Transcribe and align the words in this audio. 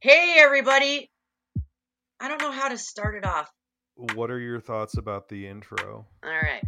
Hey, 0.00 0.36
everybody. 0.38 1.10
I 2.20 2.28
don't 2.28 2.40
know 2.40 2.52
how 2.52 2.68
to 2.68 2.78
start 2.78 3.16
it 3.16 3.24
off. 3.24 3.50
What 4.14 4.30
are 4.30 4.38
your 4.38 4.60
thoughts 4.60 4.96
about 4.96 5.28
the 5.28 5.48
intro? 5.48 6.06
All 6.22 6.30
right. 6.30 6.62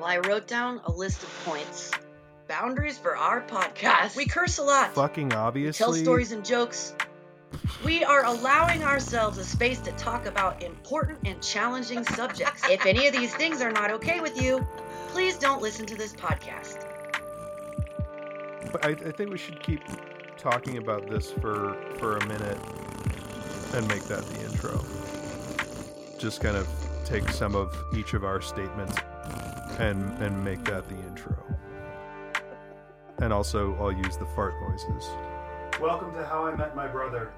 Well, 0.00 0.04
I 0.04 0.18
wrote 0.18 0.48
down 0.48 0.80
a 0.84 0.90
list 0.90 1.22
of 1.22 1.28
points. 1.44 1.92
Boundaries 2.48 2.98
for 2.98 3.16
our 3.16 3.40
podcast. 3.42 4.16
We 4.16 4.26
curse 4.26 4.58
a 4.58 4.64
lot. 4.64 4.94
Fucking 4.94 5.28
We 5.28 5.36
obviously. 5.36 5.78
tell 5.84 5.92
stories 5.92 6.32
and 6.32 6.44
jokes. 6.44 6.94
We 7.84 8.02
are 8.02 8.24
allowing 8.24 8.82
ourselves 8.82 9.38
a 9.38 9.44
space 9.44 9.78
to 9.82 9.92
talk 9.92 10.26
about 10.26 10.64
important 10.64 11.20
and 11.24 11.40
challenging 11.40 12.02
subjects. 12.04 12.68
If 12.68 12.84
any 12.84 13.06
of 13.06 13.12
these 13.12 13.32
things 13.34 13.62
are 13.62 13.70
not 13.70 13.92
okay 13.92 14.20
with 14.20 14.40
you, 14.42 14.66
please 15.10 15.38
don't 15.38 15.62
listen 15.62 15.86
to 15.86 15.94
this 15.94 16.12
podcast. 16.12 16.84
But 18.72 18.84
I, 18.84 18.90
I 18.90 19.12
think 19.12 19.30
we 19.30 19.38
should 19.38 19.62
keep 19.62 19.80
talking 20.50 20.78
about 20.78 21.10
this 21.10 21.32
for 21.32 21.76
for 21.98 22.18
a 22.18 22.26
minute 22.26 22.56
and 23.74 23.88
make 23.88 24.04
that 24.04 24.24
the 24.26 24.44
intro. 24.44 24.80
Just 26.18 26.40
kind 26.40 26.56
of 26.56 26.68
take 27.04 27.28
some 27.30 27.56
of 27.56 27.76
each 27.96 28.14
of 28.14 28.22
our 28.22 28.40
statements 28.40 28.96
and 29.80 30.00
and 30.22 30.44
make 30.44 30.62
that 30.66 30.88
the 30.88 30.94
intro. 31.08 31.36
And 33.18 33.32
also, 33.32 33.74
I'll 33.80 33.90
use 33.90 34.16
the 34.16 34.26
fart 34.36 34.54
noises. 34.68 35.10
Welcome 35.80 36.14
to 36.14 36.24
How 36.24 36.46
I 36.46 36.54
Met 36.54 36.76
My 36.76 36.86
Brother. 36.86 37.32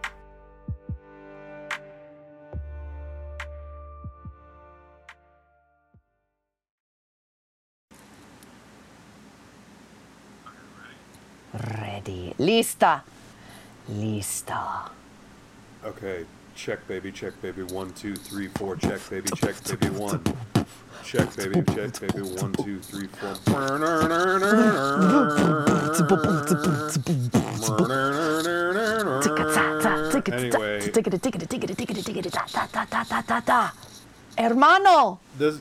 Ready. 12.08 12.34
Lista. 12.38 13.02
Lista. 13.90 14.90
Okay, 15.84 16.24
check 16.54 16.86
baby, 16.88 17.12
check 17.12 17.40
baby, 17.42 17.62
one, 17.62 17.92
two, 17.92 18.16
three, 18.16 18.48
four, 18.48 18.76
check 18.76 19.00
baby, 19.10 19.28
check 19.36 19.54
baby, 19.64 19.88
one. 19.90 20.22
Check 21.04 21.36
baby, 21.36 21.62
check 21.74 22.00
baby, 22.00 22.22
one, 22.40 22.52
two, 22.54 22.80
three, 22.80 23.08
four. 23.08 23.36
Anyway, 30.32 30.80
Hermano. 34.38 35.18
this, 35.36 35.60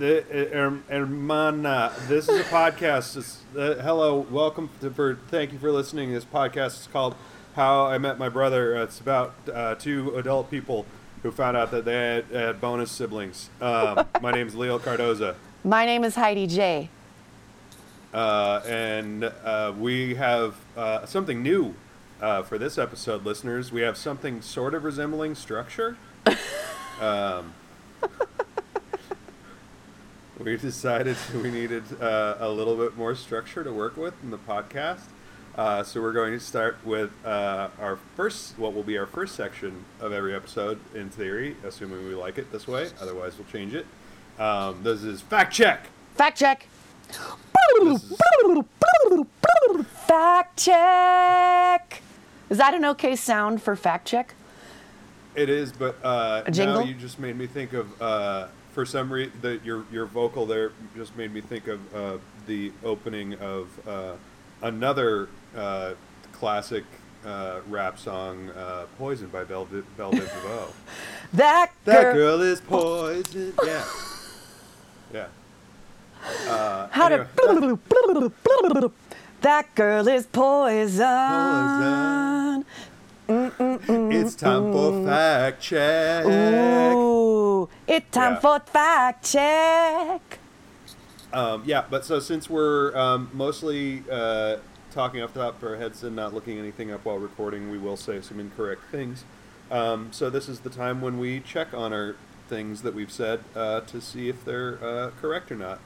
the 0.00 0.24
her- 0.32 0.80
hermana, 0.88 1.92
this 2.08 2.26
is 2.26 2.40
a 2.40 2.44
podcast. 2.44 3.18
It's, 3.18 3.42
uh, 3.54 3.74
hello, 3.82 4.20
welcome 4.30 4.70
to, 4.80 4.90
for. 4.90 5.18
Thank 5.28 5.52
you 5.52 5.58
for 5.58 5.70
listening. 5.70 6.10
This 6.12 6.24
podcast 6.24 6.80
is 6.80 6.88
called 6.90 7.14
"How 7.54 7.84
I 7.84 7.98
Met 7.98 8.18
My 8.18 8.30
Brother." 8.30 8.78
Uh, 8.78 8.84
It's 8.84 8.98
about 8.98 9.34
uh, 9.52 9.74
two 9.74 10.16
adult 10.16 10.50
people 10.50 10.86
who 11.22 11.30
found 11.30 11.54
out 11.54 11.70
that 11.72 11.84
they 11.84 11.92
had, 11.92 12.24
had 12.32 12.60
bonus 12.62 12.90
siblings. 12.90 13.50
Um, 13.60 14.06
my 14.22 14.30
name 14.30 14.46
is 14.46 14.54
Leo 14.54 14.78
Cardoza. 14.78 15.34
My 15.64 15.84
name 15.84 16.02
is 16.02 16.14
Heidi 16.14 16.46
J. 16.46 16.88
Uh, 18.14 18.62
and 18.66 19.24
uh, 19.24 19.74
we 19.78 20.14
have 20.14 20.56
uh, 20.78 21.04
something 21.04 21.42
new 21.42 21.74
uh, 22.22 22.42
for 22.42 22.56
this 22.56 22.78
episode, 22.78 23.26
listeners. 23.26 23.70
We 23.70 23.82
have 23.82 23.98
something 23.98 24.40
sort 24.40 24.72
of 24.72 24.82
resembling 24.82 25.34
structure. 25.34 25.98
um, 27.02 27.52
we 30.44 30.56
decided 30.56 31.16
we 31.42 31.50
needed 31.50 31.84
uh, 32.00 32.36
a 32.40 32.48
little 32.48 32.76
bit 32.76 32.96
more 32.96 33.14
structure 33.14 33.62
to 33.62 33.72
work 33.72 33.96
with 33.96 34.14
in 34.22 34.30
the 34.30 34.38
podcast. 34.38 35.00
Uh, 35.56 35.82
so 35.82 36.00
we're 36.00 36.12
going 36.12 36.32
to 36.32 36.40
start 36.40 36.78
with 36.84 37.10
uh, 37.26 37.68
our 37.80 37.98
first, 38.16 38.56
what 38.58 38.72
will 38.72 38.84
be 38.84 38.96
our 38.96 39.06
first 39.06 39.34
section 39.34 39.84
of 40.00 40.12
every 40.12 40.34
episode, 40.34 40.78
in 40.94 41.10
theory, 41.10 41.56
assuming 41.66 42.06
we 42.06 42.14
like 42.14 42.38
it 42.38 42.50
this 42.52 42.66
way. 42.68 42.88
Otherwise, 43.00 43.36
we'll 43.36 43.48
change 43.48 43.74
it. 43.74 43.84
Um, 44.38 44.80
this 44.82 45.02
is 45.02 45.20
fact 45.20 45.52
check. 45.52 45.88
Fact 46.14 46.38
check. 46.38 46.66
Is- 47.82 48.16
Fact 50.06 50.58
check. 50.58 52.02
Is 52.48 52.58
that 52.58 52.74
an 52.74 52.84
okay 52.86 53.16
sound 53.16 53.60
for 53.62 53.76
fact 53.76 54.06
check? 54.08 54.34
It 55.34 55.48
is, 55.48 55.72
but 55.72 55.96
uh, 56.04 56.42
now 56.48 56.80
you 56.80 56.94
just 56.94 57.18
made 57.18 57.36
me 57.36 57.46
think 57.46 57.72
of 57.72 58.02
uh, 58.02 58.48
for 58.72 58.86
some 58.86 59.12
reason 59.12 59.60
your 59.64 59.84
your 59.92 60.06
vocal 60.06 60.46
there 60.46 60.72
just 60.96 61.16
made 61.16 61.32
me 61.32 61.40
think 61.40 61.66
of 61.66 61.94
uh, 61.94 62.18
the 62.46 62.72
opening 62.84 63.34
of 63.34 63.88
uh, 63.88 64.12
another 64.62 65.28
uh, 65.56 65.94
classic 66.32 66.84
uh, 67.24 67.60
rap 67.68 67.98
song, 67.98 68.50
uh, 68.50 68.86
"Poison" 68.98 69.28
by 69.28 69.44
Bell 69.44 69.66
Bell 69.96 70.12
Biv. 70.12 70.72
That, 71.32 71.70
that 71.84 72.02
girl. 72.02 72.38
girl 72.38 72.40
is 72.40 72.60
poison. 72.60 73.52
Yeah, 73.64 73.84
yeah. 75.14 75.26
Uh, 76.48 76.88
How 76.90 77.06
anyway, 77.06 77.26
to. 77.46 78.90
That 79.42 79.72
girl 79.76 80.08
is 80.08 80.26
poison. 80.26 81.06
Poison. 81.06 82.64
it's 84.10 84.34
time 84.34 84.72
for 84.72 85.04
fact 85.06 85.62
check. 85.62 86.26
Ooh, 86.26 87.68
it's 87.90 88.10
time 88.10 88.34
Yeah. 88.34 88.40
for 88.40 88.60
fact 88.60 89.24
check. 89.32 90.38
Um, 91.32 91.62
yeah, 91.64 91.84
but 91.88 92.04
so 92.04 92.18
since 92.18 92.50
we're 92.50 92.96
um, 92.96 93.30
mostly 93.32 94.02
uh, 94.10 94.56
talking 94.90 95.22
off 95.22 95.32
the 95.32 95.40
top 95.40 95.62
of 95.62 95.68
our 95.68 95.76
heads 95.76 96.02
and 96.02 96.16
not 96.16 96.34
looking 96.34 96.58
anything 96.58 96.90
up 96.90 97.04
while 97.04 97.18
recording, 97.18 97.70
we 97.70 97.78
will 97.78 97.96
say 97.96 98.20
some 98.20 98.40
incorrect 98.40 98.82
things. 98.90 99.24
Um, 99.70 100.08
so 100.10 100.28
this 100.30 100.48
is 100.48 100.60
the 100.60 100.70
time 100.70 101.00
when 101.00 101.18
we 101.18 101.38
check 101.40 101.72
on 101.72 101.92
our 101.92 102.16
things 102.48 102.82
that 102.82 102.94
we've 102.94 103.12
said 103.12 103.40
uh, 103.54 103.80
to 103.82 104.00
see 104.00 104.28
if 104.28 104.44
they're 104.44 104.82
uh, 104.84 105.10
correct 105.20 105.52
or 105.52 105.56
not. 105.56 105.78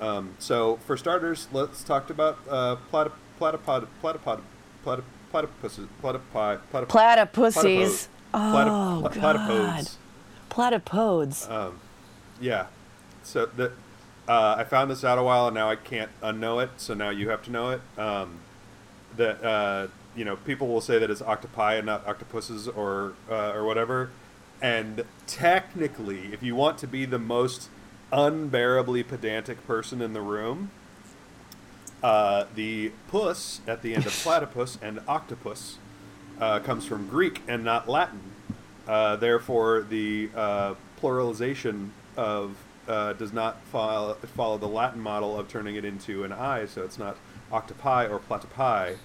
Um, 0.00 0.34
so 0.38 0.76
for 0.86 0.96
starters, 0.96 1.48
let's 1.52 1.82
talk 1.82 2.08
about 2.10 2.38
uh, 2.48 2.76
platyp- 2.92 3.12
platypod, 3.40 3.88
platypod, 4.00 4.42
platyp- 4.84 5.02
platypuses, 5.32 5.88
platypi, 6.00 6.60
platyp- 6.72 6.86
Platypussies. 6.86 8.06
platypod- 8.06 8.08
Oh, 8.34 9.02
platyp- 9.02 9.02
God. 9.02 9.12
platypodes. 9.14 9.98
Platypodes. 10.56 11.46
Um, 11.50 11.80
yeah. 12.40 12.68
So 13.22 13.44
the 13.44 13.72
uh, 14.26 14.54
I 14.56 14.64
found 14.64 14.90
this 14.90 15.04
out 15.04 15.18
a 15.18 15.22
while, 15.22 15.48
and 15.48 15.54
now 15.54 15.68
I 15.68 15.76
can't 15.76 16.10
unknow 16.22 16.64
it. 16.64 16.70
So 16.78 16.94
now 16.94 17.10
you 17.10 17.28
have 17.28 17.42
to 17.42 17.50
know 17.50 17.72
it. 17.72 17.82
Um, 17.98 18.38
that 19.18 19.44
uh, 19.44 19.88
you 20.16 20.24
know, 20.24 20.36
people 20.36 20.66
will 20.66 20.80
say 20.80 20.98
that 20.98 21.10
it's 21.10 21.20
octopi 21.20 21.74
and 21.74 21.84
not 21.84 22.06
octopuses 22.08 22.68
or 22.68 23.12
uh, 23.30 23.50
or 23.50 23.66
whatever. 23.66 24.08
And 24.62 25.04
technically, 25.26 26.32
if 26.32 26.42
you 26.42 26.56
want 26.56 26.78
to 26.78 26.86
be 26.86 27.04
the 27.04 27.18
most 27.18 27.68
unbearably 28.10 29.02
pedantic 29.02 29.66
person 29.66 30.00
in 30.00 30.14
the 30.14 30.22
room, 30.22 30.70
uh, 32.02 32.46
the 32.54 32.92
puss 33.08 33.60
at 33.66 33.82
the 33.82 33.94
end 33.94 34.06
of 34.06 34.12
platypus 34.22 34.78
and 34.80 35.00
octopus 35.06 35.76
uh, 36.40 36.60
comes 36.60 36.86
from 36.86 37.08
Greek 37.08 37.42
and 37.46 37.62
not 37.62 37.90
Latin. 37.90 38.35
Uh, 38.86 39.16
therefore, 39.16 39.82
the 39.88 40.30
uh, 40.34 40.74
pluralization 41.00 41.90
of 42.16 42.56
uh, 42.88 43.12
does 43.14 43.32
not 43.32 43.60
follow, 43.72 44.14
follow 44.36 44.56
the 44.58 44.68
Latin 44.68 45.00
model 45.00 45.38
of 45.38 45.48
turning 45.48 45.74
it 45.74 45.84
into 45.84 46.22
an 46.24 46.32
I, 46.32 46.66
so 46.66 46.82
it's 46.82 46.98
not 46.98 47.16
octopi 47.50 48.06
or 48.06 48.18
platypi. 48.20 48.96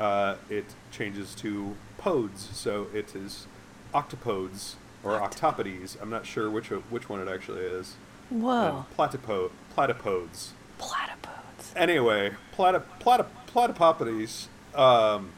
Uh, 0.00 0.34
it 0.48 0.64
changes 0.90 1.34
to 1.36 1.76
podes, 1.98 2.48
so 2.52 2.88
it 2.94 3.14
is 3.14 3.46
octopodes 3.94 4.74
or 5.04 5.18
octopodes. 5.20 5.96
I'm 6.00 6.10
not 6.10 6.26
sure 6.26 6.50
which 6.50 6.68
which 6.68 7.08
one 7.08 7.20
it 7.20 7.28
actually 7.28 7.60
is. 7.62 7.94
Whoa. 8.30 8.86
Platypo- 8.96 9.50
platypodes 9.74 10.52
Platypodes. 10.78 11.72
anyway, 11.76 12.32
platy, 12.56 12.82
platy, 13.00 13.26
platypopodes 13.46 14.48
um, 14.74 15.30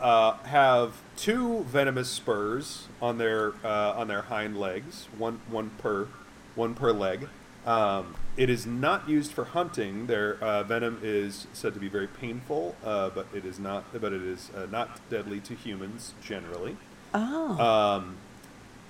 uh, 0.00 0.32
have 0.44 0.94
two 1.20 1.64
venomous 1.64 2.08
spurs 2.08 2.88
on 3.02 3.18
their 3.18 3.52
uh, 3.64 3.92
on 3.92 4.08
their 4.08 4.22
hind 4.22 4.58
legs, 4.58 5.06
one 5.18 5.40
one 5.48 5.70
per 5.78 6.08
one 6.54 6.74
per 6.74 6.92
leg. 6.92 7.28
Um, 7.66 8.14
it 8.38 8.48
is 8.48 8.64
not 8.66 9.06
used 9.06 9.32
for 9.32 9.44
hunting. 9.44 10.06
Their 10.06 10.42
uh, 10.42 10.62
venom 10.62 10.98
is 11.02 11.46
said 11.52 11.74
to 11.74 11.80
be 11.80 11.88
very 11.88 12.06
painful, 12.06 12.74
uh, 12.82 13.10
but 13.10 13.26
it 13.34 13.44
is 13.44 13.58
not. 13.58 13.84
But 13.92 14.12
it 14.14 14.22
is 14.22 14.50
uh, 14.56 14.66
not 14.70 14.98
deadly 15.10 15.40
to 15.40 15.54
humans 15.54 16.14
generally 16.22 16.76
Oh. 17.12 17.58
um, 17.58 18.16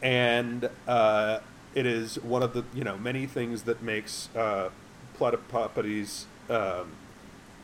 and 0.03 0.69
uh, 0.87 1.41
it 1.75 1.87
is 1.87 2.17
one 2.23 2.43
of 2.43 2.53
the 2.53 2.65
you 2.75 2.85
know 2.85 2.97
many 2.99 3.27
things 3.27 3.63
that 3.63 3.83
makes 3.83 4.29
uh, 4.37 4.71
platypopodes 5.15 6.27
um, 6.49 6.93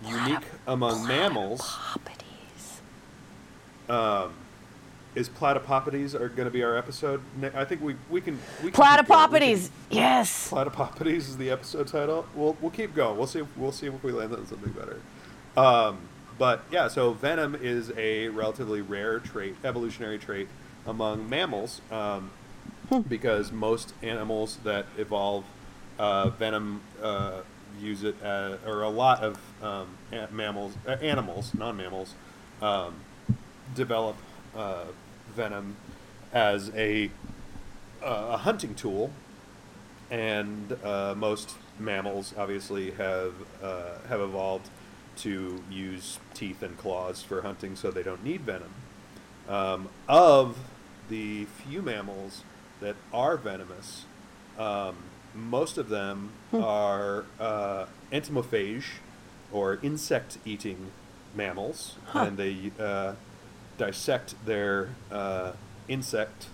unique 0.04 0.44
among 0.66 1.06
mammals. 1.06 1.76
Um, 3.88 4.32
is 5.16 5.28
platypopodes 5.28 6.14
are 6.14 6.28
going 6.28 6.44
to 6.46 6.50
be 6.52 6.62
our 6.62 6.76
episode? 6.76 7.20
I 7.54 7.64
think 7.64 7.80
we 7.80 7.96
we 8.10 8.20
can 8.20 8.34
we 8.62 8.70
can 8.70 8.72
keep 8.72 8.74
going. 8.74 8.96
We 8.98 9.04
Platypopodes. 9.04 9.68
can- 9.68 9.96
Yes. 9.98 10.48
Platypopodes 10.48 11.28
is 11.28 11.36
the 11.38 11.50
episode 11.50 11.88
title. 11.88 12.26
We'll 12.34 12.56
we'll 12.60 12.70
keep 12.70 12.94
going. 12.94 13.16
We'll 13.16 13.26
see. 13.26 13.42
We'll 13.56 13.72
see 13.72 13.86
if 13.86 14.04
we 14.04 14.12
land 14.12 14.32
on 14.34 14.46
something 14.46 14.72
better. 14.72 15.00
Um, 15.56 15.98
but 16.38 16.64
yeah, 16.70 16.88
so 16.88 17.12
venom 17.14 17.54
is 17.60 17.90
a 17.96 18.28
relatively 18.28 18.82
rare 18.82 19.18
trait, 19.18 19.56
evolutionary 19.64 20.18
trait 20.18 20.48
among 20.86 21.28
mammals, 21.30 21.80
um, 21.90 22.30
because 23.08 23.50
most 23.50 23.94
animals 24.02 24.58
that 24.64 24.84
evolve 24.98 25.44
uh, 25.98 26.28
venom 26.28 26.82
uh, 27.02 27.40
use 27.80 28.04
it, 28.04 28.20
as, 28.22 28.58
or 28.66 28.82
a 28.82 28.88
lot 28.90 29.22
of 29.22 29.38
um, 29.62 29.86
a- 30.12 30.28
mammals, 30.30 30.74
uh, 30.86 30.90
animals, 31.00 31.54
non-mammals, 31.54 32.14
um, 32.60 32.94
develop 33.74 34.16
uh, 34.54 34.84
venom 35.36 35.76
as 36.32 36.70
a 36.74 37.10
uh, 38.02 38.28
a 38.32 38.36
hunting 38.38 38.74
tool, 38.74 39.10
and 40.10 40.76
uh, 40.84 41.14
most 41.16 41.54
mammals 41.78 42.34
obviously 42.36 42.92
have 42.92 43.34
uh, 43.62 43.98
have 44.08 44.20
evolved 44.20 44.68
to 45.18 45.62
use 45.70 46.18
teeth 46.34 46.62
and 46.62 46.76
claws 46.78 47.22
for 47.22 47.42
hunting, 47.42 47.74
so 47.76 47.90
they 47.90 48.02
don't 48.02 48.22
need 48.24 48.42
venom. 48.42 48.72
Um, 49.48 49.88
of 50.08 50.58
the 51.08 51.44
few 51.46 51.80
mammals 51.82 52.42
that 52.80 52.96
are 53.12 53.36
venomous, 53.36 54.04
um, 54.58 54.96
most 55.34 55.78
of 55.78 55.88
them 55.88 56.30
are 56.52 57.24
uh, 57.40 57.86
entomophage, 58.12 58.84
or 59.52 59.78
insect-eating 59.82 60.90
mammals, 61.34 61.96
Huh. 62.08 62.24
and 62.24 62.36
they 62.36 62.72
uh, 62.78 63.14
dissect 63.78 64.34
their 64.44 64.90
uh, 65.10 65.52
insect 65.88 66.46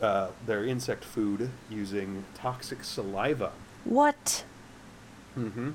uh, 0.00 0.28
their 0.46 0.64
insect 0.64 1.04
food 1.04 1.50
using 1.70 2.24
toxic 2.34 2.82
saliva. 2.82 3.52
What? 3.84 4.44
Mm-hmm. 5.38 5.70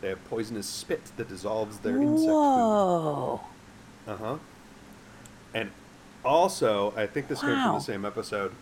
They 0.00 0.08
have 0.10 0.22
poisonous 0.28 0.66
spit 0.66 1.10
that 1.16 1.28
dissolves 1.28 1.78
their 1.78 1.96
insect 1.96 2.30
Whoa. 2.30 3.40
food. 4.06 4.12
Uh 4.12 4.16
huh. 4.16 4.36
And 5.54 5.70
also, 6.24 6.92
I 6.96 7.06
think 7.06 7.28
this 7.28 7.40
came 7.40 7.60
from 7.62 7.74
the 7.74 7.80
same 7.80 8.04
episode. 8.04 8.52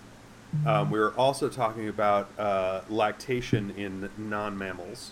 Um, 0.64 0.90
we 0.90 0.98
were 1.00 1.12
also 1.14 1.48
talking 1.48 1.88
about 1.88 2.30
uh, 2.38 2.82
lactation 2.88 3.72
in 3.76 4.08
non-mammals. 4.16 5.10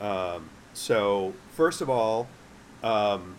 Um, 0.00 0.50
so, 0.74 1.34
first 1.54 1.80
of 1.80 1.88
all, 1.88 2.26
um, 2.82 3.36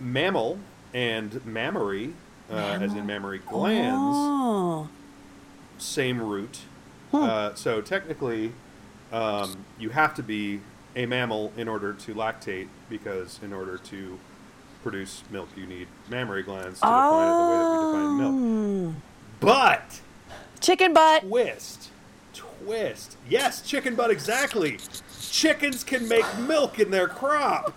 mammal 0.00 0.58
and 0.94 1.44
mammary, 1.44 2.12
uh, 2.50 2.54
as 2.80 2.94
in 2.94 3.06
mammary 3.06 3.38
glands, 3.38 3.96
Oh. 3.98 4.88
same 5.78 6.20
root. 6.20 6.60
Uh, 7.12 7.54
so 7.54 7.80
technically, 7.80 8.52
um, 9.12 9.64
you 9.78 9.90
have 9.90 10.14
to 10.14 10.22
be 10.22 10.60
a 10.94 11.06
mammal 11.06 11.52
in 11.56 11.68
order 11.68 11.92
to 11.92 12.14
lactate, 12.14 12.68
because 12.88 13.38
in 13.42 13.52
order 13.52 13.76
to 13.78 14.18
produce 14.82 15.22
milk, 15.30 15.48
you 15.56 15.66
need 15.66 15.88
mammary 16.08 16.42
glands 16.42 16.80
to 16.80 16.86
define 16.86 17.28
it 17.28 17.36
the 17.36 17.42
way 17.42 17.56
that 17.56 17.70
we 17.70 17.92
define 17.92 18.18
milk. 18.18 18.94
Oh. 18.96 19.02
But 19.40 20.00
Chicken 20.60 20.92
butt. 20.94 21.22
twist, 21.22 21.90
twist. 22.32 23.16
Yes, 23.28 23.60
chicken 23.62 23.94
butt 23.94 24.10
exactly. 24.10 24.78
Chickens 25.30 25.84
can 25.84 26.08
make 26.08 26.24
milk 26.38 26.78
in 26.78 26.90
their 26.90 27.08
crop. 27.08 27.74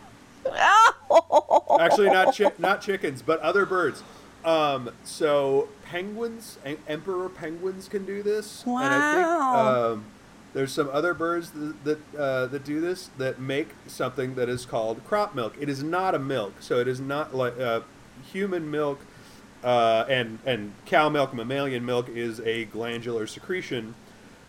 Actually, 1.80 2.10
not 2.10 2.36
chi- 2.38 2.52
not 2.58 2.82
chickens, 2.82 3.22
but 3.22 3.40
other 3.42 3.66
birds. 3.66 4.04
Um, 4.46 4.92
so 5.04 5.68
penguins, 5.86 6.58
em- 6.66 6.78
emperor 6.88 7.30
penguins 7.30 7.88
can 7.90 8.06
do 8.06 8.24
this, 8.24 8.64
and 8.66 8.78
I 8.78 9.12
think 9.14 9.28
Wow. 9.28 9.92
um, 9.94 10.06
there's 10.54 10.72
some 10.72 10.90
other 10.92 11.14
birds 11.14 11.52
that 11.52 11.84
that, 11.84 12.00
uh, 12.18 12.46
that 12.48 12.64
do 12.64 12.80
this 12.82 13.10
that 13.18 13.40
make 13.40 13.70
something 13.88 14.36
that 14.36 14.50
is 14.50 14.66
called 14.66 15.02
crop 15.06 15.36
milk. 15.36 15.56
It 15.60 15.68
is 15.70 15.84
not 15.84 16.16
a 16.16 16.20
milk, 16.20 16.54
so 16.60 16.80
it 16.80 16.88
is 16.88 17.00
not 17.00 17.36
like 17.36 17.60
uh, 17.60 17.82
human 18.32 18.70
milk. 18.72 19.00
Uh, 19.62 20.06
and 20.08 20.40
and 20.46 20.72
cow 20.86 21.10
milk, 21.10 21.34
mammalian 21.34 21.86
milk 21.86 22.08
is 22.08 22.40
a 22.40 22.64
glandular 22.66 23.28
secretion, 23.28 23.94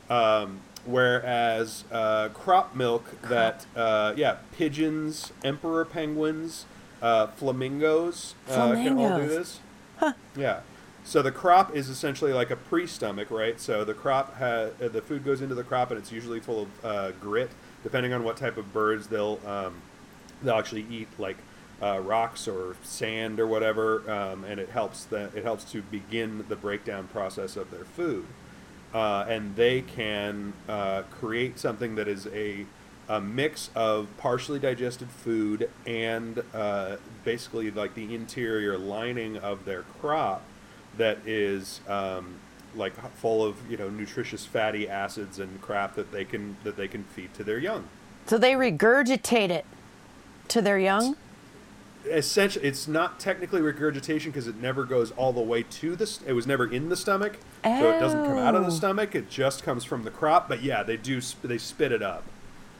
um, 0.08 0.60
whereas 0.84 1.84
uh, 1.92 2.28
crop 2.30 2.74
milk 2.74 3.20
that 3.22 3.66
uh, 3.76 4.14
yeah 4.16 4.36
pigeons, 4.56 5.32
emperor 5.44 5.84
penguins, 5.84 6.66
uh, 7.02 7.28
flamingos, 7.28 8.34
uh, 8.48 8.72
can 8.72 8.98
all 8.98 9.18
do 9.18 9.26
Flamingos. 9.26 9.60
this. 10.00 10.14
Yeah. 10.36 10.60
So 11.02 11.22
the 11.22 11.32
crop 11.32 11.74
is 11.74 11.88
essentially 11.88 12.32
like 12.32 12.50
a 12.50 12.56
pre-stomach, 12.56 13.30
right? 13.30 13.58
So 13.58 13.84
the 13.84 13.94
crop 13.94 14.36
ha- 14.38 14.68
uh, 14.82 14.88
the 14.88 15.00
food 15.02 15.24
goes 15.24 15.40
into 15.40 15.54
the 15.54 15.64
crop, 15.64 15.90
and 15.90 15.98
it's 15.98 16.12
usually 16.12 16.40
full 16.40 16.62
of 16.62 16.84
uh, 16.84 17.10
grit. 17.12 17.50
Depending 17.82 18.12
on 18.12 18.22
what 18.22 18.36
type 18.36 18.56
of 18.58 18.72
birds, 18.72 19.06
they'll 19.06 19.40
um, 19.46 19.80
they'll 20.42 20.56
actually 20.58 20.86
eat 20.90 21.08
like 21.18 21.38
uh, 21.82 21.98
rocks 22.00 22.46
or 22.46 22.76
sand 22.82 23.40
or 23.40 23.46
whatever, 23.46 24.08
um, 24.10 24.44
and 24.44 24.60
it 24.60 24.68
helps 24.68 25.04
that 25.04 25.34
it 25.34 25.42
helps 25.42 25.64
to 25.72 25.80
begin 25.82 26.44
the 26.48 26.56
breakdown 26.56 27.08
process 27.08 27.56
of 27.56 27.70
their 27.70 27.84
food. 27.84 28.26
Uh, 28.92 29.24
and 29.28 29.54
they 29.54 29.82
can 29.82 30.52
uh, 30.68 31.02
create 31.10 31.58
something 31.58 31.94
that 31.94 32.08
is 32.08 32.26
a, 32.28 32.66
a 33.08 33.20
mix 33.20 33.70
of 33.74 34.08
partially 34.18 34.58
digested 34.58 35.08
food 35.08 35.70
and 35.86 36.42
uh, 36.52 36.96
basically 37.24 37.70
like 37.70 37.94
the 37.94 38.14
interior 38.14 38.76
lining 38.76 39.36
of 39.36 39.64
their 39.64 39.82
crop 40.00 40.42
that 40.96 41.18
is 41.24 41.80
um, 41.88 42.34
like 42.74 42.94
full 43.16 43.44
of 43.44 43.70
you 43.70 43.76
know 43.76 43.88
nutritious 43.88 44.44
fatty 44.44 44.88
acids 44.88 45.38
and 45.38 45.60
crap 45.60 45.94
that 45.94 46.10
they 46.12 46.24
can 46.24 46.56
that 46.64 46.76
they 46.76 46.88
can 46.88 47.04
feed 47.04 47.32
to 47.34 47.44
their 47.44 47.58
young. 47.58 47.88
So 48.26 48.38
they 48.38 48.52
regurgitate 48.52 49.50
it 49.50 49.64
to 50.48 50.60
their 50.60 50.78
young? 50.78 51.16
Essentially 52.06 52.64
it's 52.64 52.88
not 52.88 53.20
technically 53.20 53.60
regurgitation 53.60 54.30
because 54.30 54.46
it 54.46 54.56
never 54.56 54.84
goes 54.84 55.10
all 55.12 55.32
the 55.32 55.40
way 55.40 55.62
to 55.62 55.94
the 55.96 56.06
st- 56.06 56.28
it 56.28 56.32
was 56.32 56.46
never 56.46 56.66
in 56.66 56.88
the 56.88 56.96
stomach 56.96 57.38
so 57.62 57.90
it 57.94 58.00
doesn't 58.00 58.24
come 58.24 58.38
out 58.38 58.54
of 58.54 58.62
the 58.62 58.68
Oh. 58.68 58.74
stomach 58.74 59.14
it 59.14 59.28
just 59.28 59.62
comes 59.62 59.84
from 59.84 60.04
the 60.04 60.10
crop 60.10 60.48
but 60.48 60.62
yeah 60.62 60.82
they 60.82 60.96
do 60.96 61.20
sp- 61.20 61.44
they 61.44 61.58
spit 61.58 61.92
it 61.92 62.02
up 62.02 62.22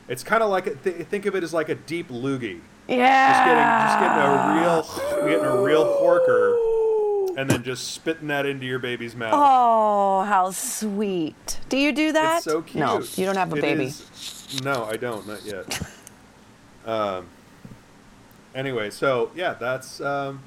it's 0.09 0.25
kind 0.25 0.43
of 0.43 0.49
like 0.51 0.67
a, 0.67 0.75
th- 0.75 1.07
think 1.09 1.27
of 1.27 1.35
it 1.37 1.43
as 1.45 1.53
like 1.53 1.69
a 1.69 1.75
deep 1.75 2.09
loogie 2.09 2.61
Yeah. 2.89 3.29
just 3.31 3.45
getting 3.45 3.77
just 3.87 4.01
getting 4.01 4.23
a 4.25 5.21
real 5.21 5.29
getting 5.29 5.45
a 5.45 5.63
real 5.63 5.85
horker 5.85 7.37
and 7.39 7.49
then 7.49 7.63
just 7.63 7.89
spitting 7.93 8.29
that 8.29 8.47
into 8.47 8.65
your 8.67 8.79
baby's 8.81 9.15
mouth 9.15 9.33
Oh, 9.35 10.25
how 10.25 10.51
sweet. 10.51 11.61
Do 11.69 11.77
you 11.77 11.93
do 11.93 12.13
that? 12.13 12.37
it's 12.37 12.45
so 12.45 12.63
cute 12.63 12.81
No, 12.81 13.03
you 13.17 13.25
don't 13.27 13.37
have 13.37 13.53
a 13.53 13.57
It 13.57 13.61
baby. 13.61 13.85
is- 13.85 14.61
no 14.65 14.85
i 14.87 14.97
don't 14.97 15.29
not 15.29 15.45
yet 15.45 15.81
um 16.87 17.27
anyway 18.55 18.91
so 18.91 19.31
yeah 19.35 19.55
that's 19.55 20.01
um 20.01 20.41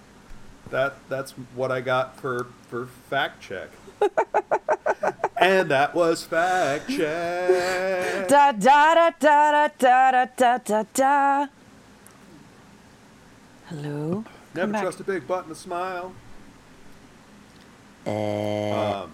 that 0.69 0.95
that's 1.09 1.31
what 1.55 1.71
i 1.71 1.79
got 1.81 2.15
for 2.19 2.47
for 2.67 2.85
fact 3.09 3.41
check 3.41 3.69
and 5.37 5.69
that 5.71 5.93
was 5.95 6.23
fact 6.23 6.89
check 6.89 8.27
Da 8.27 8.51
da 8.51 8.93
da 8.95 9.09
da 9.19 9.67
da 9.77 10.11
da 10.11 10.25
da 10.37 10.57
da 10.57 10.83
da. 10.93 11.47
Hello. 13.67 14.23
never 14.55 14.71
back. 14.71 14.81
trust 14.81 14.99
a 14.99 15.03
big 15.03 15.27
butt 15.27 15.43
and 15.43 15.51
a 15.51 15.55
smile 15.55 16.13
Uh, 18.05 19.03
um 19.03 19.11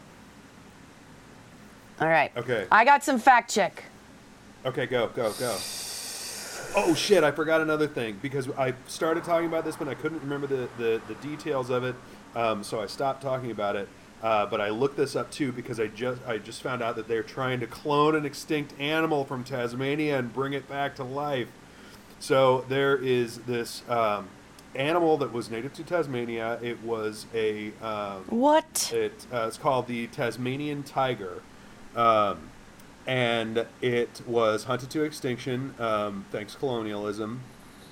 all 2.01 2.07
right. 2.07 2.31
okay 2.37 2.65
I 2.71 2.85
got 2.85 3.03
some 3.03 3.19
fact 3.19 3.51
check. 3.53 3.83
Okay, 4.65 4.85
go, 4.87 5.07
go, 5.09 5.31
go. 5.33 5.55
Oh 6.75 6.93
shit! 6.93 7.23
I 7.23 7.31
forgot 7.31 7.61
another 7.61 7.87
thing 7.87 8.19
because 8.21 8.49
I 8.57 8.73
started 8.87 9.23
talking 9.23 9.47
about 9.47 9.65
this, 9.65 9.75
but 9.75 9.87
I 9.87 9.95
couldn't 9.95 10.21
remember 10.21 10.47
the, 10.47 10.69
the, 10.77 11.01
the 11.07 11.15
details 11.15 11.69
of 11.69 11.83
it, 11.83 11.95
um, 12.35 12.63
so 12.63 12.79
I 12.79 12.85
stopped 12.85 13.21
talking 13.21 13.51
about 13.51 13.75
it. 13.75 13.89
Uh, 14.21 14.45
but 14.45 14.59
I 14.59 14.69
looked 14.69 14.97
this 14.97 15.15
up 15.15 15.31
too 15.31 15.51
because 15.51 15.79
I 15.79 15.87
just 15.87 16.21
I 16.27 16.37
just 16.37 16.61
found 16.61 16.81
out 16.81 16.95
that 16.97 17.07
they're 17.07 17.23
trying 17.23 17.59
to 17.61 17.67
clone 17.67 18.15
an 18.15 18.25
extinct 18.25 18.73
animal 18.79 19.23
from 19.25 19.43
Tasmania 19.43 20.19
and 20.19 20.33
bring 20.33 20.53
it 20.53 20.67
back 20.67 20.95
to 20.97 21.03
life. 21.03 21.47
So 22.19 22.65
there 22.67 22.97
is 22.97 23.37
this 23.39 23.81
um, 23.89 24.27
animal 24.75 25.17
that 25.17 25.31
was 25.31 25.49
native 25.49 25.73
to 25.75 25.83
Tasmania. 25.83 26.59
It 26.61 26.83
was 26.83 27.27
a 27.33 27.71
um, 27.81 28.25
What? 28.27 28.91
it, 28.93 29.25
uh, 29.31 29.45
it's 29.47 29.57
called 29.57 29.87
the 29.87 30.07
Tasmanian 30.07 30.83
tiger, 30.83 31.41
um, 31.95 32.48
and 33.09 33.65
it 33.81 34.21
was 34.27 34.65
hunted 34.65 34.91
to 34.91 35.01
extinction 35.01 35.73
um, 35.79 36.25
thanks 36.31 36.53
colonialism. 36.53 37.41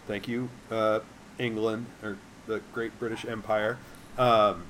Thank 0.06 0.28
you, 0.28 0.50
uh, 0.70 1.00
England 1.40 1.88
or 2.04 2.20
the 2.46 2.62
Great 2.72 2.98
British 3.00 3.26
Empire. 3.26 3.80
Um, 4.20 4.66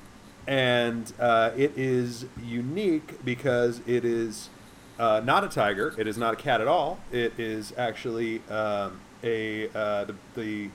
and 0.47 1.11
uh, 1.19 1.51
it 1.57 1.77
is 1.77 2.27
unique 2.41 3.25
because 3.25 3.81
it 3.85 4.05
is 4.05 4.49
uh, 4.97 5.21
not 5.23 5.43
a 5.43 5.49
tiger. 5.49 5.93
It 5.97 6.07
is 6.07 6.17
not 6.17 6.33
a 6.33 6.37
cat 6.37 6.61
at 6.61 6.67
all. 6.67 6.99
It 7.11 7.37
is 7.37 7.73
actually 7.77 8.41
um, 8.49 9.01
a 9.25 9.67
uh, 9.75 10.05
the, 10.05 10.15
the 10.35 10.69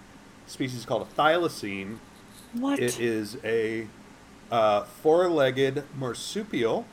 species 0.47 0.81
is 0.81 0.85
called 0.85 1.09
a 1.11 1.21
thylacine. 1.21 1.97
What? 2.53 2.79
It 2.79 3.01
is 3.01 3.39
a 3.43 3.89
uh, 4.51 4.83
four-legged 4.85 5.85
marsupial, 5.97 6.85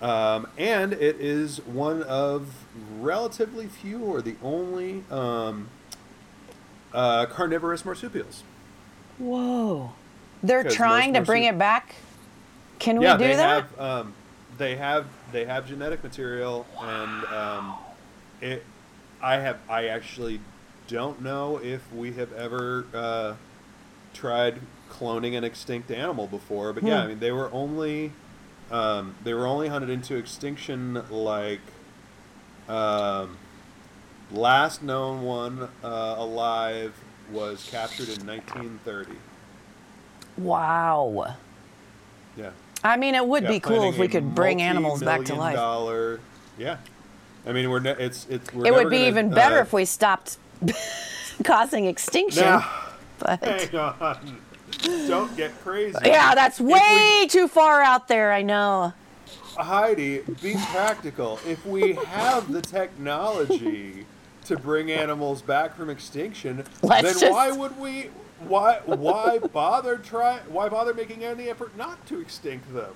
um, 0.00 0.46
and 0.56 0.92
it 0.92 1.20
is 1.20 1.58
one 1.66 2.02
of 2.02 2.64
relatively 2.98 3.66
few, 3.66 3.98
or 3.98 4.22
the 4.22 4.36
only 4.42 5.04
um, 5.10 5.68
uh, 6.92 7.26
carnivorous 7.26 7.84
marsupials. 7.84 8.42
Whoa. 9.18 9.92
They're 10.42 10.64
trying 10.64 11.14
to 11.14 11.22
bring 11.22 11.44
it 11.44 11.58
back. 11.58 11.96
Can 12.78 13.00
yeah, 13.02 13.16
we 13.16 13.24
do 13.24 13.28
they 13.30 13.36
that? 13.36 13.64
have 13.64 13.80
um, 13.80 14.14
they 14.56 14.76
have 14.76 15.06
they 15.32 15.44
have 15.44 15.66
genetic 15.66 16.02
material, 16.04 16.64
and 16.80 17.24
um, 17.26 17.74
it. 18.40 18.64
I 19.20 19.38
have 19.38 19.58
I 19.68 19.86
actually 19.86 20.40
don't 20.86 21.20
know 21.20 21.60
if 21.60 21.92
we 21.92 22.12
have 22.12 22.32
ever 22.32 22.86
uh, 22.94 23.34
tried 24.14 24.60
cloning 24.88 25.36
an 25.36 25.42
extinct 25.42 25.90
animal 25.90 26.28
before, 26.28 26.72
but 26.72 26.84
yeah, 26.84 26.98
Hmm. 27.00 27.04
I 27.04 27.06
mean 27.08 27.18
they 27.18 27.32
were 27.32 27.50
only 27.52 28.12
um, 28.70 29.14
they 29.24 29.34
were 29.34 29.46
only 29.46 29.68
hunted 29.68 29.90
into 29.90 30.16
extinction 30.16 31.02
like 31.10 31.60
um, 32.68 33.36
last 34.30 34.82
known 34.82 35.22
one 35.22 35.68
uh, 35.82 36.14
alive 36.18 36.94
was 37.30 37.66
captured 37.70 38.08
in 38.08 38.26
1930. 38.26 39.12
Wow. 40.36 41.34
Yeah. 42.36 42.50
I 42.84 42.96
mean, 42.96 43.14
it 43.14 43.26
would 43.26 43.42
Yeah, 43.42 43.48
be 43.48 43.60
cool 43.60 43.90
if 43.90 43.98
we 43.98 44.08
could 44.08 44.34
bring 44.34 44.62
animals 44.62 45.02
back 45.02 45.24
to 45.24 45.34
life. 45.34 45.56
Dollar, 45.56 46.20
yeah. 46.56 46.76
I 47.46 47.52
mean, 47.52 47.70
we're 47.70 47.80
ne- 47.80 47.96
it's 47.98 48.26
it's. 48.28 48.52
We're 48.52 48.66
It 48.66 48.74
would 48.74 48.90
be 48.90 48.98
gonna, 48.98 49.08
even 49.08 49.30
better 49.30 49.58
uh, 49.58 49.62
if 49.62 49.72
we 49.72 49.84
stopped 49.84 50.38
causing 51.44 51.86
extinction. 51.86 52.44
Now, 52.44 52.70
but 53.18 53.42
hang 53.42 53.74
on. 53.74 54.40
Don't 55.08 55.34
get 55.36 55.58
crazy. 55.62 55.98
yeah, 56.04 56.34
that's 56.34 56.60
If 56.60 56.66
we- 56.66 56.72
way 56.74 57.26
too 57.28 57.48
far 57.48 57.82
out 57.82 58.08
there. 58.08 58.32
I 58.32 58.42
know. 58.42 58.92
Heidi, 59.56 60.20
be 60.40 60.54
practical. 60.70 61.40
If 61.46 61.64
we 61.66 61.94
have 61.94 62.52
the 62.52 62.62
technology 62.62 64.06
to 64.44 64.56
bring 64.56 64.90
animals 64.92 65.42
back 65.42 65.76
from 65.76 65.90
extinction, 65.90 66.64
Let's 66.82 67.02
then 67.02 67.18
just- 67.20 67.32
why 67.32 67.50
would 67.50 67.78
we? 67.78 68.10
Why 68.46 68.80
why 68.86 69.38
bother 69.38 69.96
try? 69.96 70.38
Why 70.48 70.68
bother 70.68 70.94
making 70.94 71.24
any 71.24 71.48
effort 71.48 71.76
not 71.76 72.06
to 72.06 72.20
extinct 72.20 72.72
them? 72.72 72.94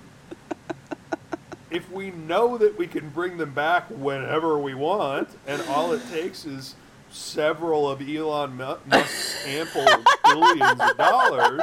If 1.68 1.90
we 1.90 2.10
know 2.10 2.58
that 2.58 2.78
we 2.78 2.86
can 2.86 3.08
bring 3.10 3.38
them 3.38 3.52
back 3.52 3.86
whenever 3.90 4.56
we 4.58 4.74
want, 4.74 5.30
and 5.46 5.60
all 5.62 5.92
it 5.94 6.02
takes 6.12 6.44
is 6.44 6.76
several 7.12 7.88
of 7.88 8.00
Elon 8.00 8.56
Musk's 8.56 9.46
ample 9.46 9.86
billions 10.24 10.80
of 10.80 10.96
dollars, 10.96 11.62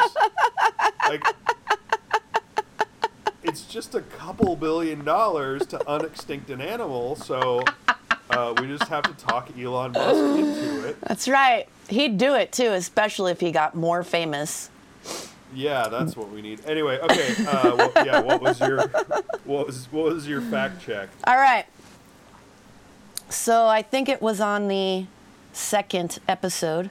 like 1.08 1.24
it's 3.44 3.64
just 3.64 3.96
a 3.96 4.02
couple 4.02 4.56
billion 4.56 5.04
dollars 5.04 5.66
to 5.68 5.80
unextinct 5.80 6.50
an 6.50 6.62
animal, 6.62 7.16
so 7.16 7.64
uh, 8.30 8.54
we 8.60 8.68
just 8.68 8.88
have 8.90 9.04
to 9.04 9.14
talk 9.14 9.50
Elon 9.58 9.92
Musk 9.94 10.40
into 10.40 10.88
it. 10.88 11.02
That's 11.02 11.28
right. 11.28 11.68
He'd 11.90 12.18
do 12.18 12.36
it 12.36 12.52
too, 12.52 12.72
especially 12.72 13.32
if 13.32 13.40
he 13.40 13.52
got 13.52 13.76
more 13.76 14.04
famous. 14.04 14.70
Yeah, 15.56 15.88
that's 15.88 16.16
what 16.16 16.30
we 16.30 16.44
need. 16.44 16.64
Anyway, 16.66 17.00
okay. 17.00 17.34
Uh, 17.48 17.76
what, 17.76 18.06
yeah, 18.06 18.20
what 18.20 18.40
was 18.40 18.60
your 18.60 18.88
what 19.46 19.66
was 19.66 19.88
what 19.92 20.14
was 20.14 20.28
your 20.28 20.42
fact 20.42 20.86
check? 20.86 21.10
All 21.26 21.38
right. 21.38 21.66
So 23.30 23.66
I 23.66 23.82
think 23.82 24.10
it 24.10 24.22
was 24.22 24.42
on 24.42 24.68
the 24.68 25.08
second 25.54 26.20
episode. 26.28 26.90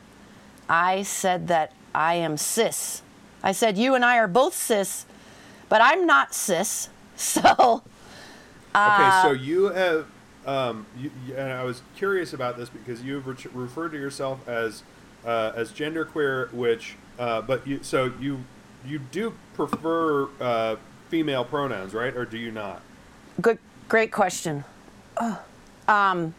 I 0.69 1.03
said 1.03 1.49
that 1.49 1.73
I 1.95 2.15
am 2.15 2.37
cis. 2.37 3.03
I 3.43 3.53
said 3.53 3.79
you 3.79 3.95
and 3.95 4.05
I 4.05 4.19
are 4.19 4.29
both 4.29 4.55
cis, 4.55 5.07
but 5.69 5.81
I'm 5.83 6.07
not 6.07 6.35
cis. 6.35 6.89
So 7.17 7.83
Okay, 8.75 9.09
Uh, 9.09 9.23
so 9.23 9.31
you 9.33 9.65
have, 9.71 10.07
um, 10.47 10.87
you, 10.97 11.11
and 11.37 11.51
I 11.53 11.65
was 11.65 11.83
curious 11.97 12.33
about 12.33 12.57
this 12.57 12.69
because 12.69 13.03
you've 13.03 13.27
re- 13.27 13.51
referred 13.53 13.91
to 13.93 13.99
yourself 13.99 14.47
as 14.47 14.83
uh, 15.27 15.53
as 15.57 15.73
genderqueer, 15.73 16.53
which, 16.53 16.95
uh, 17.19 17.41
but 17.43 17.67
you 17.67 17.81
so 17.83 18.13
you 18.21 18.45
you 18.87 19.01
do 19.01 19.35
prefer 19.55 20.29
uh, 20.41 20.77
female 21.09 21.45
pronouns, 21.45 21.93
right, 21.93 22.15
or 22.17 22.25
do 22.25 22.39
you 22.39 22.53
not? 22.53 22.83
good, 23.41 23.59
great 23.89 24.13
question. 24.13 24.63
Um, 25.89 26.35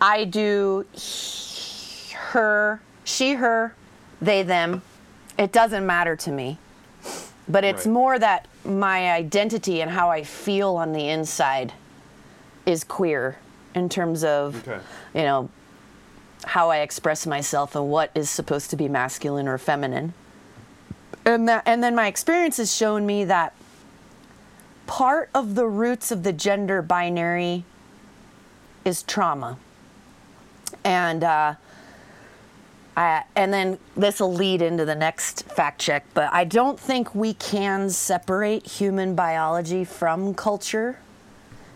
I 0.00 0.24
do 0.24 0.86
he- 0.92 2.14
her, 2.14 2.80
she, 3.04 3.34
her, 3.34 3.74
they, 4.20 4.42
them. 4.42 4.82
It 5.38 5.52
doesn't 5.52 5.86
matter 5.86 6.16
to 6.16 6.30
me. 6.30 6.58
But 7.48 7.64
it's 7.64 7.86
Right. 7.86 7.92
more 7.92 8.18
that 8.18 8.46
my 8.64 9.10
identity 9.12 9.80
and 9.80 9.90
how 9.90 10.10
I 10.10 10.22
feel 10.24 10.76
on 10.76 10.92
the 10.92 11.08
inside 11.08 11.72
is 12.66 12.84
queer 12.84 13.38
in 13.74 13.88
terms 13.88 14.22
of, 14.24 14.66
Okay. 14.68 14.80
you 15.14 15.22
know, 15.22 15.48
how 16.44 16.70
I 16.70 16.78
express 16.78 17.26
myself 17.26 17.74
and 17.74 17.88
what 17.90 18.10
is 18.14 18.28
supposed 18.28 18.70
to 18.70 18.76
be 18.76 18.88
masculine 18.88 19.48
or 19.48 19.56
feminine. 19.58 20.12
And 21.24 21.48
that, 21.48 21.62
and 21.66 21.82
then 21.82 21.94
my 21.94 22.06
experience 22.06 22.58
has 22.58 22.74
shown 22.74 23.06
me 23.06 23.24
that 23.24 23.54
part 24.86 25.30
of 25.34 25.54
the 25.54 25.66
roots 25.66 26.10
of 26.10 26.22
the 26.22 26.32
gender 26.32 26.82
binary 26.82 27.64
is 28.84 29.02
trauma. 29.02 29.56
And 30.88 31.22
uh, 31.22 31.54
I, 32.96 33.22
and 33.36 33.52
then 33.52 33.78
this 33.94 34.20
will 34.20 34.32
lead 34.32 34.62
into 34.62 34.86
the 34.86 34.94
next 34.94 35.42
fact 35.44 35.82
check, 35.82 36.06
but 36.14 36.32
I 36.32 36.44
don't 36.44 36.80
think 36.80 37.14
we 37.14 37.34
can 37.34 37.90
separate 37.90 38.66
human 38.66 39.14
biology 39.14 39.84
from 39.84 40.32
culture 40.32 40.98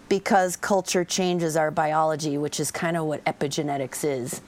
because 0.09 0.57
culture 0.57 1.05
changes 1.05 1.59
our 1.59 1.71
biology, 1.71 2.39
which 2.39 2.59
is 2.59 2.71
kind 2.71 2.97
of 2.97 3.05
what 3.05 3.23
epigenetics 3.27 4.03
is. 4.03 4.41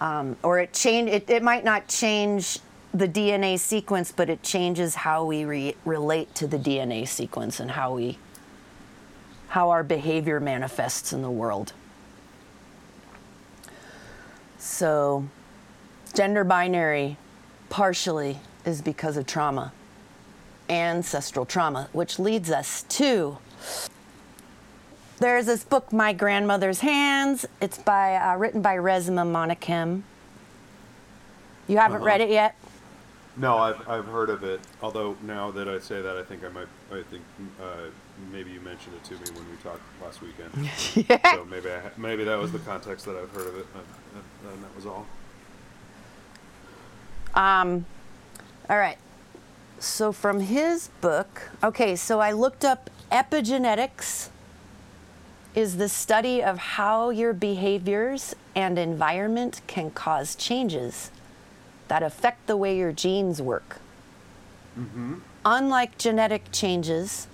Um, 0.00 0.36
or 0.44 0.60
it 0.60 0.72
change 0.72 1.10
it, 1.10 1.28
it 1.28 1.42
might 1.42 1.64
not 1.64 1.88
change 1.88 2.60
the 2.94 3.08
DNA 3.08 3.58
sequence, 3.58 4.12
but 4.12 4.30
it 4.30 4.40
changes 4.44 4.94
how 4.94 5.24
we 5.24 5.44
re- 5.44 5.76
relate 5.84 6.32
to 6.36 6.46
the 6.46 6.58
DNA 6.58 7.08
sequence 7.08 7.58
and 7.58 7.72
how 7.72 7.94
we 7.94 8.18
how 9.48 9.70
our 9.70 9.82
behavior 9.82 10.38
manifests 10.38 11.12
in 11.12 11.22
the 11.22 11.30
world. 11.30 11.72
So, 14.58 15.26
gender 16.14 16.44
binary 16.44 17.16
partially 17.68 18.38
is 18.64 18.80
because 18.82 19.16
of 19.16 19.26
trauma, 19.26 19.72
ancestral 20.68 21.44
trauma, 21.44 21.88
which 21.92 22.18
leads 22.18 22.50
us 22.50 22.82
to 22.90 23.38
there's 25.18 25.46
this 25.46 25.64
book, 25.64 25.94
My 25.94 26.12
Grandmother's 26.12 26.80
Hands. 26.80 27.46
It's 27.62 27.78
by 27.78 28.16
uh, 28.16 28.36
written 28.36 28.60
by 28.60 28.76
Resmaa 28.76 29.24
Menakem. 29.24 30.02
You 31.68 31.78
haven't 31.78 31.98
Uh-huh. 31.98 32.06
read 32.06 32.20
it 32.20 32.28
yet? 32.28 32.54
No, 33.38 33.56
I've, 33.56 33.88
I've 33.88 34.04
heard 34.04 34.28
of 34.28 34.44
it. 34.44 34.60
Although 34.82 35.16
now 35.22 35.50
that 35.52 35.68
I 35.68 35.78
say 35.78 36.02
that, 36.02 36.18
I 36.18 36.22
think 36.22 36.44
I 36.44 36.48
might. 36.48 36.68
I 36.92 37.02
think 37.10 37.22
uh, 37.60 37.88
maybe 38.32 38.50
you 38.50 38.60
mentioned 38.60 38.94
it 38.96 39.04
to 39.04 39.14
me 39.14 39.38
when 39.38 39.50
we 39.50 39.56
talked 39.62 39.82
last 40.02 40.20
weekend. 40.22 40.52
yeah. 41.08 41.34
so 41.34 41.44
maybe 41.44 41.70
I, 41.70 41.90
maybe 41.96 42.24
that 42.24 42.38
was 42.38 42.52
the 42.52 42.58
context 42.60 43.06
that 43.06 43.16
I've 43.16 43.30
heard 43.30 43.46
of 43.46 43.58
it, 43.58 43.66
and, 43.74 43.82
and- 44.52 44.62
that 44.62 44.76
was 44.76 44.86
all. 44.86 45.06
Um, 47.34 47.84
all 48.70 48.78
right. 48.78 48.98
So 49.78 50.12
from 50.12 50.40
his 50.40 50.88
book, 51.00 51.50
okay, 51.62 51.96
so 51.96 52.20
I 52.20 52.32
looked 52.32 52.64
up 52.64 52.88
epigenetics 53.12 54.30
is 55.54 55.78
the 55.78 55.88
study 55.88 56.42
of 56.42 56.58
how 56.58 57.10
your 57.10 57.32
behaviors 57.32 58.34
and 58.54 58.78
environment 58.78 59.60
can 59.66 59.90
cause 59.90 60.34
changes 60.34 61.10
that 61.88 62.02
affect 62.02 62.46
the 62.46 62.56
way 62.56 62.76
your 62.76 62.92
genes 62.92 63.40
work. 63.40 63.78
Mm-hmm. 64.78 65.14
Unlike 65.44 65.98
genetic 65.98 66.52
changes, 66.52 67.28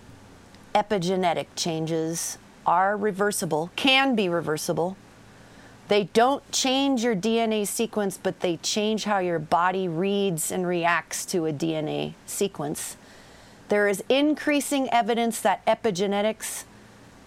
epigenetic 0.74 1.46
changes 1.56 2.38
are 2.66 2.96
reversible, 2.96 3.70
can 3.76 4.14
be 4.14 4.28
reversible. 4.28 4.96
They 5.88 6.04
don't 6.04 6.48
change 6.52 7.04
your 7.04 7.16
DNA 7.16 7.66
sequence, 7.66 8.18
but 8.22 8.40
they 8.40 8.56
change 8.58 9.04
how 9.04 9.18
your 9.18 9.38
body 9.38 9.88
reads 9.88 10.50
and 10.50 10.66
reacts 10.66 11.26
to 11.26 11.46
a 11.46 11.52
DNA 11.52 12.14
sequence. 12.24 12.96
There 13.68 13.88
is 13.88 14.02
increasing 14.08 14.88
evidence 14.90 15.40
that 15.40 15.64
epigenetics 15.66 16.64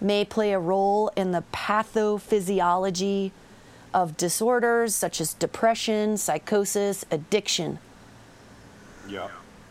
may 0.00 0.24
play 0.24 0.52
a 0.52 0.58
role 0.58 1.10
in 1.16 1.32
the 1.32 1.44
pathophysiology 1.52 3.30
of 3.94 4.16
disorders 4.16 4.94
such 4.94 5.20
as 5.20 5.34
depression, 5.34 6.16
psychosis, 6.16 7.04
addiction. 7.10 7.78
Yeah. 9.08 9.28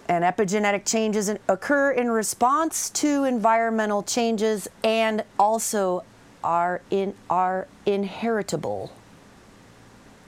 And 0.07 0.23
epigenetic 0.23 0.85
changes 0.85 1.29
occur 1.47 1.91
in 1.91 2.11
response 2.11 2.89
to 2.91 3.23
environmental 3.23 4.03
changes 4.03 4.67
and 4.83 5.23
also 5.39 6.03
are 6.43 6.81
in 6.91 7.15
are 7.27 7.67
inheritable 7.87 8.91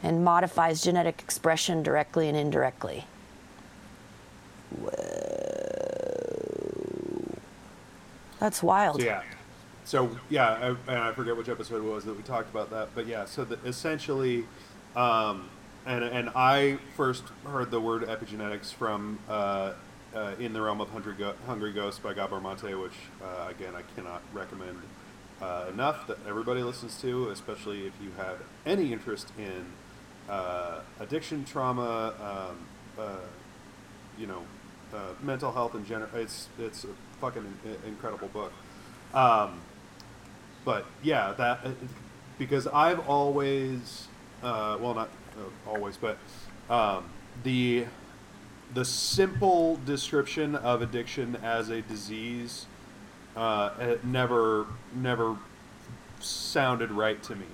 and 0.02 0.24
modifies 0.24 0.82
genetic 0.84 1.20
expression 1.20 1.84
directly 1.84 2.28
and 2.28 2.36
indirectly. 2.36 3.06
Whoa. 4.80 5.18
That's 8.40 8.62
wild. 8.62 9.02
Yeah. 9.02 9.24
So 9.86 10.18
yeah, 10.30 10.76
I, 10.88 11.10
I 11.10 11.14
forget 11.14 11.36
which 11.38 11.50
episode 11.50 11.78
it 11.78 11.88
was 11.88 12.04
that 12.06 12.16
we 12.16 12.24
talked 12.24 12.50
about 12.50 12.70
that, 12.72 12.90
but 12.94 13.08
yeah. 13.08 13.26
So 13.26 13.46
that 13.46 13.64
essentially, 13.66 14.46
um, 14.96 15.50
and 15.88 16.04
and 16.04 16.30
I 16.36 16.78
first 16.96 17.24
heard 17.46 17.72
the 17.72 17.80
word 17.80 18.04
epigenetics 18.04 18.74
from 18.74 19.20
uh, 19.30 19.74
uh, 20.14 20.34
in 20.38 20.54
the 20.54 20.62
realm 20.62 20.82
of 20.82 20.90
Hungry, 20.90 21.14
Go- 21.14 21.34
Hungry 21.46 21.72
Ghost 21.72 22.04
by 22.04 22.14
Gabor 22.14 22.42
Mate, 22.42 22.78
which 22.78 22.94
uh, 23.24 23.48
again 23.50 23.74
I 23.76 23.82
cannot 23.96 24.22
recommend 24.34 24.78
uh, 25.42 25.66
enough 25.72 26.06
that 26.08 26.18
everybody 26.28 26.62
listens 26.62 27.00
to, 27.02 27.30
especially 27.30 27.88
if 27.88 27.94
you 28.02 28.12
have 28.18 28.38
any 28.66 28.92
interest 28.92 29.32
in 29.38 29.66
uh, 30.30 30.82
addiction, 31.00 31.46
trauma, 31.46 32.14
um, 32.20 32.58
uh, 33.00 33.18
you 34.20 34.28
know, 34.28 34.42
mental 35.22 35.52
health 35.52 35.74
in 35.76 35.86
general. 35.86 36.10
It's 36.16 36.50
it's 36.60 36.84
a 36.84 36.90
fucking 37.22 37.46
in- 37.64 37.90
incredible 37.90 38.28
book. 38.28 38.52
Um, 39.14 39.62
but 40.66 40.86
yeah, 41.02 41.34
that 41.38 41.66
because 42.38 42.68
I've 42.68 43.08
always, 43.08 44.08
well, 44.44 44.94
not 44.94 45.10
always, 45.68 45.98
but 45.98 46.18
um, 46.70 47.06
the 47.44 47.86
the 48.74 48.84
simple 48.84 49.80
description 49.86 50.56
of 50.56 50.82
addiction 50.82 51.38
as 51.38 51.70
a 51.70 51.82
disease 51.82 52.66
uh, 53.38 53.70
it 53.80 54.04
never 54.04 54.66
never 54.96 55.38
sounded 56.20 56.92
right 56.92 57.22
to 57.22 57.36
me, 57.36 57.46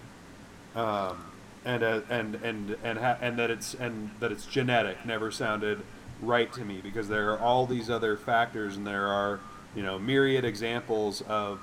um, 0.75 1.25
and 1.65 1.83
uh, 1.83 2.01
and 2.09 2.35
and 2.35 2.77
and 2.83 2.97
ha- 2.97 3.17
and 3.21 3.37
that 3.37 3.51
it's 3.51 3.73
and 3.73 4.09
that 4.21 4.31
it's 4.31 4.45
genetic 4.45 5.05
never 5.05 5.29
sounded 5.29 5.81
right 6.21 6.53
to 6.53 6.63
me 6.63 6.79
because 6.81 7.09
there 7.09 7.31
are 7.31 7.39
all 7.39 7.65
these 7.65 7.89
other 7.89 8.15
factors 8.15 8.77
and 8.77 8.87
there 8.87 9.07
are 9.07 9.41
you 9.75 9.83
know 9.83 9.99
myriad 9.99 10.45
examples 10.45 11.21
of 11.23 11.59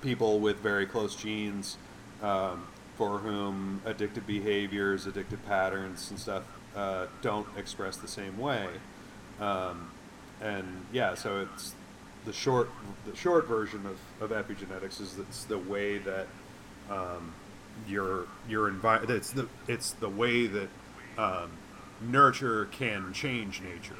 people 0.00 0.40
with 0.40 0.56
very 0.60 0.86
close 0.86 1.14
genes 1.14 1.76
um, 2.22 2.66
for 2.96 3.18
whom 3.18 3.80
addictive 3.84 4.26
behaviors, 4.26 5.06
addictive 5.06 5.44
patterns, 5.46 6.10
and 6.10 6.18
stuff 6.18 6.44
uh, 6.74 7.06
don't 7.22 7.46
express 7.56 7.96
the 7.96 8.08
same 8.08 8.38
way. 8.38 8.66
Um, 9.40 9.90
and 10.40 10.84
yeah, 10.92 11.14
so 11.14 11.40
it's 11.40 11.74
the 12.24 12.32
short 12.32 12.68
the 13.08 13.14
short 13.16 13.46
version 13.46 13.84
of, 13.86 13.98
of 14.20 14.30
epigenetics 14.30 15.00
is 15.00 15.18
it's 15.18 15.44
the 15.44 15.58
way 15.58 15.98
that 15.98 16.26
um, 16.90 17.32
your 17.86 18.26
your 18.48 18.70
envi- 18.70 19.08
it's 19.10 19.30
the 19.32 19.48
it's 19.68 19.92
the 19.92 20.08
way 20.08 20.46
that 20.46 20.68
um, 21.18 21.50
nurture 22.00 22.66
can 22.72 23.12
change 23.12 23.60
nature. 23.60 23.96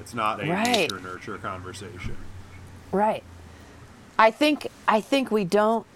It's 0.00 0.14
not 0.14 0.42
a 0.42 0.50
Right. 0.50 0.90
nature 0.90 1.00
nurture 1.00 1.38
conversation. 1.38 2.16
Right. 2.90 3.22
I 4.18 4.30
think 4.30 4.68
I 4.86 5.00
think 5.00 5.30
we 5.30 5.44
don't 5.44 5.86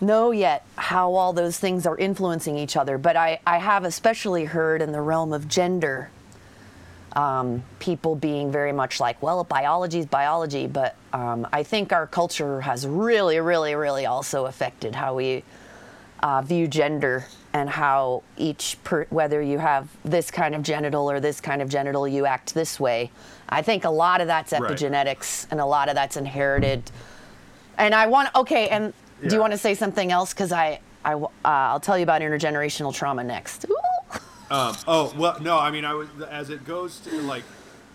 know 0.00 0.30
yet 0.30 0.64
how 0.76 1.14
all 1.14 1.32
those 1.32 1.58
things 1.58 1.86
are 1.86 1.96
influencing 1.98 2.56
each 2.56 2.76
other, 2.76 2.98
but 2.98 3.16
I, 3.16 3.40
I 3.46 3.58
have 3.58 3.84
especially 3.84 4.44
heard 4.44 4.82
in 4.82 4.92
the 4.92 5.00
realm 5.00 5.32
of 5.32 5.48
gender 5.48 6.10
um, 7.14 7.64
people 7.78 8.14
being 8.14 8.52
very 8.52 8.72
much 8.72 9.00
like, 9.00 9.20
well, 9.22 9.42
biology 9.42 9.98
is 10.00 10.06
biology, 10.06 10.66
but 10.66 10.94
um, 11.12 11.46
I 11.52 11.62
think 11.62 11.92
our 11.92 12.06
culture 12.06 12.60
has 12.60 12.86
really, 12.86 13.40
really, 13.40 13.74
really 13.74 14.06
also 14.06 14.46
affected 14.46 14.94
how 14.94 15.14
we 15.14 15.42
uh, 16.22 16.42
view 16.42 16.68
gender 16.68 17.26
and 17.52 17.70
how 17.70 18.22
each 18.36 18.76
per, 18.84 19.06
whether 19.10 19.40
you 19.40 19.58
have 19.58 19.88
this 20.04 20.30
kind 20.30 20.54
of 20.54 20.62
genital 20.62 21.10
or 21.10 21.18
this 21.18 21.40
kind 21.40 21.62
of 21.62 21.68
genital 21.68 22.06
you 22.06 22.26
act 22.26 22.54
this 22.54 22.78
way 22.78 23.10
i 23.48 23.62
think 23.62 23.84
a 23.84 23.90
lot 23.90 24.20
of 24.20 24.26
that's 24.26 24.52
Right. 24.52 24.60
epigenetics 24.62 25.46
and 25.50 25.60
a 25.60 25.64
lot 25.64 25.88
of 25.88 25.94
that's 25.94 26.16
inherited 26.16 26.90
and 27.78 27.94
i 27.94 28.06
want 28.06 28.34
okay 28.34 28.68
and 28.68 28.92
do 29.26 29.34
you 29.34 29.40
want 29.40 29.52
to 29.52 29.58
say 29.58 29.74
something 29.74 30.12
else 30.12 30.32
because 30.32 30.52
i 30.52 30.80
I, 31.04 31.14
uh, 31.14 31.28
I'll 31.44 31.80
tell 31.80 31.96
you 31.96 32.02
about 32.02 32.22
intergenerational 32.22 32.92
trauma 32.92 33.24
next. 33.24 33.66
Um, 34.50 34.74
oh 34.86 35.12
well, 35.18 35.38
no. 35.42 35.58
I 35.58 35.70
mean, 35.70 35.84
I 35.84 35.92
was 35.92 36.08
as 36.30 36.48
it 36.48 36.64
goes 36.64 37.00
to 37.00 37.20
like 37.20 37.44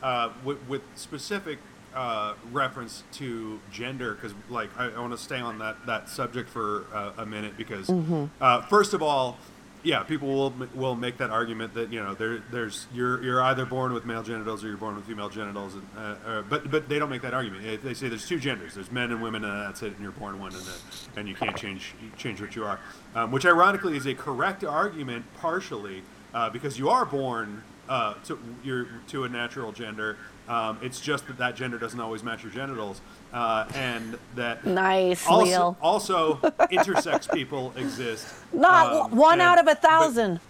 uh, 0.04 0.30
with, 0.44 0.60
with 0.68 0.84
specific 0.94 1.58
uh, 1.96 2.36
reference 2.52 3.04
to 3.14 3.60
gender 3.72 4.14
because 4.14 4.36
like 4.52 4.70
I, 4.78 4.92
I 4.92 5.00
want 5.00 5.14
to 5.14 5.18
stay 5.18 5.40
on 5.40 5.58
that 5.58 5.84
that 5.88 6.10
subject 6.10 6.48
for 6.48 6.86
uh, 6.94 7.14
a 7.18 7.26
minute 7.26 7.58
because 7.58 7.90
uh, 7.90 8.62
first 8.62 8.94
of 8.94 9.02
all, 9.02 9.40
yeah, 9.84 10.04
people 10.04 10.28
will 10.30 10.54
will 10.74 10.96
make 10.96 11.18
that 11.18 11.30
argument 11.30 11.74
that 11.74 11.92
you 11.92 12.02
know 12.02 12.14
there 12.14 12.40
there's 12.52 12.88
you're 12.94 13.22
you're 13.24 13.42
either 13.42 13.66
born 13.66 13.94
with 13.94 14.06
male 14.06 14.24
genitals 14.24 14.64
or 14.64 14.68
you're 14.68 14.78
born 14.78 14.96
with 14.96 15.06
female 15.06 15.30
genitals, 15.30 15.74
and, 15.76 15.88
uh, 15.98 16.00
uh, 16.26 16.42
but 16.44 16.72
but 16.72 16.88
they 16.88 17.00
don't 17.00 17.10
make 17.10 17.22
that 17.22 17.34
argument. 17.34 17.84
They- 17.84 17.94
say 17.94 18.10
there's 18.10 18.28
two 18.28 18.40
genders. 18.40 18.74
There's 18.74 18.92
men 18.92 19.12
and 19.12 19.22
women, 19.22 19.44
and 19.44 19.62
that's 19.62 19.84
it. 19.84 19.94
And 19.94 20.00
you're 20.02 20.12
born 20.12 20.40
one, 20.40 20.54
and 20.54 20.64
then, 20.64 20.74
and 21.18 21.28
you 21.28 21.36
can't 21.36 21.56
change 21.56 21.94
change 22.18 22.42
what 22.42 22.56
you 22.56 22.66
are. 22.66 22.80
Um, 23.14 23.32
which 23.32 23.46
ironically 23.46 23.96
is 23.98 24.08
a 24.08 24.16
correct 24.16 24.64
argument, 24.64 25.26
partially 25.40 26.02
uh, 26.34 26.50
because 26.50 26.80
you 26.80 26.90
are 26.90 27.06
born 27.06 27.64
uh, 27.90 28.16
to 28.26 28.40
you're 28.64 28.88
to 29.10 29.26
a 29.26 29.30
natural 29.30 29.72
gender. 29.72 30.18
Um, 30.48 30.78
it's 30.82 31.00
just 31.00 31.28
that 31.28 31.38
that 31.38 31.56
gender 31.56 31.78
doesn't 31.78 32.00
always 32.00 32.22
match 32.24 32.44
your 32.44 32.52
genitals, 32.52 33.00
uh, 33.34 33.66
and 33.76 34.18
that 34.36 34.66
Nice, 34.66 35.26
also, 35.26 35.46
Leo. 35.46 35.78
also 35.82 36.36
intersex 36.72 37.32
people 37.34 37.74
exist. 37.78 38.28
Not 38.52 38.92
Um, 39.12 39.16
one 39.16 39.34
and- 39.34 39.42
out 39.42 39.58
of 39.58 39.64
a 39.68 39.76
but- 39.76 39.82
thousand. 39.82 40.42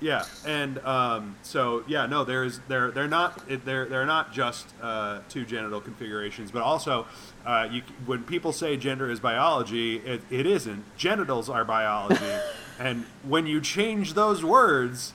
yeah, 0.00 0.24
and 0.44 0.78
um, 0.84 1.36
so 1.42 1.84
yeah, 1.86 2.06
no, 2.06 2.24
there's 2.24 2.58
they're 2.66 2.90
they're 2.90 3.06
not 3.06 3.40
they're 3.64 3.84
they're 3.86 4.06
not 4.06 4.32
just 4.32 4.66
uh, 4.82 5.20
two 5.28 5.44
genital 5.44 5.80
configurations, 5.80 6.50
but 6.50 6.62
also 6.62 7.06
uh, 7.46 7.68
you 7.70 7.82
when 8.06 8.24
people 8.24 8.52
say 8.52 8.76
gender 8.76 9.08
is 9.08 9.20
biology, 9.20 9.98
it, 9.98 10.22
it 10.30 10.46
isn't. 10.46 10.82
Genitals 10.96 11.48
are 11.48 11.64
biology, 11.64 12.24
and 12.80 13.04
when 13.22 13.46
you 13.46 13.60
change 13.60 14.14
those 14.14 14.44
words. 14.44 15.12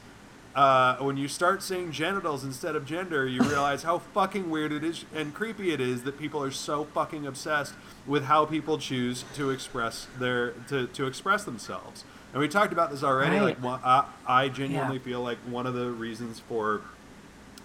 Uh, 0.58 0.98
when 0.98 1.18
you 1.18 1.28
start 1.28 1.62
saying 1.62 1.92
genitals 1.92 2.44
instead 2.44 2.76
of 2.76 2.84
gender, 2.84 3.28
you 3.28 3.44
realize 3.44 3.84
how 3.84 4.00
fucking 4.16 4.50
weird 4.50 4.72
it 4.72 4.84
is 4.84 5.06
and 5.14 5.32
creepy 5.32 5.72
it 5.72 5.80
is 5.80 6.02
that 6.02 6.18
people 6.18 6.42
are 6.42 6.50
so 6.50 6.84
fucking 6.84 7.28
obsessed 7.28 7.76
with 8.08 8.24
how 8.24 8.44
people 8.44 8.80
choose 8.80 9.24
to 9.36 9.52
express 9.52 10.08
their 10.18 10.54
to, 10.68 10.88
to 10.88 11.06
express 11.06 11.44
themselves. 11.44 12.04
And 12.34 12.42
we 12.42 12.48
talked 12.48 12.74
about 12.74 12.90
this 12.90 13.04
already. 13.04 13.38
Right. 13.38 13.62
Like, 13.62 13.86
I, 13.86 14.06
I 14.26 14.50
genuinely 14.50 14.98
Yeah. 14.98 15.04
feel 15.04 15.22
like 15.22 15.38
one 15.48 15.68
of 15.68 15.76
the 15.76 15.92
reasons 15.92 16.40
for 16.40 16.82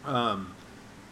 um, 0.05 0.55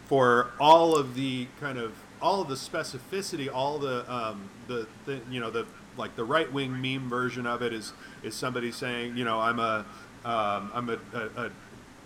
for 0.05 0.51
all 0.59 0.95
of 0.95 1.15
the 1.15 1.47
kind 1.59 1.79
of 1.79 1.93
all 2.21 2.41
of 2.43 2.47
the 2.47 2.53
specificity, 2.55 3.51
all 3.51 3.79
the 3.79 4.05
um, 4.13 4.51
the, 4.67 4.85
the 5.05 5.19
you 5.31 5.39
know 5.39 5.49
the 5.49 5.65
like 5.97 6.15
the 6.15 6.23
right 6.25 6.53
wing 6.53 6.79
meme 6.79 7.09
version 7.09 7.47
of 7.47 7.63
it 7.63 7.73
is 7.73 7.93
is 8.21 8.35
somebody 8.35 8.71
saying 8.71 9.17
you 9.17 9.25
know 9.25 9.39
I'm 9.39 9.57
a 9.57 9.83
um, 10.23 10.69
I'm 10.75 10.87
a, 10.89 10.99
a, 11.17 11.45
a 11.45 11.51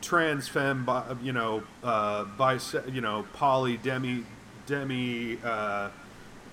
trans 0.06 0.48
femme 0.48 0.86
bi, 0.86 1.04
you 1.22 1.34
know 1.34 1.63
uh, 1.84 2.24
bise 2.24 2.76
you 2.91 3.02
know 3.02 3.26
poly 3.34 3.78
demi 3.78 4.24
demi 4.68 5.38
uh, 5.44 5.89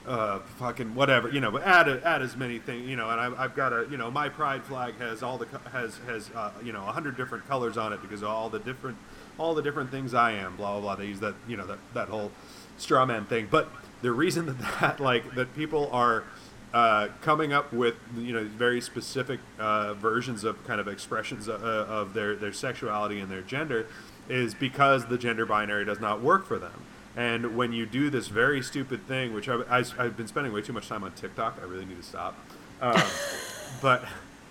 uh, 0.06 0.40
fucking 0.58 0.94
whatever, 0.94 1.28
you 1.28 1.40
know, 1.40 1.50
but 1.50 1.62
add 1.62 1.88
a, 1.88 2.04
add 2.06 2.22
as 2.22 2.36
many 2.36 2.58
things, 2.58 2.88
you 2.88 2.96
know, 2.96 3.10
and 3.10 3.20
I've, 3.20 3.38
I've 3.38 3.54
got 3.54 3.72
a, 3.72 3.86
you 3.90 3.96
know, 3.96 4.10
my 4.10 4.28
pride 4.28 4.64
flag 4.64 4.94
has 4.98 5.22
all 5.22 5.38
the 5.38 5.46
has 5.70 5.98
has 6.06 6.30
uh, 6.34 6.50
you 6.64 6.72
know 6.72 6.80
a 6.80 6.92
hundred 6.92 7.16
different 7.16 7.46
colors 7.46 7.76
on 7.76 7.92
it 7.92 8.02
because 8.02 8.22
all 8.22 8.48
the 8.48 8.58
different 8.58 8.96
all 9.38 9.54
the 9.54 9.62
different 9.62 9.90
things 9.90 10.14
I 10.14 10.32
am, 10.32 10.56
blah 10.56 10.72
blah 10.72 10.80
blah. 10.80 10.96
They 10.96 11.06
use 11.06 11.20
that 11.20 11.34
you 11.46 11.56
know 11.56 11.66
that 11.66 11.78
that 11.94 12.08
whole 12.08 12.32
straw 12.78 13.04
man 13.06 13.26
thing, 13.26 13.48
but 13.50 13.68
the 14.02 14.12
reason 14.12 14.46
that 14.46 14.58
that 14.80 15.00
like 15.00 15.34
that 15.34 15.54
people 15.54 15.88
are 15.92 16.24
uh, 16.72 17.08
coming 17.20 17.52
up 17.52 17.72
with 17.72 17.94
you 18.16 18.32
know 18.32 18.44
very 18.44 18.80
specific 18.80 19.40
uh, 19.58 19.94
versions 19.94 20.44
of 20.44 20.64
kind 20.66 20.80
of 20.80 20.88
expressions 20.88 21.48
of, 21.48 21.62
uh, 21.62 21.66
of 21.66 22.14
their 22.14 22.34
their 22.34 22.52
sexuality 22.52 23.20
and 23.20 23.30
their 23.30 23.42
gender 23.42 23.86
is 24.28 24.54
because 24.54 25.06
the 25.06 25.18
gender 25.18 25.44
binary 25.44 25.84
does 25.84 26.00
not 26.00 26.20
work 26.20 26.46
for 26.46 26.58
them. 26.58 26.84
And 27.16 27.56
when 27.56 27.72
you 27.72 27.84
do 27.84 28.08
this 28.08 28.28
very 28.28 28.62
stupid 28.62 29.06
thing, 29.06 29.34
which 29.34 29.48
I, 29.48 29.60
I've 29.70 30.16
been 30.16 30.28
spending 30.28 30.52
way 30.52 30.62
too 30.62 30.72
much 30.72 30.88
time 30.88 31.04
on 31.04 31.12
TikTok, 31.12 31.58
I 31.60 31.64
really 31.66 31.84
need 31.84 31.98
to 31.98 32.02
stop. 32.02 32.34
Um, 32.80 33.02
but 33.82 34.04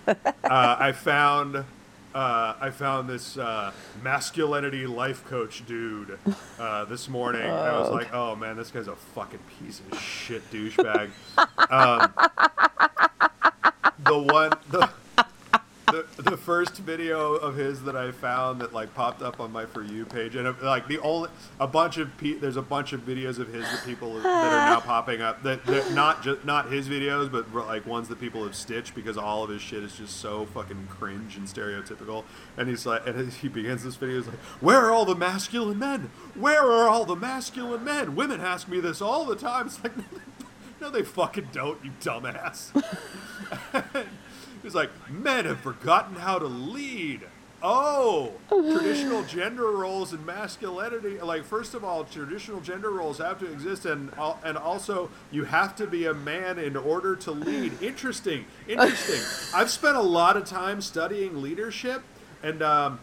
uh, 0.06 0.14
I 0.44 0.92
found 0.92 1.64
uh, 2.14 2.54
I 2.60 2.70
found 2.70 3.08
this 3.08 3.36
uh, 3.36 3.72
masculinity 4.02 4.86
life 4.86 5.24
coach 5.26 5.64
dude 5.66 6.18
uh, 6.58 6.84
this 6.84 7.08
morning. 7.08 7.42
And 7.42 7.52
I 7.52 7.78
was 7.78 7.90
like, 7.90 8.12
oh 8.12 8.36
man, 8.36 8.56
this 8.56 8.70
guy's 8.70 8.88
a 8.88 8.96
fucking 8.96 9.40
piece 9.58 9.80
of 9.80 9.98
shit 9.98 10.48
douchebag. 10.50 11.10
Um, 11.70 12.12
the 14.04 14.18
one 14.18 14.52
the, 14.70 14.88
the 15.92 16.22
the 16.22 16.36
first 16.36 16.78
video 16.78 17.34
of 17.34 17.54
his 17.54 17.82
that 17.82 17.94
I 17.94 18.10
found 18.10 18.60
that 18.62 18.72
like 18.72 18.94
popped 18.94 19.22
up 19.22 19.38
on 19.38 19.52
my 19.52 19.66
for 19.66 19.82
you 19.82 20.04
page, 20.04 20.34
and 20.34 20.60
like 20.62 20.88
the 20.88 20.98
only 21.00 21.28
a 21.60 21.66
bunch 21.66 21.98
of 21.98 22.16
pe- 22.16 22.38
there's 22.38 22.56
a 22.56 22.62
bunch 22.62 22.92
of 22.92 23.02
videos 23.02 23.38
of 23.38 23.48
his 23.48 23.62
that 23.70 23.84
people 23.84 24.14
that 24.14 24.26
are 24.26 24.70
now 24.70 24.80
popping 24.84 25.20
up 25.20 25.42
that, 25.42 25.64
that 25.66 25.92
not 25.92 26.22
just 26.22 26.44
not 26.44 26.72
his 26.72 26.88
videos, 26.88 27.30
but 27.30 27.54
like 27.54 27.86
ones 27.86 28.08
that 28.08 28.18
people 28.18 28.42
have 28.42 28.56
stitched 28.56 28.94
because 28.94 29.16
all 29.18 29.44
of 29.44 29.50
his 29.50 29.60
shit 29.60 29.82
is 29.82 29.94
just 29.96 30.16
so 30.16 30.46
fucking 30.46 30.86
cringe 30.88 31.36
and 31.36 31.46
stereotypical. 31.46 32.24
And 32.56 32.68
he's 32.68 32.86
like, 32.86 33.06
and 33.06 33.30
he 33.30 33.48
begins 33.48 33.84
this 33.84 33.96
video 33.96 34.16
he's 34.16 34.26
like, 34.26 34.38
"Where 34.60 34.86
are 34.86 34.90
all 34.90 35.04
the 35.04 35.14
masculine 35.14 35.78
men? 35.78 36.10
Where 36.34 36.62
are 36.62 36.88
all 36.88 37.04
the 37.04 37.16
masculine 37.16 37.84
men? 37.84 38.16
Women 38.16 38.40
ask 38.40 38.66
me 38.66 38.80
this 38.80 39.02
all 39.02 39.24
the 39.24 39.36
time." 39.36 39.66
It's 39.66 39.82
like. 39.82 39.92
No, 40.80 40.90
they 40.90 41.04
fucking 41.04 41.50
don't, 41.52 41.78
you 41.84 41.92
dumbass. 42.00 42.72
He's 44.62 44.74
like, 44.74 44.90
men 45.10 45.44
have 45.44 45.60
forgotten 45.60 46.16
how 46.16 46.38
to 46.38 46.46
lead. 46.46 47.22
oh, 47.64 48.32
traditional 48.50 49.22
gender 49.28 49.70
roles 49.70 50.12
and 50.12 50.24
masculinity. 50.26 51.20
Like, 51.20 51.44
first 51.44 51.74
of 51.74 51.84
all, 51.84 52.04
traditional 52.04 52.60
gender 52.60 52.90
roles 52.90 53.18
have 53.18 53.38
to 53.40 53.50
exist, 53.52 53.86
and 53.86 54.10
and 54.44 54.56
also 54.58 55.10
you 55.30 55.44
have 55.44 55.76
to 55.76 55.86
be 55.86 56.06
a 56.06 56.14
man 56.14 56.58
in 56.58 56.76
order 56.76 57.14
to 57.16 57.30
lead. 57.30 57.80
Interesting, 57.82 58.46
interesting. 58.68 59.20
I've 59.54 59.70
spent 59.70 59.96
a 59.96 60.02
lot 60.02 60.36
of 60.36 60.44
time 60.44 60.80
studying 60.80 61.40
leadership, 61.42 62.02
and 62.42 62.62
um, 62.62 62.98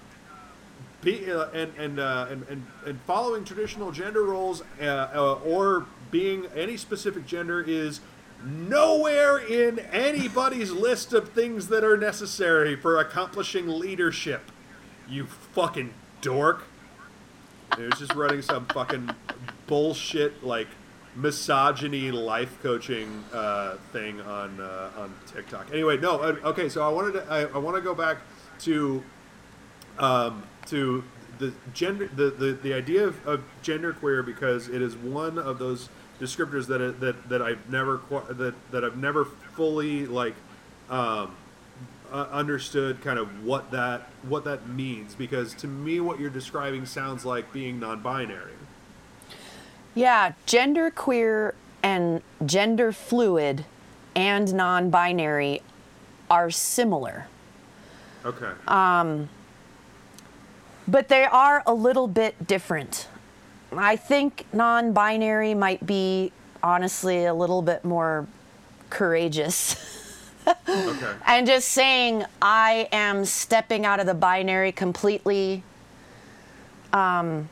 be, 1.01 1.31
uh, 1.31 1.47
and 1.53 1.71
and, 1.77 1.99
uh, 1.99 2.27
and 2.29 2.45
and 2.49 2.65
and 2.85 2.99
following 3.07 3.45
traditional 3.45 3.91
gender 3.91 4.23
roles 4.23 4.61
uh, 4.81 4.83
uh, 5.13 5.33
or 5.45 5.85
being 6.11 6.47
any 6.55 6.75
specific 6.75 7.25
gender 7.25 7.61
is 7.61 8.01
nowhere 8.43 9.37
in 9.37 9.79
anybody's 9.79 10.71
list 10.71 11.13
of 11.13 11.29
things 11.29 11.67
that 11.67 11.83
are 11.83 11.97
necessary 11.97 12.75
for 12.75 12.99
accomplishing 12.99 13.67
leadership. 13.67 14.51
You 15.07 15.25
fucking 15.25 15.93
dork. 16.21 16.63
He 17.77 17.83
was 17.83 17.99
just 17.99 18.13
running 18.13 18.41
some 18.41 18.65
fucking 18.67 19.11
bullshit 19.67 20.43
like 20.43 20.67
misogyny 21.15 22.11
life 22.11 22.61
coaching 22.61 23.23
uh, 23.33 23.75
thing 23.91 24.21
on 24.21 24.59
uh, 24.59 24.91
on 24.97 25.13
TikTok. 25.27 25.71
Anyway, 25.71 25.97
no, 25.97 26.19
uh, 26.19 26.35
okay. 26.45 26.69
So 26.69 26.83
I 26.83 26.89
wanted 26.89 27.13
to 27.13 27.25
I, 27.29 27.41
I 27.41 27.57
want 27.57 27.75
to 27.75 27.81
go 27.81 27.93
back 27.93 28.17
to 28.59 29.03
um, 29.97 30.43
to 30.67 31.03
the 31.39 31.53
gender 31.73 32.09
the, 32.15 32.31
the, 32.31 32.53
the 32.53 32.73
idea 32.73 33.05
of, 33.05 33.25
of 33.27 33.43
genderqueer 33.63 34.25
because 34.25 34.67
it 34.67 34.81
is 34.81 34.95
one 34.95 35.37
of 35.37 35.59
those 35.59 35.89
descriptors 36.19 36.67
that 36.67 36.99
that 36.99 37.29
that 37.29 37.41
I've 37.41 37.69
never 37.69 38.01
that 38.29 38.53
that 38.71 38.83
I've 38.83 38.97
never 38.97 39.25
fully 39.25 40.05
like 40.05 40.35
um, 40.89 41.35
uh, 42.11 42.27
understood 42.31 43.01
kind 43.01 43.19
of 43.19 43.45
what 43.45 43.71
that 43.71 44.09
what 44.27 44.43
that 44.45 44.67
means 44.67 45.15
because 45.15 45.53
to 45.55 45.67
me 45.67 45.99
what 45.99 46.19
you're 46.19 46.29
describing 46.29 46.85
sounds 46.85 47.25
like 47.25 47.51
being 47.53 47.79
non-binary. 47.79 48.53
Yeah, 49.95 50.33
gender 50.45 50.91
queer 50.91 51.55
and 51.81 52.21
gender 52.45 52.91
fluid 52.91 53.65
and 54.15 54.53
non 54.53 54.89
binary 54.89 55.61
are 56.29 56.51
similar, 56.51 57.27
Okay. 58.25 58.51
Um, 58.67 59.29
but 60.87 61.07
they 61.07 61.23
are 61.23 61.63
a 61.65 61.73
little 61.73 62.07
bit 62.07 62.47
different. 62.47 63.07
I 63.71 63.95
think 63.95 64.45
non 64.53 64.93
binary 64.93 65.53
might 65.53 65.85
be 65.85 66.31
honestly 66.63 67.25
a 67.25 67.33
little 67.33 67.61
bit 67.61 67.85
more 67.85 68.27
courageous. 68.89 69.75
okay. 70.47 71.13
and 71.25 71.45
just 71.45 71.69
saying 71.69 72.25
I 72.41 72.87
am 72.91 73.25
stepping 73.25 73.85
out 73.85 73.99
of 73.99 74.05
the 74.05 74.13
binary 74.13 74.71
completely. 74.71 75.63
Um, 76.91 77.49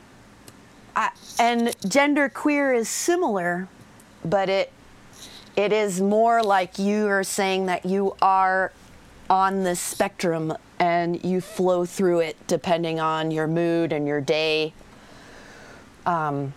I, 0.96 1.10
and 1.38 1.74
gender 1.88 2.28
queer 2.28 2.72
is 2.72 2.88
similar, 2.88 3.68
but 4.24 4.48
it 4.48 4.72
it 5.56 5.72
is 5.72 6.00
more 6.00 6.42
like 6.42 6.78
you 6.78 7.06
are 7.06 7.24
saying 7.24 7.66
that 7.66 7.84
you 7.84 8.14
are 8.22 8.72
on 9.28 9.64
the 9.64 9.74
spectrum 9.74 10.56
and 10.78 11.24
you 11.24 11.40
flow 11.40 11.84
through 11.84 12.20
it 12.20 12.36
depending 12.46 13.00
on 13.00 13.30
your 13.30 13.46
mood 13.46 13.92
and 13.92 14.06
your 14.06 14.20
day. 14.20 14.72
Um, 16.08 16.54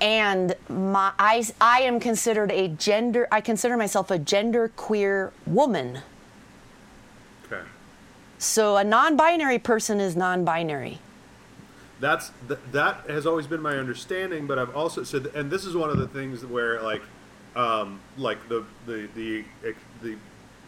and 0.00 0.56
my, 0.68 1.12
I, 1.18 1.44
I 1.60 1.82
am 1.82 2.00
considered 2.00 2.50
a 2.50 2.68
gender, 2.68 3.28
I 3.30 3.40
consider 3.40 3.76
myself 3.76 4.10
a 4.10 4.18
gender 4.18 4.72
queer 4.76 5.32
woman. 5.46 6.00
Okay. 7.46 7.62
So 8.38 8.76
a 8.76 8.84
non 8.84 9.16
binary 9.16 9.60
person 9.60 10.00
is 10.00 10.16
non 10.16 10.44
binary. 10.44 10.98
That's 12.00 12.32
th- 12.48 12.60
that 12.72 13.08
has 13.08 13.24
always 13.24 13.46
been 13.46 13.62
my 13.62 13.76
understanding, 13.76 14.46
but 14.46 14.58
I've 14.58 14.74
also 14.76 15.04
said, 15.04 15.26
and 15.34 15.50
this 15.50 15.64
is 15.64 15.76
one 15.76 15.90
of 15.90 15.98
the 15.98 16.08
things 16.08 16.44
where 16.44 16.82
like, 16.82 17.02
um, 17.56 18.00
like 18.16 18.48
the 18.48 18.64
the 18.86 19.08
the 19.14 19.44
the 20.02 20.16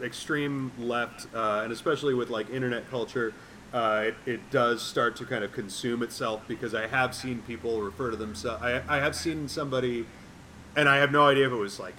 extreme 0.01 0.71
left, 0.79 1.27
uh, 1.33 1.61
and 1.63 1.71
especially 1.71 2.13
with 2.13 2.29
like 2.29 2.49
internet 2.49 2.89
culture, 2.89 3.33
uh, 3.73 4.03
it, 4.07 4.15
it 4.25 4.51
does 4.51 4.81
start 4.81 5.15
to 5.17 5.25
kind 5.25 5.43
of 5.43 5.51
consume 5.53 6.03
itself 6.03 6.41
because 6.47 6.75
I 6.75 6.87
have 6.87 7.15
seen 7.15 7.41
people 7.43 7.81
refer 7.81 8.11
to 8.11 8.17
themselves. 8.17 8.61
I, 8.63 8.81
I 8.87 8.99
have 8.99 9.15
seen 9.15 9.47
somebody, 9.47 10.05
and 10.75 10.89
I 10.89 10.97
have 10.97 11.11
no 11.11 11.27
idea 11.27 11.47
if 11.47 11.53
it 11.53 11.55
was 11.57 11.79
like 11.79 11.95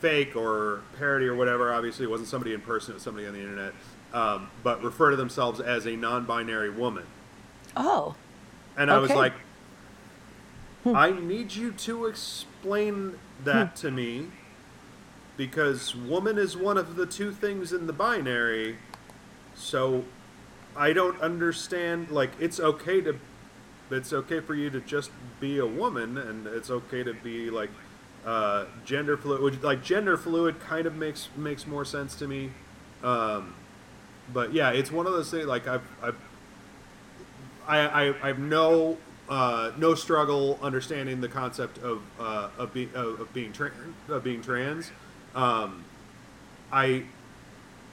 fake 0.00 0.36
or 0.36 0.82
parody 0.98 1.26
or 1.26 1.34
whatever. 1.34 1.72
Obviously, 1.72 2.04
it 2.04 2.10
wasn't 2.10 2.28
somebody 2.28 2.54
in 2.54 2.60
person; 2.60 2.92
it 2.92 2.94
was 2.94 3.02
somebody 3.02 3.26
on 3.26 3.32
the 3.34 3.40
internet. 3.40 3.72
Um, 4.12 4.50
but 4.62 4.82
refer 4.82 5.10
to 5.10 5.16
themselves 5.16 5.60
as 5.60 5.84
a 5.86 5.96
non-binary 5.96 6.70
woman. 6.70 7.04
Oh. 7.76 8.14
And 8.76 8.90
I 8.90 8.98
was 8.98 9.10
Okay. 9.10 9.18
like, 9.18 9.32
I 10.86 11.10
need 11.10 11.54
you 11.54 11.72
to 11.72 12.06
explain 12.06 13.18
that 13.42 13.74
to 13.76 13.90
me 13.90 14.28
because 15.36 15.94
woman 15.94 16.38
is 16.38 16.56
one 16.56 16.78
of 16.78 16.96
the 16.96 17.04
two 17.04 17.32
things 17.32 17.72
in 17.72 17.86
the 17.86 17.92
binary. 17.92 18.76
So 19.54 20.04
I 20.76 20.92
don't 20.92 21.20
understand. 21.20 22.10
Like, 22.10 22.30
it's 22.40 22.60
okay 22.60 23.00
to. 23.02 23.18
It's 23.90 24.12
okay 24.12 24.40
for 24.40 24.54
you 24.54 24.68
to 24.70 24.80
just 24.80 25.10
be 25.38 25.58
a 25.58 25.66
woman, 25.66 26.18
and 26.18 26.46
it's 26.46 26.70
okay 26.70 27.04
to 27.04 27.14
be 27.14 27.50
like 27.50 27.70
uh, 28.24 28.64
gender 28.84 29.16
fluid. 29.16 29.40
Which, 29.42 29.62
like 29.62 29.82
gender 29.82 30.16
fluid, 30.16 30.58
kind 30.60 30.86
of 30.86 30.96
makes 30.96 31.28
makes 31.36 31.66
more 31.66 31.84
sense 31.84 32.14
to 32.16 32.26
me. 32.26 32.50
Um, 33.04 33.54
but 34.32 34.52
yeah, 34.52 34.70
it's 34.70 34.90
one 34.90 35.06
of 35.06 35.12
those 35.12 35.30
things. 35.30 35.46
Like 35.46 35.68
I've, 35.68 35.84
I've 36.02 36.16
I, 37.66 37.78
I, 37.78 38.24
I 38.24 38.26
have 38.28 38.38
no 38.38 38.98
uh, 39.28 39.72
no 39.76 39.94
struggle 39.94 40.58
understanding 40.62 41.20
the 41.20 41.28
concept 41.28 41.78
of 41.78 42.02
uh, 42.18 42.48
of, 42.58 42.76
of, 42.76 43.20
of 43.20 43.32
being 43.32 43.52
of 44.08 44.24
being 44.24 44.42
trans. 44.42 44.90
Um, 45.34 45.84
I 46.72 47.04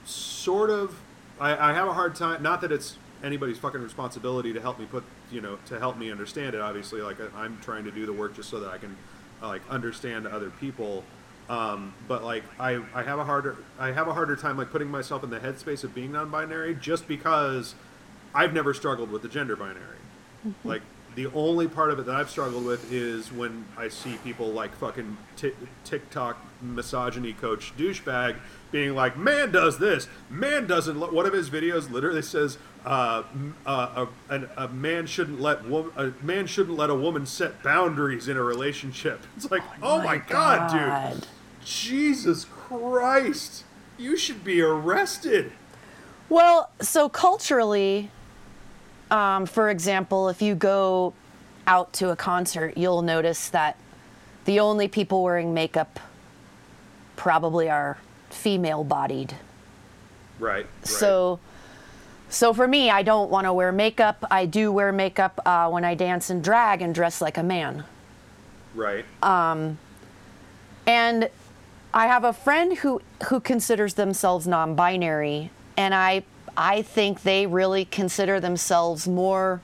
sort 0.04 0.70
of 0.70 1.00
I, 1.40 1.70
I 1.70 1.72
have 1.72 1.88
a 1.88 1.92
hard 1.92 2.14
time. 2.14 2.42
Not 2.42 2.60
that 2.62 2.72
it's 2.72 2.96
anybody's 3.22 3.58
fucking 3.58 3.80
responsibility 3.82 4.52
to 4.52 4.60
help 4.60 4.78
me 4.78 4.86
put 4.86 5.02
you 5.30 5.40
know 5.40 5.58
to 5.66 5.78
help 5.78 5.96
me 5.98 6.10
understand 6.10 6.54
it. 6.54 6.60
Obviously, 6.60 7.00
like 7.00 7.16
I- 7.20 7.42
I'm 7.44 7.58
trying 7.60 7.84
to 7.84 7.90
do 7.90 8.06
the 8.06 8.12
work 8.12 8.34
just 8.36 8.50
so 8.50 8.60
that 8.60 8.70
I 8.70 8.78
can 8.78 8.96
uh, 9.42 9.48
like 9.48 9.62
understand 9.68 10.26
other 10.26 10.50
people. 10.50 11.04
Um, 11.48 11.92
but 12.08 12.24
like 12.24 12.42
I, 12.58 12.82
I 12.94 13.02
have 13.02 13.18
a 13.18 13.24
harder 13.24 13.56
I 13.78 13.92
have 13.92 14.08
a 14.08 14.14
harder 14.14 14.34
time 14.36 14.56
like 14.56 14.70
putting 14.70 14.88
myself 14.90 15.22
in 15.24 15.30
the 15.30 15.38
headspace 15.40 15.84
of 15.84 15.94
being 15.94 16.12
non-binary 16.12 16.76
just 16.76 17.06
because 17.06 17.74
I've 18.34 18.52
never 18.54 18.72
struggled 18.72 19.10
with 19.10 19.22
the 19.22 19.28
gender 19.28 19.54
binary. 19.56 19.98
Like 20.64 20.82
the 21.14 21.26
only 21.28 21.68
part 21.68 21.90
of 21.90 21.98
it 21.98 22.06
that 22.06 22.14
I've 22.16 22.30
struggled 22.30 22.64
with 22.64 22.90
is 22.92 23.30
when 23.30 23.66
I 23.76 23.88
see 23.88 24.16
people 24.24 24.48
like 24.48 24.74
fucking 24.76 25.16
t- 25.36 25.52
TikTok 25.84 26.38
misogyny 26.62 27.32
coach 27.34 27.72
douchebag 27.76 28.36
being 28.74 28.92
like, 28.92 29.16
"Man 29.16 29.52
does 29.52 29.78
this, 29.78 30.08
man 30.28 30.66
doesn't." 30.66 30.98
Let, 30.98 31.12
one 31.12 31.26
of 31.26 31.32
his 31.32 31.48
videos 31.48 31.90
literally 31.92 32.22
says, 32.22 32.58
uh, 32.84 33.22
uh, 33.64 34.06
a, 34.28 34.34
an- 34.34 34.50
a 34.56 34.66
man 34.68 35.06
shouldn't 35.06 35.40
let 35.40 35.64
wo- 35.64 35.92
a 35.96 36.12
man 36.22 36.46
shouldn't 36.48 36.76
let 36.76 36.90
a 36.90 36.94
woman 36.94 37.24
set 37.24 37.62
boundaries 37.62 38.26
in 38.26 38.36
a 38.36 38.42
relationship." 38.42 39.20
It's 39.36 39.48
like, 39.50 39.62
oh, 39.80 40.02
my 40.02 40.16
god, 40.18 41.12
dude, 41.14 41.26
Jesus 41.64 42.44
Christ, 42.46 43.62
you 43.96 44.16
should 44.16 44.42
be 44.42 44.60
arrested. 44.60 45.52
Well, 46.28 46.70
so 46.80 47.08
culturally, 47.08 48.10
um, 49.10 49.46
for 49.46 49.70
example, 49.70 50.28
if 50.28 50.42
you 50.42 50.56
go 50.56 51.14
out 51.68 51.92
to 51.94 52.10
a 52.10 52.16
concert, 52.16 52.76
you'll 52.76 53.02
notice 53.02 53.48
that 53.50 53.76
the 54.46 54.58
only 54.58 54.88
people 54.88 55.22
wearing 55.22 55.54
makeup 55.54 56.00
probably 57.16 57.70
are 57.70 57.98
female 58.34 58.84
bodied. 58.84 59.34
Right. 60.38 60.66
right. 60.66 60.86
So, 60.86 61.40
so 62.28 62.52
for 62.52 62.66
me, 62.66 62.90
I 62.90 63.02
don't 63.02 63.30
want 63.30 63.46
to 63.46 63.52
wear 63.52 63.72
makeup. 63.72 64.24
I 64.30 64.46
do 64.46 64.72
wear 64.72 64.92
makeup 64.92 65.40
uh, 65.46 65.68
when 65.70 65.84
I 65.84 65.94
dance 65.94 66.30
and 66.30 66.42
drag 66.42 66.82
and 66.82 66.94
dress 66.94 67.20
like 67.20 67.38
a 67.38 67.42
man. 67.42 67.84
right. 68.74 69.04
Um, 69.22 69.78
and 70.86 71.30
I 71.94 72.08
have 72.08 72.24
a 72.24 72.32
friend 72.32 72.76
who 72.78 73.00
who 73.28 73.40
considers 73.40 73.94
themselves 73.94 74.46
non-binary, 74.46 75.50
and 75.76 75.94
I 75.94 76.24
I 76.56 76.82
think 76.82 77.22
they 77.22 77.46
really 77.46 77.84
consider 77.84 78.40
themselves 78.40 79.08
more 79.08 79.62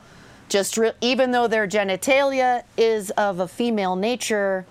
just 0.50 0.76
re- 0.76 0.92
even 1.00 1.30
though 1.30 1.46
their 1.46 1.66
genitalia 1.66 2.64
is 2.76 3.10
of 3.12 3.40
a 3.40 3.48
female 3.48 3.96
nature, 3.96 4.66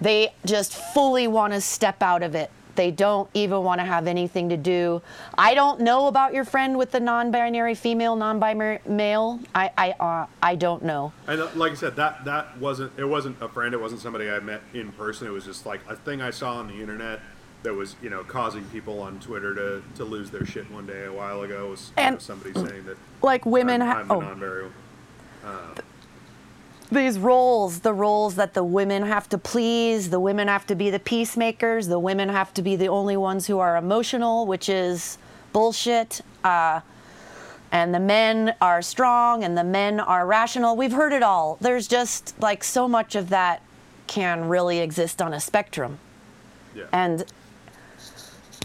they 0.00 0.32
just 0.44 0.74
fully 0.74 1.26
want 1.26 1.52
to 1.54 1.60
step 1.60 2.02
out 2.02 2.22
of 2.22 2.34
it. 2.36 2.50
They 2.78 2.92
don't 2.92 3.28
even 3.34 3.64
want 3.64 3.80
to 3.80 3.84
have 3.84 4.06
anything 4.06 4.50
to 4.50 4.56
do. 4.56 5.02
I 5.36 5.54
don't 5.54 5.80
know 5.80 6.06
about 6.06 6.32
your 6.32 6.44
friend 6.44 6.78
with 6.78 6.92
the 6.92 7.00
non-binary 7.00 7.74
female, 7.74 8.14
non-binary 8.14 8.78
male. 8.86 9.40
I 9.52 9.72
I 9.76 9.90
uh, 9.98 10.26
I 10.40 10.54
don't 10.54 10.84
know. 10.84 11.12
And 11.26 11.40
uh, 11.40 11.48
like 11.56 11.72
I 11.72 11.74
said, 11.74 11.96
that 11.96 12.24
that 12.26 12.56
wasn't 12.58 12.92
it 12.96 13.04
wasn't 13.04 13.42
a 13.42 13.48
friend. 13.48 13.74
It 13.74 13.80
wasn't 13.80 14.00
somebody 14.00 14.30
I 14.30 14.38
met 14.38 14.60
in 14.74 14.92
person. 14.92 15.26
It 15.26 15.30
was 15.30 15.44
just 15.44 15.66
like 15.66 15.80
a 15.88 15.96
thing 15.96 16.22
I 16.22 16.30
saw 16.30 16.54
on 16.54 16.68
the 16.68 16.80
internet. 16.80 17.18
that 17.64 17.74
was 17.74 17.96
you 18.00 18.10
know 18.10 18.22
causing 18.22 18.62
people 18.66 19.00
on 19.02 19.18
Twitter 19.18 19.52
to, 19.56 19.82
to 19.96 20.04
lose 20.04 20.30
their 20.30 20.46
shit 20.46 20.70
one 20.70 20.86
day 20.86 21.04
a 21.06 21.12
while 21.12 21.42
ago 21.42 21.70
was 21.70 21.90
And- 21.96 22.22
somebody 22.22 22.52
saying 22.54 22.84
that 22.86 22.96
Like 23.22 23.44
women 23.44 23.82
I'm, 23.82 23.96
I'm 24.08 24.12
oh. 24.12 24.20
non-burial. 24.20 24.70
These 26.88 27.18
roles, 27.18 27.80
the 27.80 27.92
roles 27.92 28.36
that 28.36 28.54
the 28.54 28.64
women 28.64 29.02
have 29.02 29.28
to 29.30 29.38
please, 29.38 30.10
the 30.10 30.20
women 30.20 30.48
have 30.48 30.66
to 30.66 30.74
be 30.74 30.90
the 30.90 30.98
peacemakers, 30.98 31.88
the 31.88 31.98
women 31.98 32.28
have 32.28 32.52
to 32.54 32.62
be 32.62 32.76
the 32.76 32.88
only 32.88 33.16
ones 33.16 33.46
who 33.46 33.58
are 33.58 33.76
emotional, 33.76 34.46
which 34.46 34.68
is 34.68 35.18
bullshit. 35.52 36.20
Uh, 36.44 36.80
and 37.70 37.94
the 37.94 38.00
men 38.00 38.54
are 38.60 38.80
strong 38.80 39.44
and 39.44 39.56
the 39.56 39.64
men 39.64 40.00
are 40.00 40.26
rational. 40.26 40.76
We've 40.76 40.92
heard 40.92 41.12
it 41.12 41.22
all. 41.22 41.58
There's 41.60 41.86
just 41.86 42.34
like 42.40 42.64
so 42.64 42.88
much 42.88 43.14
of 43.14 43.28
that 43.28 43.62
can 44.06 44.48
really 44.48 44.78
exist 44.78 45.20
on 45.20 45.34
a 45.34 45.40
spectrum. 45.40 45.98
Yeah. 46.74 46.84
And 46.92 47.24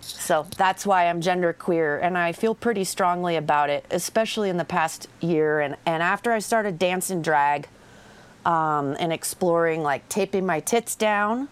so 0.02 0.48
that's 0.58 0.86
why 0.86 1.08
I'm 1.08 1.22
genderqueer, 1.22 2.02
and 2.02 2.18
I 2.18 2.32
feel 2.32 2.56
pretty 2.56 2.86
strongly 2.86 3.36
about 3.36 3.70
it, 3.70 3.86
especially 3.92 4.50
in 4.50 4.58
the 4.58 4.66
past 4.66 5.08
year. 5.20 5.60
And, 5.60 5.76
and 5.86 6.02
after 6.02 6.32
I 6.32 6.40
started 6.40 6.80
dancing 6.80 7.22
drag 7.22 7.68
um, 8.46 8.96
and 9.00 9.14
exploring 9.14 9.84
like 9.84 10.08
taping 10.10 10.46
my 10.46 10.60
tits 10.60 10.96
down 10.96 11.48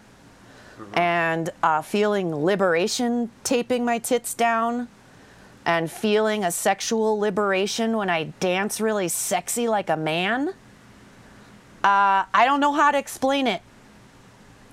and 0.94 1.50
uh, 1.62 1.80
feeling 1.80 2.34
liberation 2.34 3.30
taping 3.44 3.84
my 3.84 3.98
tits 3.98 4.34
down 4.34 4.88
and 5.64 5.90
feeling 5.90 6.42
a 6.42 6.50
sexual 6.50 7.18
liberation 7.18 7.96
when 7.96 8.10
I 8.10 8.24
dance 8.40 8.80
really 8.80 9.08
sexy 9.08 9.68
like 9.68 9.88
a 9.88 9.96
man. 9.96 10.48
Uh, 11.84 12.26
I 12.34 12.44
don't 12.44 12.60
know 12.60 12.72
how 12.72 12.90
to 12.90 12.98
explain 12.98 13.46
it 13.46 13.62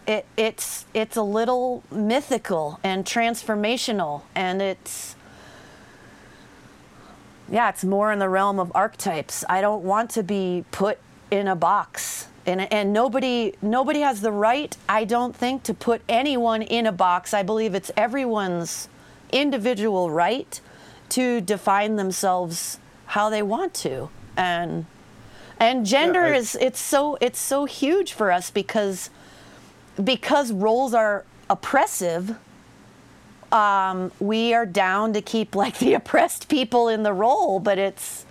it, 0.10 0.26
it's 0.36 0.86
it's 0.94 1.16
a 1.16 1.22
little 1.22 1.84
mythical 1.92 2.80
and 2.84 3.06
transformational 3.06 4.24
and 4.34 4.60
it's 4.60 5.16
yeah 7.48 7.70
it's 7.70 7.84
more 7.84 8.12
in 8.12 8.18
the 8.18 8.28
realm 8.28 8.60
of 8.60 8.72
archetypes 8.74 9.46
i 9.48 9.62
don't 9.62 9.84
want 9.84 10.10
to 10.10 10.24
be 10.24 10.66
put 10.72 10.98
in 11.32 11.48
a 11.48 11.56
box. 11.56 12.28
And, 12.46 12.72
and 12.74 12.94
nobody 12.94 13.54
nobody 13.62 14.00
has 14.00 14.22
the 14.22 14.32
right 14.32 14.76
i 14.88 15.04
don't 15.04 15.36
think 15.36 15.62
to 15.64 15.74
put 15.74 16.02
anyone 16.10 16.62
in 16.62 16.88
a 16.88 16.92
box. 16.92 17.34
I 17.34 17.44
believe 17.44 17.76
it's 17.76 17.92
everyone's 17.96 18.88
individual 19.32 20.10
right 20.10 20.60
to 21.10 21.42
define 21.42 21.96
themselves 21.96 22.80
how 23.08 23.30
they 23.30 23.42
want 23.42 23.74
to. 23.76 24.10
And 24.38 24.86
and 25.60 25.86
gender 25.86 26.24
I- 26.24 26.38
is 26.38 26.58
it's 26.60 26.80
so 26.80 27.18
it's 27.22 27.40
so 27.40 27.66
huge 27.66 28.14
for 28.14 28.32
us 28.32 28.50
because 28.50 29.10
because 30.04 30.52
roles 30.52 30.94
are 30.94 31.26
oppressive, 31.50 32.38
um, 33.52 34.12
we 34.20 34.54
are 34.54 34.66
down 34.66 35.14
to 35.14 35.22
keep 35.22 35.56
like 35.56 35.80
the 35.80 35.94
oppressed 36.02 36.48
people 36.50 36.88
in 36.88 37.04
the 37.04 37.14
role, 37.14 37.60
but 37.60 37.78
it's 37.78 38.26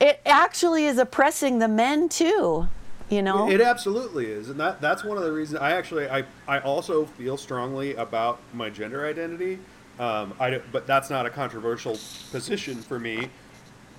it 0.00 0.20
actually 0.24 0.86
is 0.86 0.98
oppressing 0.98 1.58
the 1.58 1.68
men 1.68 2.08
too, 2.08 2.68
you 3.08 3.22
know. 3.22 3.50
It 3.50 3.60
absolutely 3.60 4.26
is, 4.26 4.48
and 4.48 4.58
that 4.60 4.80
that's 4.80 5.04
one 5.04 5.16
of 5.16 5.24
the 5.24 5.32
reasons 5.32 5.60
I 5.60 5.72
actually 5.72 6.08
I, 6.08 6.24
I 6.46 6.60
also 6.60 7.06
feel 7.06 7.36
strongly 7.36 7.94
about 7.94 8.40
my 8.52 8.70
gender 8.70 9.06
identity. 9.06 9.58
Um, 9.98 10.34
I 10.38 10.60
but 10.72 10.86
that's 10.86 11.10
not 11.10 11.26
a 11.26 11.30
controversial 11.30 11.98
position 12.30 12.76
for 12.76 13.00
me 13.00 13.30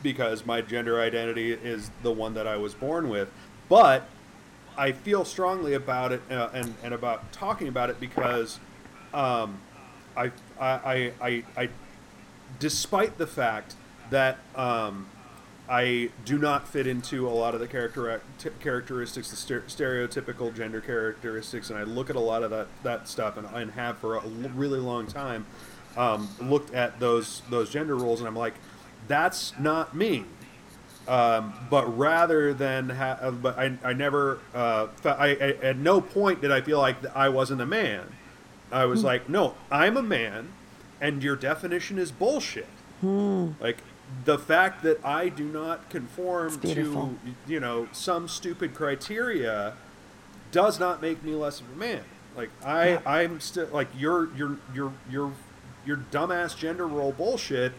because 0.02 0.46
my 0.46 0.62
gender 0.62 1.02
identity 1.02 1.52
is 1.52 1.92
the 2.04 2.12
one 2.12 2.34
that 2.36 2.48
I 2.48 2.56
was 2.58 2.74
born 2.74 3.10
with. 3.10 3.30
But 3.68 4.08
I 4.78 4.94
feel 4.94 5.26
strongly 5.26 5.74
about 5.74 6.14
it 6.14 6.22
uh, 6.32 6.50
and 6.54 6.74
and 6.84 6.94
about 6.94 7.32
talking 7.34 7.68
about 7.68 7.90
it 7.90 8.00
because 8.00 8.60
um, 9.14 9.60
I, 10.16 10.32
I 10.60 10.70
I 10.70 11.14
I 11.22 11.44
I 11.58 11.70
despite 12.60 13.18
the 13.18 13.28
fact 13.28 13.76
that 14.10 14.38
um, 14.56 15.08
I 15.69 16.10
do 16.25 16.38
not 16.39 16.67
fit 16.67 16.88
into 16.88 17.27
a 17.27 17.32
lot 17.32 17.53
of 17.53 17.60
the 17.60 17.67
character 17.67 18.21
t- 18.39 18.49
characteristics, 18.60 19.29
the 19.29 19.36
ster- 19.36 19.62
stereotypical 19.67 20.53
gender 20.55 20.82
characteristics, 20.82 21.69
and 21.69 21.77
I 21.77 21.84
look 21.84 22.10
at 22.10 22.15
a 22.15 22.19
lot 22.19 22.41
of 22.43 22.49
that 22.51 22.67
that 22.84 23.08
stuff, 23.08 23.38
and, 23.38 23.47
and 23.53 23.71
have 23.71 23.97
for 23.99 24.15
a 24.15 24.23
l- 24.23 24.29
really 24.55 24.79
long 24.79 25.05
time. 25.08 25.45
Um, 25.97 26.29
looked 26.41 26.73
at 26.73 26.99
those 26.99 27.41
those 27.49 27.69
gender 27.69 27.95
roles, 27.95 28.19
and 28.19 28.27
I'm 28.27 28.36
like, 28.36 28.55
that's 29.08 29.53
not 29.60 29.95
me. 29.95 30.25
Um, 31.08 31.53
but 31.71 31.97
rather 31.97 32.53
than, 32.53 32.89
ha- 32.89 33.17
uh, 33.19 33.32
but 33.32 33.58
I, 33.58 33.75
I 33.84 33.93
never, 33.93 34.39
uh, 34.53 34.88
I, 35.03 35.29
I, 35.29 35.34
at 35.63 35.77
no 35.77 36.01
point 36.01 36.41
did 36.41 36.51
I 36.51 36.62
feel 36.62 36.77
like 36.77 36.97
I 37.15 37.29
wasn't 37.29 37.62
a 37.62 37.65
man. 37.65 38.05
I 38.71 38.86
was 38.86 39.03
like, 39.03 39.27
no, 39.27 39.55
I'm 39.71 39.97
a 39.97 40.03
man, 40.03 40.49
and 41.01 41.23
your 41.23 41.36
definition 41.36 41.97
is 41.97 42.12
bullshit. 42.12 42.67
Like 43.60 43.77
the 44.26 44.38
fact 44.38 44.84
that 44.84 45.04
I 45.06 45.30
do 45.30 45.43
not 45.43 45.89
conform 45.89 46.60
to, 46.62 47.17
you 47.48 47.60
know, 47.60 47.88
some 47.91 48.28
stupid 48.28 48.74
criteria 48.74 49.74
does 50.52 50.80
not 50.80 51.02
make 51.02 51.24
me 51.24 51.34
less 51.36 51.62
of 51.62 51.72
a 51.72 51.76
man. 51.76 52.04
Like 52.36 52.50
I, 52.63 52.89
Yeah. 52.89 53.02
I'm 53.06 53.39
still 53.39 53.67
like 53.72 53.88
your, 53.98 54.34
your, 54.36 54.58
your, 54.74 54.93
your, 55.10 55.34
your 55.86 55.98
dumbass 56.12 56.58
gender 56.58 56.88
role 56.88 57.12
bullshit 57.12 57.74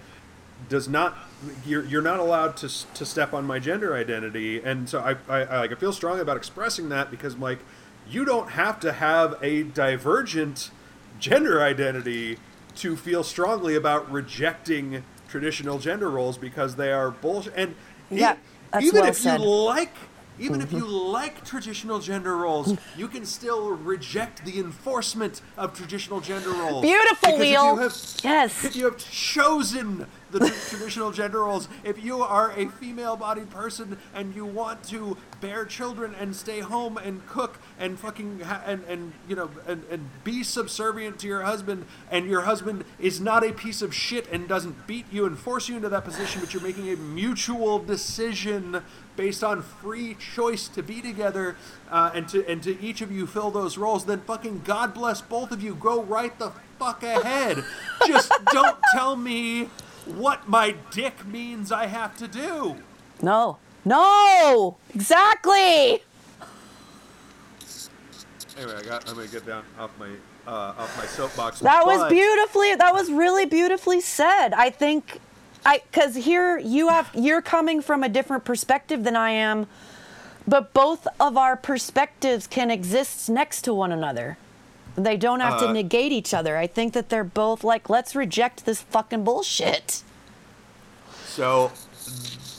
does 0.69 0.89
not 0.89 1.17
you're, 1.65 1.85
you're 1.85 2.03
not 2.03 2.21
allowed 2.21 2.55
to, 2.59 2.69
to 2.93 3.07
step 3.07 3.33
on 3.33 3.47
my 3.47 3.59
gender 3.59 3.95
identity 3.95 4.61
and 4.63 4.89
so 4.91 5.01
I, 5.01 5.13
I, 5.27 5.45
I 5.45 5.59
like 5.61 5.73
I 5.73 5.75
feel 5.75 5.93
strongly 5.93 6.21
about 6.21 6.37
expressing 6.37 6.91
that 6.91 7.11
because 7.11 7.37
like 7.39 7.61
you 8.09 8.27
don't 8.27 8.51
have 8.51 8.79
to 8.81 8.93
have 8.93 9.39
a 9.43 9.63
divergent 9.63 10.71
gender 11.19 11.63
identity 11.63 12.39
to 12.77 12.95
feel 12.97 13.25
strongly 13.25 13.75
about 13.75 14.11
rejecting 14.11 15.03
traditional 15.31 15.79
gender 15.79 16.11
roles 16.11 16.37
because 16.37 16.77
they 16.77 16.93
are 16.93 17.11
bullshit 17.11 17.55
and 17.57 17.75
Yeah, 18.11 18.37
even 18.81 19.01
well 19.01 19.11
if 19.11 19.17
said. 19.17 19.41
you 19.41 19.47
like 19.47 19.95
even 20.39 20.63
if 20.63 20.73
you 20.73 20.85
mm-hmm. 20.85 21.13
like 21.13 21.45
traditional 21.45 21.99
gender 22.01 22.35
roles, 22.35 22.75
you 22.97 23.09
can 23.09 23.27
still 23.27 23.73
reject 23.73 24.43
the 24.47 24.59
enforcement 24.59 25.43
of 25.59 25.75
traditional 25.75 26.19
gender 26.21 26.51
roles. 26.51 26.83
Beautiful, 26.83 27.33
Because 27.33 27.35
if 27.35 27.41
Wheel. 27.41 27.75
you 27.75 27.77
have- 27.77 27.97
Yes. 28.25 28.65
if 28.65 28.75
you 28.75 28.85
have 28.87 28.97
chosen 28.97 30.07
the 30.33 30.41
tr- 30.41 30.69
traditional 30.77 31.11
gender 31.11 31.41
roles, 31.41 31.69
if 31.85 32.03
you 32.03 32.23
are 32.23 32.53
a 32.53 32.69
female-bodied 32.69 33.51
person 33.51 33.99
and 34.15 34.35
you 34.35 34.45
want 34.45 34.83
to 34.85 35.17
bear 35.41 35.65
children 35.65 36.15
and 36.19 36.35
stay 36.37 36.61
home 36.61 36.97
and 36.97 37.27
cook 37.27 37.59
and 37.79 37.99
fucking 37.99 38.41
ha- 38.41 38.63
and 38.67 38.85
and 38.85 39.13
you 39.29 39.35
know 39.37 39.51
and, 39.67 39.85
and 39.91 40.09
be 40.25 40.43
subservient 40.43 41.19
to 41.21 41.27
your 41.27 41.43
husband, 41.43 41.85
and 42.11 42.27
your 42.27 42.43
husband 42.43 42.85
is 42.99 43.21
not 43.21 43.45
a 43.45 43.53
piece 43.53 43.83
of 43.83 43.95
shit 43.95 44.31
and 44.31 44.49
doesn't 44.49 44.87
beat 44.87 45.07
you 45.11 45.27
and 45.27 45.39
force 45.39 45.69
you 45.69 45.77
into 45.77 45.89
that 45.89 46.05
position, 46.05 46.41
but 46.41 46.53
you're 46.53 46.63
making 46.63 46.91
a 46.91 46.97
mutual 46.97 47.79
decision 47.79 48.83
based 49.17 49.43
on 49.45 49.63
free 49.63 50.15
choice 50.15 50.69
to 50.69 50.83
be 50.83 51.01
together 51.03 51.57
uh, 51.91 52.11
and 52.15 52.29
to 52.29 52.47
and 52.49 52.63
to 52.63 52.81
each 52.81 53.01
of 53.01 53.11
you 53.11 53.27
fill 53.27 53.51
those 53.51 53.77
roles, 53.77 54.07
then 54.07 54.21
fucking 54.21 54.63
God 54.65 54.95
bless 54.95 55.21
both 55.21 55.51
of 55.53 55.63
you. 55.63 55.75
Go 55.75 56.03
right 56.03 56.39
the 56.39 56.53
fuck 56.79 57.03
ahead. 57.03 57.63
Just 58.07 58.33
don't 58.53 58.79
tell 58.95 59.17
me 59.17 59.69
what 60.07 60.49
my 60.49 60.75
dick 60.91 61.27
means 61.27 61.73
I 61.73 61.87
have 61.87 62.17
to 62.19 62.29
do. 62.29 62.77
No. 63.23 63.59
No. 63.85 64.77
Exactly. 64.95 66.03
Anyway, 68.59 68.77
I 68.79 68.83
got. 68.83 69.09
I'm 69.09 69.15
gonna 69.15 69.29
get 69.29 69.47
down 69.47 69.65
off 69.79 69.91
my 69.99 70.11
uh, 70.47 70.75
off 70.77 70.99
my 70.99 71.07
soapbox. 71.07 71.61
That 71.61 71.87
was 71.87 72.01
but- 72.01 72.11
beautifully. 72.11 72.75
That 72.75 72.93
was 72.93 73.11
really 73.11 73.47
beautifully 73.47 74.01
said. 74.01 74.53
I 74.53 74.71
think, 74.71 75.21
I 75.65 75.83
because 75.91 76.15
here 76.15 76.59
you 76.59 76.89
have 76.89 77.11
you're 77.15 77.43
coming 77.43 77.81
from 77.81 78.03
a 78.03 78.09
different 78.09 78.45
perspective 78.45 79.05
than 79.05 79.17
I 79.17 79.31
am, 79.31 79.67
but 80.47 80.75
both 80.75 81.07
of 81.19 81.37
our 81.37 81.57
perspectives 81.57 82.47
can 82.47 82.71
exist 82.71 83.31
next 83.31 83.63
to 83.63 83.73
one 83.73 83.93
another. 83.93 84.37
They 84.97 85.17
don't 85.17 85.41
have 85.41 85.55
Uh, 85.55 85.67
to 85.69 85.73
negate 85.73 86.13
each 86.13 86.35
other. 86.35 86.57
I 86.57 86.67
think 86.67 86.93
that 86.95 87.09
they're 87.09 87.25
both 87.25 87.63
like, 87.65 87.89
let's 87.89 88.15
reject 88.15 88.65
this 88.65 88.83
fucking 88.83 89.25
bullshit. 89.25 90.03
So 91.27 91.71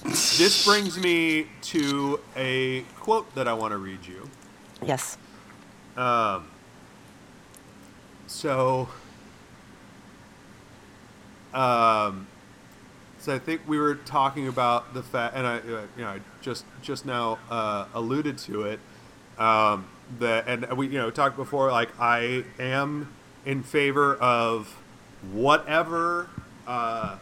this 0.03 0.65
brings 0.65 0.97
me 0.97 1.47
to 1.63 2.19
a 2.35 2.81
quote 2.99 3.33
that 3.35 3.47
I 3.47 3.53
want 3.53 3.71
to 3.71 3.77
read 3.77 4.05
you. 4.05 4.29
Yes. 4.85 5.17
Um, 5.97 6.47
So, 8.27 8.87
um, 11.53 12.27
so 13.19 13.35
I 13.35 13.39
think 13.39 13.61
we 13.67 13.77
were 13.77 13.95
talking 13.95 14.47
about 14.47 14.93
the 14.93 15.03
fact, 15.03 15.35
and 15.35 15.45
I, 15.45 15.57
you 15.57 15.81
know, 15.97 16.07
I 16.07 16.19
just 16.41 16.63
just 16.81 17.05
now 17.05 17.39
uh, 17.49 17.85
alluded 17.93 18.37
to 18.39 18.63
it. 18.63 18.79
Um, 19.37 19.85
that, 20.19 20.47
and 20.47 20.77
we, 20.77 20.87
you 20.87 20.99
know, 20.99 21.11
talked 21.11 21.37
before. 21.37 21.71
Like, 21.71 21.89
I 21.99 22.43
am 22.59 23.13
in 23.45 23.63
favor 23.63 24.15
of 24.15 24.75
whatever 25.31 26.29
uh, 26.67 27.17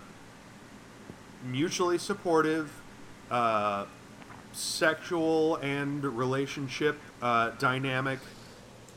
mutually 1.45 1.97
supportive, 1.97 2.71
uh, 3.29 3.85
sexual 4.51 5.57
and 5.57 6.03
relationship 6.03 6.99
uh, 7.21 7.51
dynamic 7.51 8.19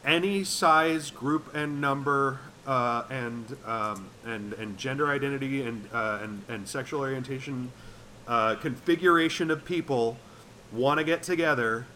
any 0.04 0.44
size, 0.44 1.10
group, 1.10 1.54
and 1.54 1.80
number 1.80 2.40
uh, 2.66 3.04
and 3.10 3.56
um, 3.66 4.08
and 4.24 4.52
and 4.54 4.78
gender 4.78 5.10
identity 5.10 5.62
and 5.62 5.88
uh, 5.92 6.20
and 6.22 6.42
and 6.48 6.68
sexual 6.68 7.00
orientation 7.00 7.72
uh, 8.26 8.54
configuration 8.56 9.50
of 9.50 9.64
people 9.64 10.18
want 10.72 10.98
to 10.98 11.04
get 11.04 11.22
together. 11.22 11.86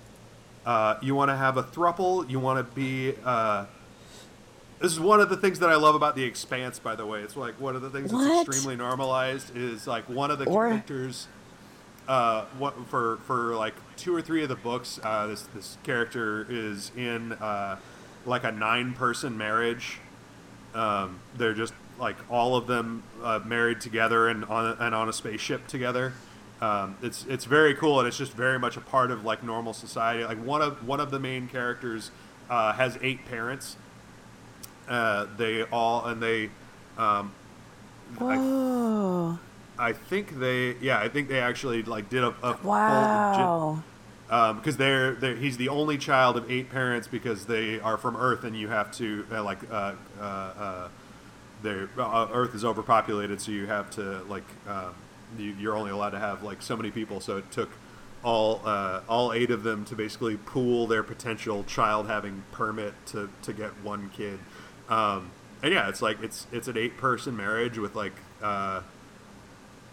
Uh, 0.66 0.98
you 1.00 1.14
want 1.14 1.31
to 1.31 1.37
have 1.37 1.57
a 1.57 1.62
thruple. 1.62 2.29
You 2.29 2.40
want 2.40 2.59
to 2.68 2.74
be. 2.74 3.14
Uh, 3.24 3.66
this 4.81 4.92
is 4.92 5.00
one 5.00 5.20
of 5.20 5.31
the 5.31 5.37
things 5.37 5.61
that 5.61 5.70
I 5.70 5.76
love 5.76 5.94
about 5.94 6.16
The 6.16 6.24
Expanse, 6.24 6.79
by 6.79 6.96
the 6.96 7.07
way. 7.07 7.20
It's 7.22 7.37
like 7.37 7.59
one 7.61 7.76
of 7.76 7.83
the 7.83 7.88
things 7.88 8.12
What? 8.12 8.24
that's 8.29 8.48
extremely 8.48 8.76
normalized 8.76 9.57
is 9.57 9.87
like 9.87 10.07
one 10.09 10.31
of 10.31 10.38
the 10.38 10.44
Or- 10.46 10.68
characters 10.68 11.29
uh, 12.09 12.44
what 12.59 12.74
for 12.88 13.16
for 13.26 13.55
like 13.57 13.74
two 13.96 14.14
or 14.14 14.22
three 14.22 14.42
of 14.42 14.48
the 14.48 14.55
books, 14.57 15.00
uh, 15.02 15.26
this 15.29 15.42
this 15.55 15.76
character 15.83 16.46
is 16.48 16.92
in 16.96 17.33
uh, 17.33 17.76
like 18.26 18.44
a 18.44 18.52
nine 18.52 18.92
person 18.92 19.37
marriage. 19.37 19.98
Um, 20.74 21.18
they're 21.37 21.55
just 21.55 21.72
like 21.98 22.16
all 22.31 22.55
of 22.55 22.66
them 22.66 23.02
uh, 23.24 23.40
married 23.44 23.81
together 23.81 24.29
and 24.29 24.44
on 24.44 24.66
a, 24.66 24.85
and 24.85 24.94
on 24.94 25.09
a 25.09 25.12
spaceship 25.12 25.66
together. 25.68 26.12
Um, 26.61 26.97
it's 27.03 27.27
it's 27.27 27.45
very 27.45 27.75
cool 27.75 27.99
and 27.99 28.09
it's 28.09 28.16
just 28.16 28.33
very 28.33 28.59
much 28.59 28.77
a 28.77 28.81
part 28.81 29.11
of 29.11 29.25
like 29.25 29.42
normal 29.42 29.73
society. 29.73 30.25
Like 30.25 30.42
one 30.42 30.62
of 30.62 30.87
one 30.87 31.01
of 31.01 31.11
the 31.11 31.21
main 31.21 31.49
characters 31.49 32.11
uh, 32.49 32.73
has 32.73 32.99
eight 33.03 33.27
parents. 33.27 33.77
Uh, 34.88 35.27
they 35.37 35.62
all 35.64 36.07
and 36.07 36.23
they. 36.23 36.51
Um, 36.97 37.33
I 38.19 38.37
Whoa. 38.37 39.38
I 39.79 39.92
think 39.92 40.38
they, 40.38 40.75
yeah, 40.77 40.99
I 40.99 41.09
think 41.09 41.29
they 41.29 41.40
actually 41.40 41.83
like 41.83 42.09
did 42.09 42.25
a, 42.25 42.35
a 42.42 42.59
Wow. 42.62 43.83
because 44.29 44.77
they're, 44.77 45.14
they're 45.14 45.37
he's 45.37 45.57
the 45.57 45.69
only 45.69 45.99
child 45.99 46.37
of 46.37 46.51
eight 46.51 46.71
parents 46.71 47.09
because 47.09 47.47
they 47.47 47.79
are 47.81 47.99
from 47.99 48.16
Earth 48.16 48.45
and 48.45 48.57
you 48.57 48.69
have 48.69 48.90
to 48.92 49.27
uh, 49.31 49.42
like 49.42 49.59
uh, 49.71 49.92
uh, 50.19 50.23
uh, 50.23 50.88
their 51.62 51.88
uh, 51.99 52.29
Earth 52.33 52.55
is 52.55 52.64
overpopulated, 52.64 53.40
so 53.40 53.53
you 53.53 53.66
have 53.66 53.90
to 53.90 54.23
like 54.25 54.45
uh, 54.66 54.90
you, 55.39 55.55
you're 55.59 55.77
only 55.77 55.91
allowed 55.91 56.11
to 56.11 56.19
have 56.19 56.43
like 56.43 56.62
so 56.62 56.77
many 56.77 56.91
people. 56.91 57.21
So 57.21 57.39
it 57.39 57.51
took 57.51 57.71
all 58.23 58.62
uh, 58.65 59.01
all 59.09 59.33
eight 59.33 59.51
of 59.51 59.62
them 59.62 59.85
to 59.87 59.95
basically 59.95 60.37
pool 60.37 60.87
their 60.87 61.03
potential 61.03 61.65
child 61.65 62.07
having 62.07 62.45
permit 62.53 62.95
to 63.07 63.29
to 63.43 63.53
get 63.53 63.71
one 63.83 64.11
kid. 64.11 64.39
Um, 64.89 65.31
and 65.62 65.73
yeah, 65.73 65.89
it's 65.89 66.03
like 66.03 66.23
it's 66.23 66.47
it's 66.53 66.69
an 66.69 66.77
eight 66.77 66.97
person 66.97 67.37
marriage 67.37 67.79
with 67.79 67.95
like. 67.95 68.15
Uh, 68.43 68.83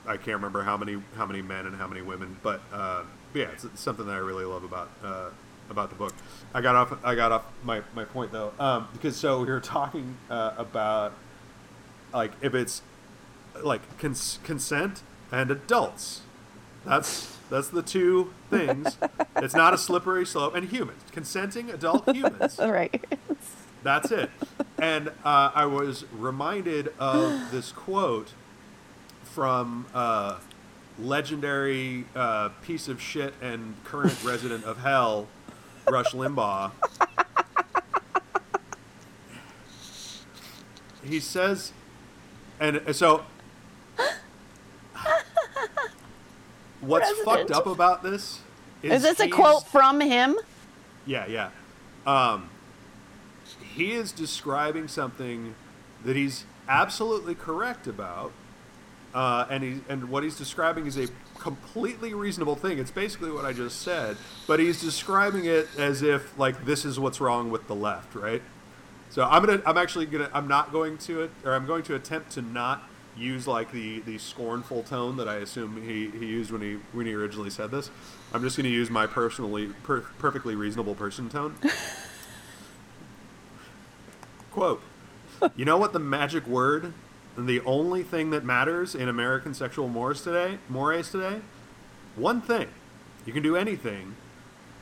I 0.05 0.17
can't 0.17 0.35
remember 0.35 0.63
how 0.63 0.75
many 0.75 1.01
how 1.15 1.25
many 1.25 1.41
men 1.41 1.65
and 1.65 1.77
how 1.77 1.87
many 1.87 2.01
women, 2.01 2.35
but 2.43 2.59
uh, 2.73 3.03
yeah, 3.33 3.45
it's, 3.53 3.63
it's 3.63 3.79
something 3.79 4.05
that 4.05 4.11
I 4.13 4.17
really 4.17 4.43
love 4.43 4.65
about 4.65 4.89
uh, 5.01 5.29
about 5.69 5.89
the 5.89 5.95
book. 5.95 6.13
I 6.53 6.61
got 6.61 6.75
off 6.75 7.05
I 7.05 7.15
got 7.15 7.31
off 7.31 7.45
my, 7.63 7.81
my 7.95 8.05
point 8.05 8.31
though 8.31 8.53
um, 8.59 8.87
because 8.93 9.15
so 9.15 9.39
we 9.39 9.47
were 9.47 9.59
talking 9.61 10.17
uh, 10.29 10.53
about 10.57 11.13
like 12.13 12.31
if 12.41 12.53
it's 12.53 12.81
like 13.63 13.81
cons- 13.97 14.39
consent 14.43 15.01
and 15.33 15.49
adults. 15.49 16.21
That's 16.85 17.37
that's 17.49 17.67
the 17.67 17.81
two 17.81 18.31
things. 18.49 18.97
it's 19.37 19.55
not 19.55 19.73
a 19.73 19.77
slippery 19.77 20.25
slope. 20.25 20.55
And 20.55 20.69
humans, 20.69 21.01
consenting 21.11 21.69
adult 21.71 22.07
humans. 22.15 22.59
All 22.59 22.71
right. 22.71 23.03
That's 23.81 24.11
it. 24.11 24.29
And 24.77 25.09
uh, 25.25 25.51
I 25.53 25.65
was 25.65 26.05
reminded 26.13 26.93
of 26.99 27.51
this 27.51 27.71
quote 27.71 28.31
from 29.23 29.87
uh, 29.93 30.37
legendary 30.99 32.05
uh, 32.15 32.49
piece 32.61 32.87
of 32.87 33.01
shit 33.01 33.33
and 33.41 33.75
current 33.83 34.23
resident 34.23 34.63
of 34.63 34.77
hell, 34.79 35.27
Rush 35.89 36.11
Limbaugh. 36.11 36.71
He 41.03 41.19
says, 41.19 41.73
and 42.59 42.95
so. 42.95 43.25
What's 46.85 47.07
President. 47.11 47.49
fucked 47.49 47.51
up 47.51 47.65
about 47.67 48.03
this 48.03 48.39
Is 48.81 49.03
this 49.03 49.19
a 49.19 49.29
quote 49.29 49.67
from 49.67 50.01
him? 50.01 50.37
yeah, 51.05 51.25
yeah. 51.27 51.49
Um, 52.05 52.49
he 53.75 53.93
is 53.93 54.11
describing 54.11 54.87
something 54.87 55.55
that 56.03 56.15
he's 56.15 56.45
absolutely 56.67 57.35
correct 57.35 57.87
about, 57.87 58.31
uh, 59.13 59.45
and 59.49 59.63
he 59.63 59.81
and 59.87 60.09
what 60.09 60.23
he's 60.23 60.37
describing 60.37 60.85
is 60.85 60.97
a 60.97 61.07
completely 61.39 62.13
reasonable 62.13 62.55
thing. 62.55 62.77
It's 62.77 62.91
basically 62.91 63.31
what 63.31 63.45
I 63.45 63.53
just 63.53 63.81
said, 63.81 64.17
but 64.47 64.59
he's 64.59 64.81
describing 64.81 65.45
it 65.45 65.67
as 65.77 66.01
if 66.01 66.37
like 66.37 66.65
this 66.65 66.83
is 66.85 66.99
what's 66.99 67.21
wrong 67.21 67.51
with 67.51 67.67
the 67.67 67.75
left, 67.75 68.15
right? 68.15 68.41
So 69.09 69.23
I'm 69.23 69.45
gonna, 69.45 69.61
I'm 69.65 69.77
actually 69.77 70.07
gonna, 70.07 70.29
I'm 70.33 70.47
not 70.47 70.71
going 70.71 70.97
to 70.99 71.21
it, 71.21 71.31
or 71.45 71.53
I'm 71.53 71.65
going 71.65 71.83
to 71.83 71.95
attempt 71.95 72.31
to 72.31 72.41
not 72.41 72.83
use 73.17 73.47
like 73.47 73.71
the 73.71 73.99
the 74.01 74.17
scornful 74.17 74.83
tone 74.83 75.17
that 75.17 75.27
I 75.27 75.35
assume 75.35 75.81
he, 75.83 76.09
he 76.09 76.25
used 76.25 76.51
when 76.51 76.61
he 76.61 76.73
when 76.91 77.05
he 77.05 77.13
originally 77.13 77.49
said 77.49 77.71
this. 77.71 77.89
I'm 78.33 78.41
just 78.41 78.57
going 78.57 78.65
to 78.65 78.71
use 78.71 78.89
my 78.89 79.05
personally 79.05 79.67
per, 79.83 80.01
perfectly 80.01 80.55
reasonable 80.55 80.95
person 80.95 81.29
tone. 81.29 81.55
Quote: 84.51 84.81
You 85.55 85.65
know 85.65 85.77
what 85.77 85.93
the 85.93 85.99
magic 85.99 86.47
word, 86.47 86.93
and 87.37 87.47
the 87.47 87.61
only 87.61 88.03
thing 88.03 88.31
that 88.31 88.43
matters 88.43 88.95
in 88.95 89.07
American 89.07 89.53
sexual 89.53 89.87
mores 89.87 90.21
today, 90.21 90.57
mores 90.69 91.11
today, 91.11 91.41
one 92.15 92.41
thing. 92.41 92.67
You 93.25 93.33
can 93.33 93.43
do 93.43 93.55
anything, 93.55 94.15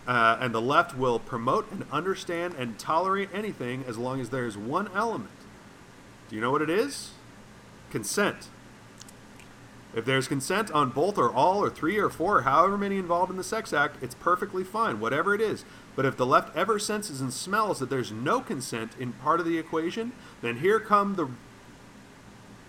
uh, 0.07 0.37
and 0.39 0.53
the 0.53 0.61
left 0.61 0.97
will 0.97 1.19
promote 1.19 1.71
and 1.71 1.85
understand 1.91 2.55
and 2.57 2.79
tolerate 2.79 3.29
anything 3.33 3.83
as 3.87 3.97
long 3.97 4.19
as 4.19 4.29
there 4.29 4.45
is 4.45 4.57
one 4.57 4.89
element. 4.95 5.29
Do 6.29 6.35
you 6.35 6.41
know 6.41 6.51
what 6.51 6.61
it 6.61 6.69
is? 6.69 7.11
Consent. 7.91 8.47
If 9.93 10.05
there's 10.05 10.27
consent 10.27 10.71
on 10.71 10.89
both 10.89 11.17
or 11.17 11.29
all 11.29 11.61
or 11.61 11.69
three 11.69 11.97
or 11.97 12.09
four 12.09 12.43
however 12.43 12.77
many 12.77 12.97
involved 12.97 13.29
in 13.29 13.37
the 13.37 13.43
sex 13.43 13.73
act, 13.73 14.01
it's 14.01 14.15
perfectly 14.15 14.63
fine, 14.63 15.01
whatever 15.01 15.35
it 15.35 15.41
is. 15.41 15.65
But 15.95 16.05
if 16.05 16.15
the 16.15 16.25
left 16.25 16.55
ever 16.55 16.79
senses 16.79 17.19
and 17.19 17.33
smells 17.33 17.79
that 17.79 17.89
there's 17.89 18.11
no 18.11 18.39
consent 18.39 18.93
in 18.97 19.11
part 19.11 19.41
of 19.41 19.45
the 19.45 19.57
equation, 19.57 20.13
then 20.41 20.57
here 20.57 20.79
come 20.79 21.15
the 21.15 21.29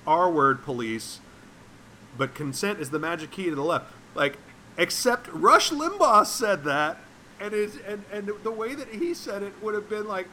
R 0.04 0.28
word 0.28 0.64
police. 0.64 1.20
But 2.18 2.34
consent 2.34 2.80
is 2.80 2.90
the 2.90 2.98
magic 2.98 3.30
key 3.30 3.48
to 3.48 3.54
the 3.54 3.62
left. 3.62 3.92
Like, 4.16 4.38
except 4.76 5.28
Rush 5.28 5.70
Limbaugh 5.70 6.26
said 6.26 6.64
that, 6.64 6.98
and 7.40 7.54
is 7.54 7.78
and 7.86 8.04
and 8.12 8.30
the 8.42 8.50
way 8.50 8.74
that 8.74 8.88
he 8.88 9.14
said 9.14 9.42
it 9.44 9.52
would 9.62 9.74
have 9.74 9.88
been 9.88 10.08
like. 10.08 10.26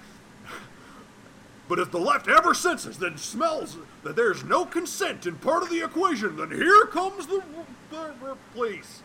But 1.69 1.77
if 1.77 1.91
the 1.91 1.99
left 1.99 2.27
ever 2.27 2.55
senses 2.55 2.97
that 2.97 3.19
smells 3.19 3.77
that 4.03 4.15
there's 4.15 4.43
no 4.43 4.65
consent 4.65 5.27
in 5.27 5.35
part 5.35 5.61
of 5.61 5.69
the 5.69 5.83
equation, 5.83 6.35
then 6.35 6.49
here 6.49 6.87
comes 6.87 7.27
the, 7.27 7.43
the, 7.91 8.11
the 8.23 8.37
police. 8.55 9.03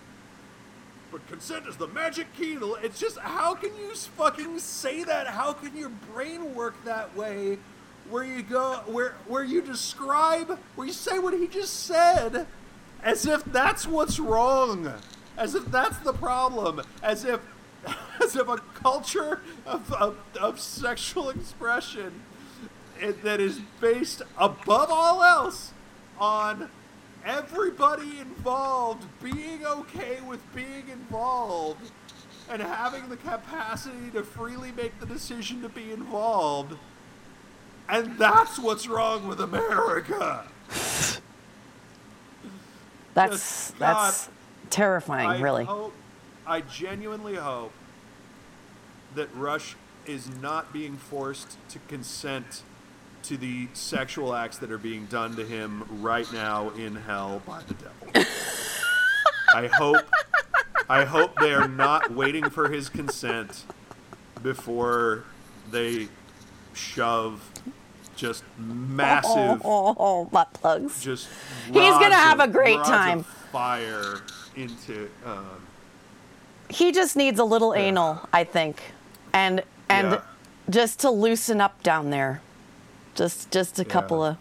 But 1.12 1.28
consent 1.28 1.66
is 1.66 1.76
the 1.76 1.88
magic 1.88 2.34
key. 2.34 2.56
It's 2.82 2.98
just 2.98 3.18
how 3.18 3.54
can 3.54 3.76
you 3.76 3.94
fucking 3.94 4.58
say 4.60 5.04
that? 5.04 5.26
How 5.26 5.52
can 5.52 5.76
your 5.76 5.90
brain 6.12 6.54
work 6.54 6.82
that 6.86 7.14
way? 7.14 7.58
Where 8.08 8.24
you 8.24 8.42
go, 8.42 8.82
where 8.86 9.14
where 9.28 9.44
you 9.44 9.60
describe, 9.60 10.58
where 10.74 10.86
you 10.86 10.92
say 10.92 11.18
what 11.18 11.34
he 11.34 11.46
just 11.46 11.84
said, 11.84 12.46
as 13.02 13.26
if 13.26 13.44
that's 13.44 13.86
what's 13.86 14.18
wrong, 14.18 14.92
as 15.36 15.54
if 15.54 15.66
that's 15.66 15.98
the 15.98 16.12
problem, 16.14 16.82
as 17.02 17.24
if 17.24 17.40
as 18.22 18.36
if 18.36 18.48
a 18.48 18.56
culture 18.74 19.40
of, 19.66 19.92
of, 19.92 20.16
of 20.40 20.60
sexual 20.60 21.28
expression 21.30 22.22
that 23.22 23.40
is 23.40 23.60
based 23.80 24.22
above 24.38 24.88
all 24.90 25.22
else 25.22 25.72
on 26.18 26.68
everybody 27.24 28.18
involved 28.20 29.04
being 29.22 29.64
okay 29.64 30.20
with 30.26 30.40
being 30.54 30.88
involved 30.90 31.90
and 32.50 32.60
having 32.60 33.08
the 33.08 33.16
capacity 33.16 34.10
to 34.12 34.22
freely 34.22 34.72
make 34.72 34.98
the 35.00 35.06
decision 35.06 35.62
to 35.62 35.68
be 35.68 35.92
involved. 35.92 36.76
And 37.88 38.18
that's 38.18 38.58
what's 38.58 38.86
wrong 38.86 39.26
with 39.28 39.40
America. 39.40 40.44
That's 43.14 43.70
God, 43.70 43.78
that's 43.78 44.28
terrifying, 44.70 45.28
I 45.28 45.40
really. 45.40 45.64
hope, 45.64 45.94
I 46.44 46.62
genuinely 46.62 47.36
hope 47.36 47.72
that 49.14 49.28
Rush 49.36 49.76
is 50.04 50.28
not 50.42 50.72
being 50.72 50.96
forced 50.96 51.56
to 51.68 51.78
consent 51.86 52.64
to 53.24 53.36
the 53.36 53.68
sexual 53.72 54.34
acts 54.34 54.58
that 54.58 54.70
are 54.70 54.78
being 54.78 55.06
done 55.06 55.34
to 55.36 55.44
him 55.44 55.84
right 56.02 56.30
now 56.32 56.70
in 56.70 56.94
hell 56.94 57.40
by 57.46 57.62
the 57.62 57.74
devil. 57.74 58.30
I 59.54 59.66
hope 59.68 60.04
I 60.88 61.04
hope 61.04 61.36
they 61.40 61.54
are 61.54 61.68
not 61.68 62.12
waiting 62.12 62.50
for 62.50 62.68
his 62.68 62.88
consent 62.88 63.64
before 64.42 65.24
they 65.70 66.08
shove 66.74 67.42
just 68.16 68.44
massive 68.58 69.62
Oh, 69.64 69.96
oh, 69.98 70.24
butt 70.26 70.52
plugs. 70.52 71.02
just 71.02 71.28
He's 71.66 71.74
gonna 71.74 72.14
have 72.14 72.40
of- 72.40 72.50
a 72.50 72.52
great 72.52 72.78
time. 72.84 73.24
fire 73.50 74.20
into 74.56 75.08
um, 75.24 75.46
He 76.68 76.92
just 76.92 77.16
needs 77.16 77.38
a 77.40 77.44
little 77.44 77.72
anal, 77.74 78.20
I 78.32 78.44
think, 78.44 78.82
and 79.32 79.62
and 79.88 80.12
Yeah. 80.12 80.20
just 80.68 81.00
to 81.00 81.10
loosen 81.10 81.60
up 81.60 81.82
down 81.82 82.10
there. 82.10 82.40
Just 83.14 83.50
just 83.50 83.78
a 83.78 83.82
Yeah. 83.84 83.88
couple 83.88 84.22
of 84.24 84.36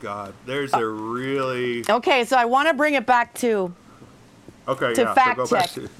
God, 0.00 0.34
there's 0.44 0.72
a 0.74 0.86
really 0.86 1.84
Okay, 1.88 2.24
so 2.24 2.36
I 2.36 2.44
want 2.44 2.68
to 2.68 2.74
bring 2.74 2.94
it 2.94 3.06
back 3.06 3.34
to 3.36 3.72
okay. 4.68 4.94
to 4.94 5.02
yeah, 5.02 5.14
fact 5.14 5.38
so 5.38 5.44
go 5.46 5.50
back 5.50 5.70
check. 5.70 5.90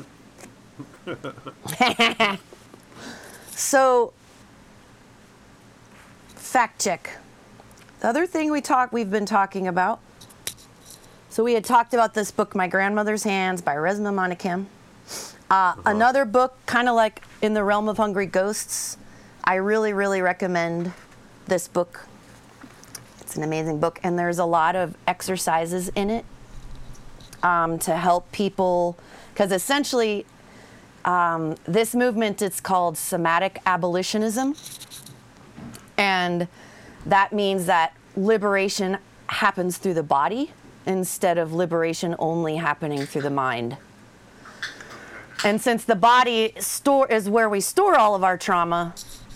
to 1.07 2.39
So, 3.57 4.13
fact 6.27 6.83
check. 6.83 7.11
The 8.01 8.09
other 8.09 8.27
thing 8.27 8.51
we 8.51 8.61
talk, 8.61 8.93
we've 8.93 9.11
been 9.11 9.25
talking 9.25 9.67
about. 9.67 10.01
So 11.31 11.43
we 11.43 11.55
had 11.55 11.65
talked 11.65 11.95
about 11.95 12.13
this 12.13 12.31
book, 12.31 12.55
My 12.55 12.69
Grandmother's 12.69 13.23
Hands 13.25 13.61
by 13.63 13.75
Resmaa 13.77 14.13
Menakem. 14.13 14.67
Uh, 15.51 15.75
Another 15.87 16.25
book, 16.27 16.59
kind 16.67 16.87
of 16.89 16.97
like 16.97 17.23
in 17.41 17.55
the 17.55 17.65
realm 17.65 17.89
of 17.89 17.97
Hungry 17.97 18.27
Ghosts. 18.27 18.99
I 19.47 19.55
really, 19.57 19.93
really 19.93 20.23
recommend 20.23 20.93
this 21.47 21.69
book. 21.69 22.07
It's 23.21 23.37
an 23.37 23.45
amazing 23.45 23.79
book, 23.79 24.01
and 24.03 24.19
there's 24.19 24.39
a 24.39 24.45
lot 24.45 24.75
of 24.75 24.97
exercises 25.07 25.89
in 25.91 26.11
it 26.11 26.25
um, 27.43 27.79
to 27.81 27.97
help 27.97 28.31
people, 28.33 28.99
because 29.33 29.53
essentially 29.53 30.27
this 31.67 31.95
movement 31.95 32.43
it's 32.43 32.61
called 32.61 32.99
somatic 32.99 33.61
abolitionism 33.65 34.57
and 35.97 36.49
that 37.07 37.33
means 37.33 37.67
that 37.67 37.95
liberation 38.17 38.99
happens 39.29 39.79
through 39.79 39.95
the 39.95 40.03
body 40.03 40.51
instead 40.85 41.39
of 41.39 41.53
liberation 41.53 42.17
only 42.19 42.57
happening 42.57 43.07
through 43.07 43.23
the 43.23 43.31
mind 43.31 43.77
and 45.45 45.61
since 45.61 45.85
the 45.85 45.95
body 45.95 46.53
store 46.59 47.07
is 47.07 47.29
where 47.29 47.49
we 47.49 47.61
store 47.61 47.95
all 47.95 48.17
of 48.17 48.25
our 48.25 48.37
trauma 48.37 48.93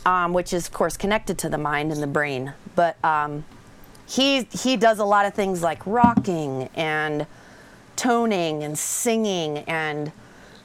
um, 0.07 0.33
which 0.33 0.53
is 0.53 0.67
of 0.67 0.73
course 0.73 0.97
connected 0.97 1.39
to 1.39 1.49
the 1.49 1.59
mind 1.59 1.93
and 1.93 2.03
the 2.03 2.07
brain 2.07 2.53
but 2.75 3.03
um, 3.05 3.45
he 4.07 4.43
he 4.53 4.77
does 4.77 4.99
a 4.99 5.05
lot 5.05 5.27
of 5.27 5.35
things 5.35 5.63
like 5.63 5.85
rocking 5.87 6.69
and 6.75 7.27
toning 7.97 8.63
and 8.63 8.79
singing 8.79 9.59
and 9.59 10.13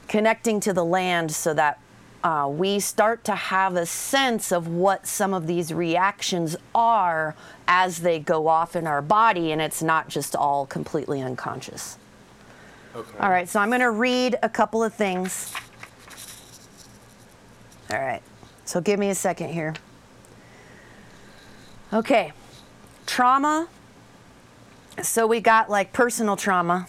connecting 0.08 0.60
to 0.60 0.72
the 0.72 0.84
land 0.84 1.30
so 1.30 1.52
that 1.52 1.78
uh, 2.24 2.48
we 2.48 2.80
start 2.80 3.22
to 3.22 3.34
have 3.34 3.76
a 3.76 3.86
sense 3.86 4.50
of 4.50 4.66
what 4.66 5.06
some 5.06 5.32
of 5.32 5.46
these 5.46 5.72
reactions 5.72 6.56
are 6.74 7.36
as 7.68 8.00
they 8.00 8.18
go 8.18 8.48
off 8.48 8.74
in 8.74 8.84
our 8.84 9.00
body, 9.00 9.52
and 9.52 9.62
it's 9.62 9.80
not 9.80 10.08
just 10.08 10.34
all 10.34 10.66
completely 10.66 11.22
unconscious. 11.22 11.98
okay. 12.96 13.18
All 13.20 13.30
right, 13.30 13.48
so 13.48 13.60
I'm 13.60 13.68
going 13.68 13.80
to 13.80 13.92
read 13.92 14.36
a 14.42 14.48
couple 14.48 14.82
of 14.82 14.92
things. 14.92 15.52
All 17.92 18.00
right, 18.00 18.22
so 18.66 18.80
give 18.80 18.98
me 18.98 19.08
a 19.08 19.14
second 19.14 19.50
here. 19.50 19.74
Okay, 21.92 22.32
trauma. 23.06 23.68
So 25.02 25.26
we 25.26 25.40
got 25.40 25.70
like 25.70 25.92
personal 25.92 26.36
trauma 26.36 26.88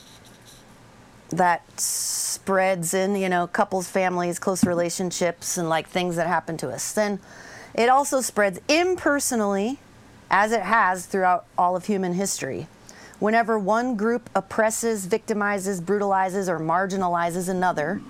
that 1.30 1.80
spreads 1.80 2.94
in, 2.94 3.16
you 3.16 3.30
know, 3.30 3.48
couples, 3.48 3.88
families, 3.88 4.40
close 4.40 4.66
relationships, 4.66 5.58
and 5.58 5.70
like 5.70 5.88
things 5.88 6.16
that 6.16 6.28
happen 6.28 6.58
to 6.58 6.70
us. 6.70 6.92
Then 6.94 7.20
it 7.74 7.90
also 7.90 8.22
spreads 8.22 8.60
impersonally, 8.68 9.78
as 10.32 10.52
it 10.52 10.64
has 10.64 11.06
throughout 11.06 11.46
all 11.58 11.76
of 11.76 11.86
human 11.86 12.14
history. 12.14 12.68
Whenever 13.20 13.58
one 13.58 13.96
group 13.96 14.30
oppresses, 14.36 15.08
victimizes, 15.08 15.82
brutalizes, 15.84 16.50
or 16.50 16.60
marginalizes 16.60 17.50
another, 17.50 18.02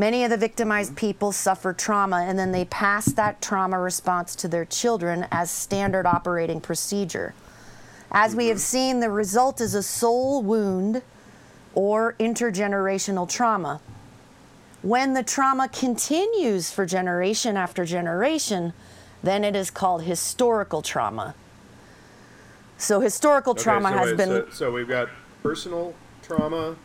many 0.00 0.24
of 0.24 0.30
the 0.30 0.36
victimized 0.38 0.96
people 0.96 1.30
suffer 1.30 1.74
trauma 1.74 2.24
and 2.26 2.38
then 2.38 2.52
they 2.52 2.64
pass 2.64 3.12
that 3.12 3.42
trauma 3.42 3.78
response 3.78 4.34
to 4.34 4.48
their 4.48 4.64
children 4.64 5.26
as 5.30 5.50
standard 5.50 6.06
operating 6.06 6.58
procedure. 6.58 7.34
As 8.10 8.34
we 8.34 8.46
have 8.46 8.60
seen, 8.60 9.00
the 9.00 9.10
result 9.10 9.60
is 9.60 9.74
a 9.74 9.82
soul 9.82 10.42
wound 10.42 11.02
or 11.74 12.14
intergenerational 12.18 13.28
trauma. 13.28 13.82
When 14.80 15.12
the 15.12 15.22
trauma 15.22 15.68
continues 15.68 16.70
for 16.70 16.86
generation 16.86 17.58
after 17.58 17.84
generation, 17.84 18.72
then 19.22 19.44
it 19.44 19.54
is 19.54 19.70
called 19.70 20.04
historical 20.04 20.80
trauma. 20.80 21.34
So, 22.78 23.00
historical 23.00 23.50
Okay, 23.50 23.62
trauma 23.62 23.90
so 23.90 23.98
has 23.98 24.06
wait, 24.06 24.16
been 24.16 24.28
So, 24.28 24.46
so 24.50 24.72
we've 24.72 24.88
got 24.88 25.10
personal 25.42 25.94
trauma, 26.22 26.76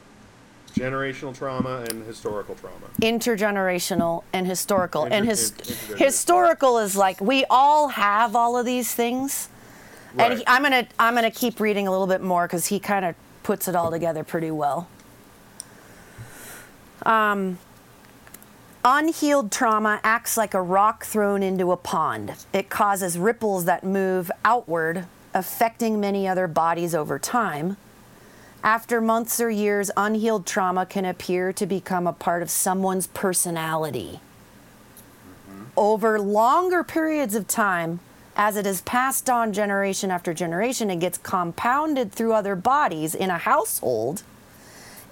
generational 0.76 1.36
trauma, 1.36 1.86
and 1.90 2.06
historical 2.06 2.56
trauma. 2.56 2.86
intergenerational 3.02 4.24
and 4.34 4.46
historical. 4.46 5.04
and 5.06 5.26
his, 5.26 5.52
in- 5.52 5.58
intergenerational. 5.58 5.98
historical 5.98 6.78
is 6.80 6.96
like 6.96 7.20
we 7.22 7.46
all 7.50 7.88
have 7.90 8.36
all 8.36 8.58
of 8.58 8.66
these 8.66 8.94
things. 8.94 9.50
And 10.18 10.20
Right. 10.30 10.38
he, 10.38 10.44
I'm 10.48 10.62
gonna 10.64 10.88
I'm 11.00 11.14
gonna 11.16 11.32
keep 11.32 11.60
reading 11.60 11.88
a 11.88 11.92
little 11.92 12.08
bit 12.08 12.22
more 12.22 12.46
because 12.48 12.68
he 12.68 12.80
kind 12.80 13.04
of 13.06 13.16
puts 13.44 13.68
it 13.68 13.76
all 13.76 13.92
together 13.92 14.24
pretty 14.24 14.52
well. 14.52 14.88
Um, 17.06 17.60
unhealed 18.84 19.52
trauma 19.52 20.00
acts 20.04 20.38
like 20.38 20.54
a 20.54 20.62
rock 20.62 21.06
thrown 21.06 21.44
into 21.44 21.72
a 21.72 21.78
pond. 21.78 22.34
It 22.54 22.70
causes 22.70 23.18
ripples 23.18 23.66
that 23.66 23.84
move 23.84 24.32
outward, 24.44 25.06
affecting 25.34 26.00
many 26.00 26.28
other 26.28 26.48
bodies 26.48 26.96
over 26.96 27.20
time. 27.20 27.78
After 28.66 29.00
months 29.00 29.40
or 29.40 29.52
years, 29.52 29.92
unhealed 29.96 30.48
trauma 30.48 30.88
can 30.88 31.06
appear 31.06 31.54
to 31.54 31.68
become 31.68 32.08
a 32.08 32.14
part 32.14 32.42
of 32.42 32.50
someone's 32.50 33.06
personality. 33.06 34.20
Mm-hmm. 35.48 35.66
Over 35.78 36.20
longer 36.20 36.84
periods 36.84 37.36
of 37.36 37.48
time, 37.48 38.00
as 38.36 38.58
it 38.58 38.66
is 38.66 38.82
passed 38.82 39.30
on 39.30 39.54
generation 39.54 40.10
after 40.10 40.34
generation 40.34 40.90
and 40.90 41.00
gets 41.00 41.20
compounded 41.20 42.12
through 42.12 42.34
other 42.34 42.56
bodies 42.56 43.14
in 43.14 43.30
a 43.30 43.38
household, 43.38 44.24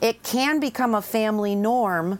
it 0.01 0.23
can 0.23 0.59
become 0.59 0.95
a 0.95 1.01
family 1.03 1.53
norm. 1.53 2.17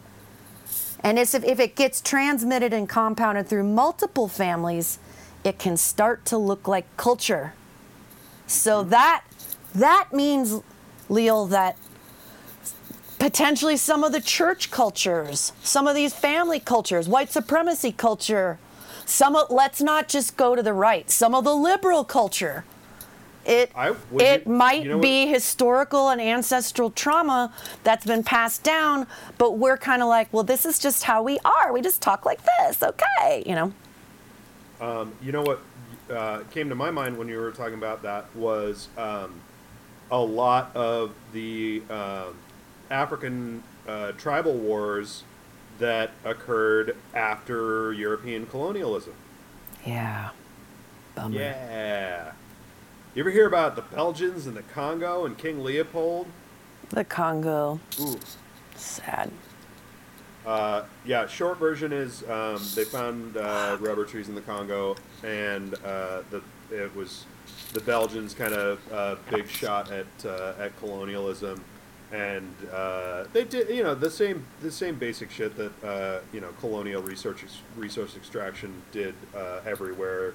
And 0.99 1.17
if, 1.17 1.33
if 1.33 1.59
it 1.59 1.75
gets 1.75 1.99
transmitted 1.99 2.73
and 2.73 2.87
compounded 2.87 3.47
through 3.47 3.63
multiple 3.63 4.27
families, 4.27 4.99
it 5.43 5.57
can 5.57 5.77
start 5.77 6.25
to 6.25 6.37
look 6.37 6.67
like 6.67 6.85
culture. 6.95 7.55
So 8.45 8.81
mm-hmm. 8.81 8.91
that 8.91 9.23
that 9.75 10.13
means, 10.13 10.61
Leal, 11.09 11.45
that 11.47 11.77
potentially 13.19 13.77
some 13.77 14.03
of 14.03 14.11
the 14.11 14.21
church 14.21 14.71
cultures, 14.71 15.53
some 15.63 15.87
of 15.87 15.95
these 15.95 16.13
family 16.13 16.59
cultures, 16.59 17.07
white 17.07 17.31
supremacy 17.31 17.91
culture, 17.91 18.57
some 19.05 19.35
of, 19.35 19.49
let's 19.49 19.81
not 19.81 20.07
just 20.07 20.35
go 20.37 20.55
to 20.55 20.63
the 20.63 20.73
right, 20.73 21.09
some 21.09 21.33
of 21.35 21.43
the 21.43 21.55
liberal 21.55 22.03
culture. 22.03 22.65
It 23.45 23.71
I- 23.75 23.93
it 24.19 24.45
you- 24.47 24.53
might 24.53 24.83
you 24.83 24.89
know 24.89 24.99
be 24.99 25.27
historical 25.27 26.07
and 26.09 26.21
ancestral 26.21 26.89
trauma 26.91 27.53
that's 27.83 28.05
been 28.05 28.23
passed 28.23 28.63
down, 28.63 29.05
but 29.37 29.57
we're 29.57 29.75
kind 29.77 30.01
of 30.01 30.07
like, 30.07 30.29
well, 30.31 30.43
this 30.43 30.65
is 30.65 30.79
just 30.79 31.03
how 31.03 31.21
we 31.23 31.39
are. 31.43 31.73
We 31.73 31.81
just 31.81 32.01
talk 32.01 32.25
like 32.25 32.39
this, 32.59 32.81
okay? 32.81 33.43
You 33.45 33.55
know. 33.55 33.73
You 35.21 35.31
know 35.31 35.41
what 35.41 35.59
uh, 36.09 36.41
came 36.51 36.67
to 36.69 36.75
my 36.75 36.91
mind 36.91 37.17
when 37.17 37.27
you 37.29 37.37
were 37.37 37.51
talking 37.51 37.75
about 37.75 38.01
that 38.03 38.33
was 38.35 38.87
um, 38.97 39.33
a 40.13 40.19
lot 40.19 40.73
of 40.75 41.11
the 41.33 41.81
um 41.89 42.35
African 42.91 43.63
uh, 43.87 44.11
tribal 44.13 44.53
wars 44.53 45.23
that 45.79 46.11
occurred 46.23 46.95
after 47.13 47.91
European 47.91 48.45
colonialism. 48.45 49.13
Yeah. 49.85 50.29
Bummer. 51.15 51.39
Yeah. 51.39 52.31
You 53.15 53.23
ever 53.23 53.31
hear 53.31 53.47
about 53.47 53.75
the 53.75 53.81
Belgians 53.81 54.45
and 54.45 54.55
the 54.55 54.61
Congo 54.61 55.25
and 55.25 55.37
King 55.37 55.63
Leopold? 55.63 56.27
The 56.89 57.03
Congo. 57.03 57.79
Ooh. 57.99 58.19
Sad. 58.75 59.31
Uh, 60.45 60.83
yeah, 61.05 61.25
short 61.25 61.57
version 61.57 61.91
is 61.91 62.23
um, 62.29 62.59
they 62.75 62.83
found 62.83 63.37
uh, 63.37 63.77
rubber 63.79 64.05
trees 64.05 64.27
in 64.29 64.35
the 64.35 64.41
Congo, 64.41 64.95
and 65.23 65.73
uh, 65.85 66.21
the 66.29 66.41
it 66.69 66.93
was 66.95 67.25
the 67.73 67.81
Belgians 67.81 68.33
kind 68.33 68.53
of 68.53 68.79
uh, 68.93 69.15
big 69.31 69.47
shot 69.47 69.91
at 69.91 70.05
uh, 70.25 70.53
at 70.59 70.77
colonialism, 70.79 71.63
and 72.11 72.53
uh, 72.71 73.25
they 73.33 73.43
did 73.43 73.69
you 73.69 73.83
know 73.83 73.95
the 73.95 74.09
same 74.09 74.45
the 74.61 74.71
same 74.71 74.95
basic 74.95 75.31
shit 75.31 75.55
that 75.57 75.83
uh, 75.83 76.19
you 76.31 76.39
know 76.41 76.49
colonial 76.59 77.01
research 77.01 77.43
resource 77.75 78.15
extraction 78.15 78.73
did 78.91 79.15
uh, 79.35 79.59
everywhere 79.65 80.33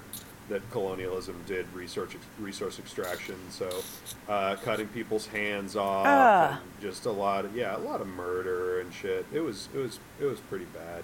that 0.49 0.67
colonialism 0.71 1.35
did 1.45 1.65
research 1.75 2.15
resource 2.39 2.79
extraction. 2.79 3.35
So 3.51 3.69
uh, 4.27 4.55
cutting 4.63 4.87
people's 4.87 5.27
hands 5.27 5.75
off, 5.75 6.05
Ah. 6.07 6.59
and 6.61 6.81
just 6.81 7.05
a 7.05 7.11
lot 7.11 7.45
of 7.45 7.55
yeah 7.55 7.77
a 7.77 7.79
lot 7.79 8.01
of 8.01 8.07
murder 8.07 8.79
and 8.81 8.93
shit. 8.93 9.25
It 9.33 9.39
was 9.41 9.69
it 9.73 9.77
was 9.77 9.99
it 10.19 10.25
was 10.25 10.39
pretty 10.41 10.65
bad. 10.65 11.03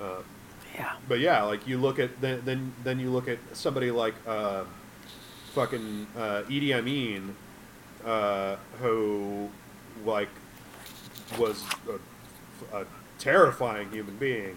Uh, 0.00 0.22
Yeah. 0.74 0.92
but 1.08 1.20
yeah, 1.20 1.42
like 1.42 1.66
you 1.68 1.78
look 1.78 1.98
at 1.98 2.20
then 2.20 2.42
then, 2.44 2.72
then 2.82 2.98
you 2.98 3.10
look 3.10 3.28
at 3.28 3.38
somebody 3.52 3.90
like 3.90 4.14
uh, 4.26 4.64
fucking 5.56 6.06
uh, 6.14 6.42
Idi 6.50 6.74
Amin, 6.74 7.34
uh, 8.04 8.56
who 8.78 9.48
like 10.04 10.28
was 11.38 11.64
a, 11.88 12.76
a 12.76 12.86
terrifying 13.18 13.90
human 13.90 14.14
being, 14.18 14.54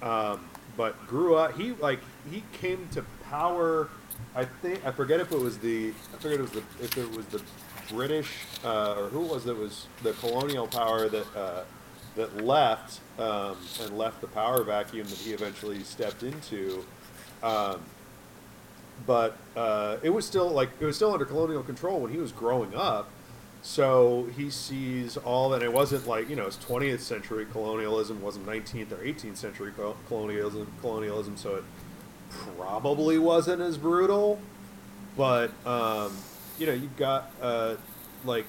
um, 0.00 0.48
but 0.74 1.06
grew 1.06 1.34
up. 1.34 1.54
He 1.54 1.72
like 1.72 2.00
he 2.30 2.42
came 2.54 2.88
to 2.92 3.04
power. 3.28 3.90
I 4.34 4.46
think 4.46 4.86
I 4.86 4.90
forget 4.90 5.20
if 5.20 5.32
it 5.32 5.38
was 5.38 5.58
the 5.58 5.90
I 6.14 6.16
forget 6.16 6.38
it 6.38 6.42
was 6.42 6.52
the 6.52 6.62
if 6.80 6.96
it 6.96 7.14
was 7.14 7.26
the 7.26 7.42
British 7.90 8.30
uh, 8.64 8.94
or 8.96 9.08
who 9.08 9.20
was 9.20 9.46
it 9.46 9.56
was 9.56 9.86
the 10.02 10.14
colonial 10.14 10.66
power 10.66 11.10
that 11.10 11.36
uh, 11.36 11.64
that 12.16 12.42
left 12.42 13.00
um, 13.18 13.58
and 13.82 13.98
left 13.98 14.22
the 14.22 14.28
power 14.28 14.64
vacuum 14.64 15.06
that 15.06 15.18
he 15.18 15.32
eventually 15.34 15.84
stepped 15.84 16.22
into. 16.22 16.86
Um, 17.42 17.82
but 19.06 19.36
uh, 19.56 19.96
it 20.02 20.10
was 20.10 20.26
still 20.26 20.48
like 20.48 20.70
it 20.80 20.84
was 20.84 20.96
still 20.96 21.12
under 21.12 21.24
colonial 21.24 21.62
control 21.62 22.00
when 22.00 22.12
he 22.12 22.18
was 22.18 22.32
growing 22.32 22.74
up. 22.74 23.10
So 23.62 24.28
he 24.36 24.50
sees 24.50 25.16
all 25.16 25.50
that. 25.50 25.62
It 25.62 25.72
wasn't 25.72 26.06
like 26.06 26.28
you 26.28 26.36
know 26.36 26.46
it's 26.46 26.56
20th 26.56 27.00
century 27.00 27.46
colonialism, 27.50 28.20
wasn't 28.20 28.46
19th 28.46 28.92
or 28.92 28.96
18th 28.96 29.36
century 29.36 29.72
colonialism. 30.08 30.72
Colonialism, 30.80 31.36
so 31.36 31.56
it 31.56 31.64
probably 32.56 33.18
wasn't 33.18 33.62
as 33.62 33.78
brutal. 33.78 34.40
But 35.16 35.50
um, 35.66 36.16
you 36.58 36.66
know, 36.66 36.72
you've 36.72 36.96
got 36.96 37.30
uh, 37.40 37.76
like 38.24 38.46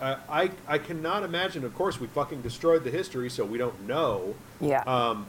I 0.00 0.50
I 0.66 0.78
cannot 0.78 1.22
imagine. 1.22 1.64
Of 1.64 1.74
course, 1.74 2.00
we 2.00 2.06
fucking 2.08 2.42
destroyed 2.42 2.84
the 2.84 2.90
history, 2.90 3.30
so 3.30 3.44
we 3.44 3.58
don't 3.58 3.86
know. 3.86 4.34
Yeah. 4.60 4.82
Um, 4.82 5.26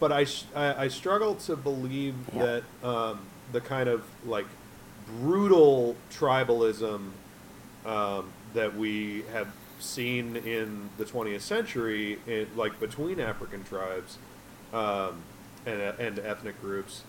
but 0.00 0.12
I, 0.12 0.26
I, 0.54 0.84
I 0.84 0.88
struggle 0.88 1.34
to 1.36 1.56
believe 1.56 2.14
Yeah. 2.34 2.60
that 2.82 2.88
um, 2.88 3.20
the 3.52 3.60
kind 3.60 3.88
of 3.88 4.02
like 4.26 4.46
brutal 5.20 5.96
tribalism 6.12 7.10
um, 7.84 8.32
that 8.54 8.74
we 8.76 9.24
have 9.32 9.48
seen 9.78 10.36
in 10.36 10.88
the 10.96 11.04
20th 11.04 11.42
century, 11.42 12.18
in, 12.26 12.46
like 12.56 12.78
between 12.80 13.20
African 13.20 13.62
tribes 13.64 14.16
um, 14.72 15.16
and, 15.66 15.80
and 15.80 16.18
ethnic 16.18 16.60
groups, 16.60 17.02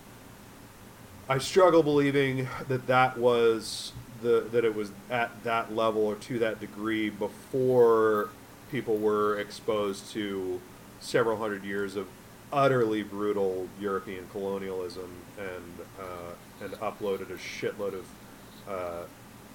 I 1.28 1.38
struggle 1.38 1.82
believing 1.82 2.48
that 2.68 2.86
that 2.86 3.18
was 3.18 3.92
the 4.22 4.46
that 4.52 4.64
it 4.64 4.74
was 4.74 4.92
at 5.10 5.42
that 5.44 5.74
level 5.74 6.02
or 6.06 6.14
to 6.14 6.38
that 6.38 6.60
degree 6.60 7.10
before 7.10 8.30
people 8.70 8.96
were 8.96 9.38
exposed 9.38 10.10
to 10.12 10.60
several 11.00 11.36
hundred 11.36 11.64
years 11.64 11.96
of 11.96 12.06
utterly 12.52 13.02
brutal 13.02 13.68
European 13.80 14.26
colonialism 14.32 15.10
and 15.38 15.80
uh, 16.00 16.64
and 16.64 16.72
uploaded 16.74 17.30
a 17.30 17.34
shitload 17.36 17.94
of 17.94 18.06
uh, 18.68 19.02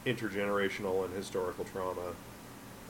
intergenerational 0.06 1.06
and 1.06 1.14
historical 1.16 1.66
trauma. 1.66 2.14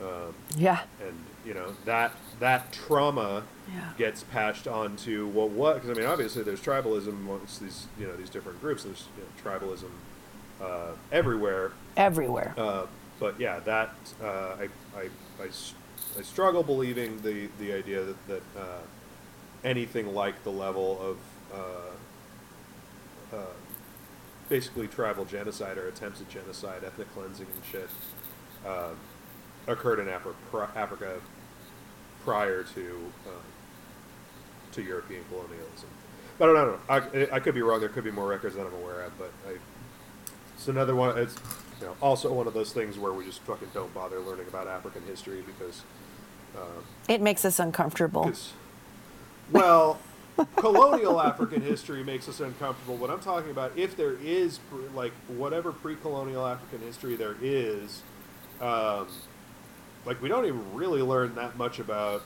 Um, 0.00 0.34
Yeah. 0.56 0.80
and 1.00 1.14
you 1.44 1.54
know 1.54 1.74
that 1.84 2.12
that 2.40 2.72
trauma 2.72 3.44
Yeah. 3.72 3.90
gets 3.96 4.24
patched 4.24 4.66
onto 4.66 5.28
well 5.28 5.48
what 5.48 5.74
because 5.80 5.90
I 5.96 6.00
mean 6.00 6.10
obviously 6.10 6.42
there's 6.42 6.60
tribalism 6.60 7.08
amongst 7.08 7.60
these 7.60 7.86
you 7.98 8.06
know 8.06 8.16
these 8.16 8.30
different 8.30 8.60
groups 8.60 8.82
there's 8.82 9.06
you 9.16 9.22
know, 9.22 9.50
tribalism 9.50 9.90
uh, 10.60 10.92
everywhere 11.12 11.72
Everywhere. 11.96 12.54
uh, 12.56 12.86
but 13.20 13.38
yeah 13.38 13.60
that 13.60 13.94
uh, 14.20 14.56
I, 14.58 14.68
I, 14.96 15.02
I, 15.40 15.48
I 16.18 16.22
struggle 16.22 16.62
believing 16.64 17.20
the 17.22 17.48
the 17.60 17.72
idea 17.72 18.02
that, 18.02 18.26
that 18.28 18.42
uh, 18.58 18.62
anything 19.64 20.14
like 20.14 20.42
the 20.44 20.50
level 20.50 21.00
of 21.00 21.18
uh, 21.54 23.36
uh, 23.36 23.54
basically 24.48 24.88
tribal 24.88 25.24
genocide 25.24 25.78
or 25.78 25.88
attempts 25.88 26.20
at 26.20 26.28
genocide 26.28 26.82
ethnic 26.84 27.12
cleansing 27.14 27.46
and 27.52 27.64
shit 27.64 27.88
uh, 28.66 28.90
occurred 29.66 29.98
in 29.98 30.06
Afri- 30.06 30.76
Africa 30.76 31.20
prior 32.24 32.62
to 32.62 33.12
um, 33.26 33.42
to 34.72 34.82
European 34.82 35.22
colonialism. 35.28 35.88
But 36.38 36.48
I 36.48 36.52
don't 36.52 36.66
know. 36.66 37.28
I, 37.30 37.36
I 37.36 37.40
could 37.40 37.54
be 37.54 37.62
wrong. 37.62 37.80
There 37.80 37.88
could 37.88 38.04
be 38.04 38.10
more 38.10 38.26
records 38.26 38.56
that 38.56 38.66
I'm 38.66 38.74
aware 38.74 39.02
of. 39.02 39.18
But 39.18 39.32
I, 39.46 39.56
it's 40.54 40.68
another 40.68 40.94
one. 40.94 41.16
It's 41.18 41.36
you 41.80 41.86
know 41.86 41.96
also 42.00 42.32
one 42.32 42.46
of 42.46 42.54
those 42.54 42.72
things 42.72 42.98
where 42.98 43.12
we 43.12 43.24
just 43.24 43.40
fucking 43.40 43.68
don't 43.74 43.92
bother 43.94 44.18
learning 44.20 44.48
about 44.48 44.66
African 44.66 45.02
history 45.02 45.42
because 45.46 45.82
um, 46.56 46.84
it 47.08 47.20
makes 47.20 47.44
us 47.44 47.58
uncomfortable. 47.58 48.32
Well, 49.52 49.98
colonial 50.56 51.20
African 51.20 51.62
history 51.62 52.02
makes 52.02 52.28
us 52.28 52.40
uncomfortable. 52.40 52.96
What 52.96 53.10
I'm 53.10 53.20
talking 53.20 53.50
about, 53.50 53.72
if 53.76 53.96
there 53.96 54.14
is 54.14 54.60
like 54.94 55.12
whatever 55.28 55.72
pre-colonial 55.72 56.46
African 56.46 56.80
history 56.86 57.16
there 57.16 57.36
is, 57.40 58.02
um, 58.60 59.08
like 60.04 60.20
we 60.22 60.28
don't 60.28 60.46
even 60.46 60.74
really 60.74 61.02
learn 61.02 61.34
that 61.36 61.56
much 61.56 61.78
about 61.78 62.22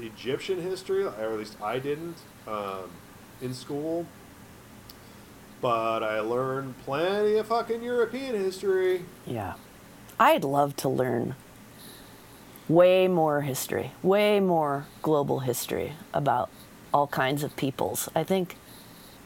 Egyptian 0.00 0.60
history, 0.60 1.04
or 1.04 1.10
at 1.10 1.38
least 1.38 1.60
I 1.62 1.78
didn't 1.78 2.16
um, 2.46 2.90
in 3.40 3.54
school. 3.54 4.06
But 5.60 6.04
I 6.04 6.20
learned 6.20 6.78
plenty 6.84 7.36
of 7.36 7.48
fucking 7.48 7.82
European 7.82 8.36
history. 8.36 9.04
Yeah. 9.26 9.54
I'd 10.20 10.44
love 10.44 10.76
to 10.76 10.88
learn 10.88 11.34
way 12.68 13.08
more 13.08 13.40
history, 13.42 13.92
way 14.02 14.40
more 14.40 14.86
global 15.02 15.40
history 15.40 15.94
about 16.12 16.50
all 16.92 17.06
kinds 17.06 17.42
of 17.42 17.56
peoples. 17.56 18.08
I 18.14 18.24
think 18.24 18.56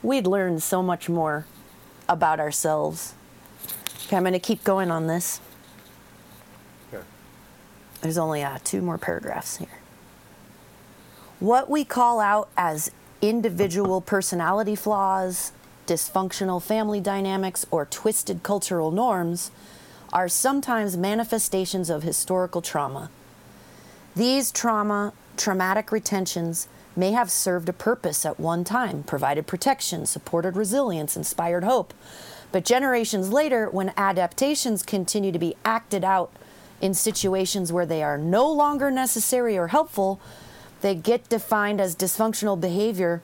we'd 0.02 0.26
learn 0.26 0.60
so 0.60 0.82
much 0.82 1.08
more 1.08 1.46
about 2.08 2.40
ourselves. 2.40 3.14
Okay, 4.06 4.16
I'm 4.16 4.22
going 4.22 4.32
to 4.32 4.38
keep 4.38 4.64
going 4.64 4.90
on 4.90 5.06
this. 5.06 5.40
Okay. 6.92 7.02
There's 8.00 8.18
only 8.18 8.42
uh, 8.42 8.58
two 8.64 8.80
more 8.80 8.98
paragraphs 8.98 9.56
here. 9.56 9.68
What 11.40 11.68
we 11.68 11.84
call 11.84 12.20
out 12.20 12.48
as 12.56 12.90
individual 13.20 14.00
personality 14.00 14.76
flaws, 14.76 15.52
dysfunctional 15.86 16.62
family 16.62 17.00
dynamics, 17.00 17.66
or 17.70 17.86
twisted 17.86 18.42
cultural 18.42 18.90
norms 18.90 19.50
are 20.12 20.28
sometimes 20.28 20.96
manifestations 20.96 21.90
of 21.90 22.02
historical 22.02 22.62
trauma. 22.62 23.10
These 24.14 24.52
trauma, 24.52 25.12
traumatic 25.36 25.90
retentions 25.90 26.68
may 26.94 27.12
have 27.12 27.30
served 27.30 27.68
a 27.68 27.72
purpose 27.72 28.26
at 28.26 28.38
one 28.38 28.64
time, 28.64 29.02
provided 29.02 29.46
protection, 29.46 30.04
supported 30.04 30.56
resilience, 30.56 31.16
inspired 31.16 31.64
hope. 31.64 31.94
But 32.50 32.66
generations 32.66 33.30
later, 33.30 33.70
when 33.70 33.94
adaptations 33.96 34.82
continue 34.82 35.32
to 35.32 35.38
be 35.38 35.56
acted 35.64 36.04
out 36.04 36.30
in 36.82 36.92
situations 36.92 37.72
where 37.72 37.86
they 37.86 38.02
are 38.02 38.18
no 38.18 38.50
longer 38.52 38.90
necessary 38.90 39.56
or 39.56 39.68
helpful, 39.68 40.20
they 40.82 40.94
get 40.94 41.30
defined 41.30 41.80
as 41.80 41.96
dysfunctional 41.96 42.60
behavior 42.60 43.22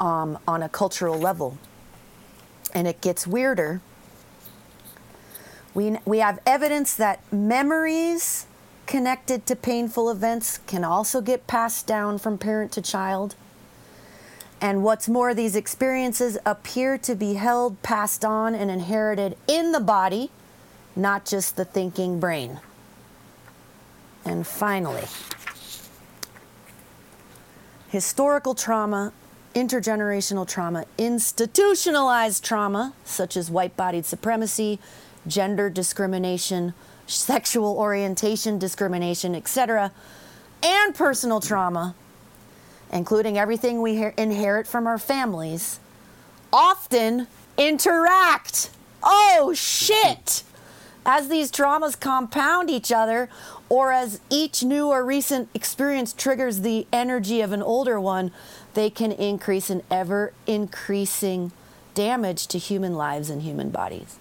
um, 0.00 0.38
on 0.48 0.62
a 0.62 0.68
cultural 0.68 1.16
level. 1.16 1.56
And 2.74 2.88
it 2.88 3.00
gets 3.00 3.26
weirder. 3.26 3.80
We, 5.74 5.98
we 6.04 6.18
have 6.18 6.40
evidence 6.44 6.96
that 6.96 7.20
memories 7.32 8.47
connected 8.88 9.44
to 9.44 9.54
painful 9.54 10.10
events 10.10 10.58
can 10.66 10.82
also 10.82 11.20
get 11.20 11.46
passed 11.46 11.86
down 11.86 12.18
from 12.18 12.38
parent 12.38 12.72
to 12.72 12.80
child. 12.82 13.36
And 14.62 14.82
what's 14.82 15.08
more, 15.08 15.34
these 15.34 15.54
experiences 15.54 16.38
appear 16.44 16.96
to 16.98 17.14
be 17.14 17.34
held, 17.34 17.80
passed 17.82 18.24
on, 18.24 18.54
and 18.54 18.70
inherited 18.70 19.36
in 19.46 19.72
the 19.72 19.78
body, 19.78 20.30
not 20.96 21.26
just 21.26 21.56
the 21.56 21.66
thinking 21.66 22.18
brain. 22.18 22.60
And 24.24 24.46
finally, 24.46 25.04
historical 27.88 28.54
trauma, 28.54 29.12
intergenerational 29.54 30.48
trauma, 30.48 30.86
institutionalized 30.96 32.42
trauma, 32.42 32.94
such 33.04 33.36
as 33.36 33.50
white 33.50 33.76
bodied 33.76 34.06
supremacy, 34.06 34.80
gender 35.26 35.68
discrimination, 35.68 36.72
sexual 37.08 37.76
orientation 37.76 38.58
discrimination, 38.58 39.34
etc., 39.34 39.92
and 40.62 40.94
personal 40.94 41.40
trauma, 41.40 41.94
including 42.92 43.38
everything 43.38 43.80
we 43.80 43.96
her- 43.96 44.14
inherit 44.16 44.66
from 44.66 44.86
our 44.86 44.98
families, 44.98 45.80
often 46.52 47.26
interact. 47.56 48.70
Oh, 49.02 49.52
shit! 49.54 50.42
As 51.06 51.28
these 51.28 51.50
traumas 51.50 51.98
compound 51.98 52.68
each 52.68 52.92
other, 52.92 53.28
or 53.68 53.92
as 53.92 54.20
each 54.30 54.62
new 54.62 54.88
or 54.88 55.04
recent 55.04 55.48
experience 55.54 56.12
triggers 56.12 56.60
the 56.60 56.86
energy 56.92 57.40
of 57.40 57.52
an 57.52 57.62
older 57.62 58.00
one, 58.00 58.30
they 58.74 58.90
can 58.90 59.12
increase 59.12 59.70
in 59.70 59.82
ever 59.90 60.32
increasing 60.46 61.52
damage 61.94 62.46
to 62.48 62.58
human 62.58 62.94
lives 62.94 63.30
and 63.30 63.42
human 63.42 63.70
bodies. 63.70 64.18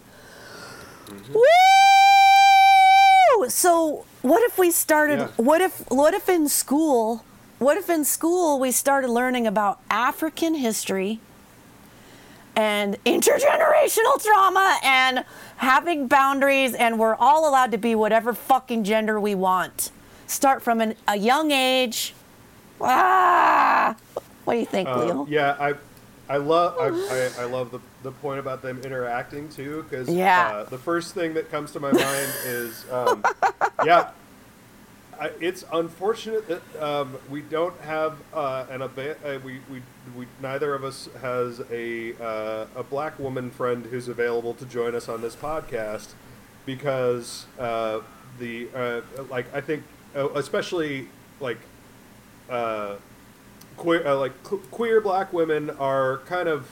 Mm-hmm. 1.08 1.34
Woo! 1.34 1.87
So, 3.48 4.06
what 4.22 4.44
if 4.44 4.58
we 4.58 4.72
started? 4.72 5.20
Yeah. 5.20 5.28
What 5.38 5.62
if? 5.62 5.80
What 5.90 6.14
if 6.14 6.28
in 6.30 6.50
school? 6.50 7.24
What 7.60 7.78
if 7.78 7.90
in 7.90 8.04
school 8.06 8.60
we 8.60 8.72
started 8.72 9.10
learning 9.10 9.48
about 9.48 9.80
African 9.90 10.54
history 10.56 11.20
and 12.56 13.02
intergenerational 13.04 14.24
trauma 14.24 14.78
and 14.84 15.24
having 15.58 16.08
boundaries, 16.08 16.74
and 16.74 17.00
we're 17.00 17.16
all 17.16 17.48
allowed 17.50 17.72
to 17.72 17.78
be 17.78 17.96
whatever 17.96 18.34
fucking 18.34 18.84
gender 18.84 19.20
we 19.20 19.34
want. 19.36 19.92
Start 20.28 20.62
from 20.62 20.82
an, 20.82 20.96
a 21.08 21.16
young 21.18 21.52
age. 21.52 22.14
Ah! 22.82 23.96
What 24.46 24.54
do 24.54 24.60
you 24.60 24.66
think, 24.66 24.88
Um, 24.90 25.00
Leo? 25.02 25.28
yeah, 25.30 25.56
I, 25.60 25.74
I 26.30 26.38
love, 26.38 26.76
I, 26.80 27.16
I, 27.42 27.44
I 27.44 27.46
love 27.46 27.72
the, 27.72 27.80
the 28.04 28.12
point 28.12 28.40
about 28.40 28.62
them 28.62 28.82
interacting 28.84 29.48
too, 29.50 29.84
because 29.90 30.10
Yeah. 30.10 30.48
uh, 30.48 30.64
the 30.70 30.78
first 30.78 31.14
thing 31.14 31.34
that 31.36 31.50
comes 31.50 31.72
to 31.72 31.80
my 31.80 31.92
mind 31.92 32.32
is, 32.46 32.86
um, 32.92 33.24
yeah, 33.86 34.12
I, 35.20 35.32
it's 35.40 35.64
unfortunate 35.74 36.48
that 36.48 36.84
um, 36.84 37.18
we 37.30 37.42
don't 37.42 37.80
have 37.82 38.18
uh, 38.34 38.66
an 38.70 38.82
aba- 38.84 39.16
uh, 39.26 39.40
we, 39.44 39.60
we, 39.72 39.82
we 40.16 40.28
neither 40.42 40.76
of 40.76 40.84
us 40.84 41.10
has 41.22 41.60
a 41.72 42.14
uh, 42.24 42.68
a 42.76 42.84
black 42.84 43.18
woman 43.18 43.50
friend 43.50 43.86
who's 43.86 44.10
available 44.10 44.54
to 44.56 44.66
join 44.66 44.94
us 44.94 45.10
on 45.10 45.22
this 45.22 45.36
podcast 45.36 46.10
because 46.68 47.48
uh, 47.58 48.02
the 48.38 48.68
uh, 48.76 49.02
like 49.30 49.52
I 49.56 49.62
think 49.62 49.82
especially 50.14 51.08
like 51.40 51.58
uh, 52.50 52.96
queer 53.78 54.06
uh, 54.06 54.16
like 54.18 54.44
qu- 54.44 54.64
queer 54.72 55.00
black 55.00 55.32
women 55.32 55.70
are 55.70 56.18
kind 56.26 56.50
of 56.50 56.70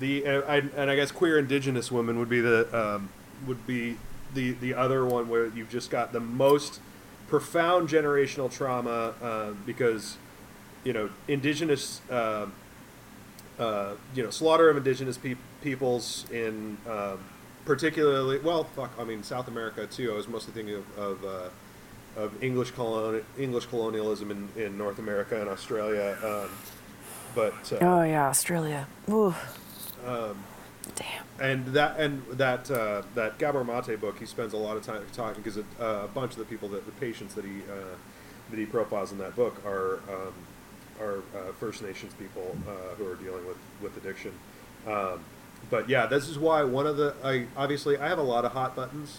the 0.00 0.24
and 0.24 0.44
I, 0.44 0.56
and 0.76 0.90
I 0.90 0.96
guess 0.96 1.10
queer 1.10 1.38
indigenous 1.38 1.92
women 1.92 2.18
would 2.18 2.28
be 2.28 2.40
the 2.40 2.68
um, 2.76 3.10
would 3.46 3.66
be 3.66 3.98
the 4.34 4.52
the 4.52 4.74
other 4.74 5.04
one 5.04 5.28
where 5.28 5.46
you've 5.46 5.70
just 5.70 5.90
got 5.90 6.12
the 6.12 6.20
most 6.20 6.80
profound 7.28 7.88
generational 7.88 8.50
trauma 8.50 9.14
uh, 9.22 9.50
because 9.64 10.16
you 10.84 10.92
know 10.92 11.10
indigenous 11.28 12.00
uh, 12.10 12.46
uh, 13.58 13.94
you 14.14 14.22
know 14.22 14.30
slaughter 14.30 14.70
of 14.70 14.76
indigenous 14.76 15.18
peop 15.18 15.38
peoples 15.62 16.24
in 16.30 16.78
um, 16.88 17.18
particularly 17.64 18.38
well 18.38 18.64
fuck 18.64 18.92
I 18.98 19.04
mean 19.04 19.22
South 19.22 19.48
America 19.48 19.86
too 19.86 20.12
I 20.12 20.16
was 20.16 20.28
mostly 20.28 20.52
thinking 20.52 20.76
of, 20.76 20.98
of 20.98 21.24
uh, 21.24 21.48
of 22.16 22.42
English 22.42 22.70
colon 22.72 23.22
English 23.38 23.66
colonialism 23.66 24.30
in, 24.30 24.48
in 24.56 24.78
North 24.78 24.98
America 24.98 25.40
and 25.40 25.48
Australia. 25.48 26.16
Um, 26.24 26.50
but 27.34 27.72
uh, 27.72 27.78
Oh 27.80 28.02
yeah, 28.02 28.28
Australia. 28.28 28.86
Ooh. 29.10 29.34
um, 30.06 30.42
Damn. 30.94 31.24
and 31.40 31.66
that 31.68 31.98
and 31.98 32.22
that 32.32 32.70
uh, 32.70 33.02
that 33.14 33.38
Gabor 33.38 33.64
Mate 33.64 34.00
book, 34.00 34.18
he 34.18 34.26
spends 34.26 34.52
a 34.52 34.56
lot 34.56 34.76
of 34.76 34.84
time 34.84 35.02
talking 35.12 35.42
because 35.42 35.58
uh, 35.58 35.62
a 36.04 36.08
bunch 36.08 36.32
of 36.32 36.38
the 36.38 36.44
people 36.44 36.68
that 36.70 36.86
the 36.86 36.92
patients 36.92 37.34
that 37.34 37.44
he 37.44 37.60
uh, 37.70 37.96
that 38.50 38.58
he 38.58 38.66
profiles 38.66 39.12
in 39.12 39.18
that 39.18 39.36
book 39.36 39.64
are 39.66 39.96
um, 40.08 40.32
are 41.00 41.18
uh, 41.18 41.52
First 41.60 41.82
Nations 41.82 42.14
people 42.14 42.56
uh, 42.66 42.94
who 42.96 43.10
are 43.10 43.16
dealing 43.16 43.46
with 43.46 43.58
with 43.82 43.96
addiction. 43.96 44.32
Um, 44.86 45.20
but 45.68 45.88
yeah, 45.88 46.06
this 46.06 46.28
is 46.28 46.38
why 46.38 46.62
one 46.64 46.86
of 46.86 46.96
the 46.96 47.14
I 47.24 47.46
obviously 47.56 47.98
I 47.98 48.08
have 48.08 48.18
a 48.18 48.22
lot 48.22 48.44
of 48.44 48.52
hot 48.52 48.76
buttons. 48.76 49.18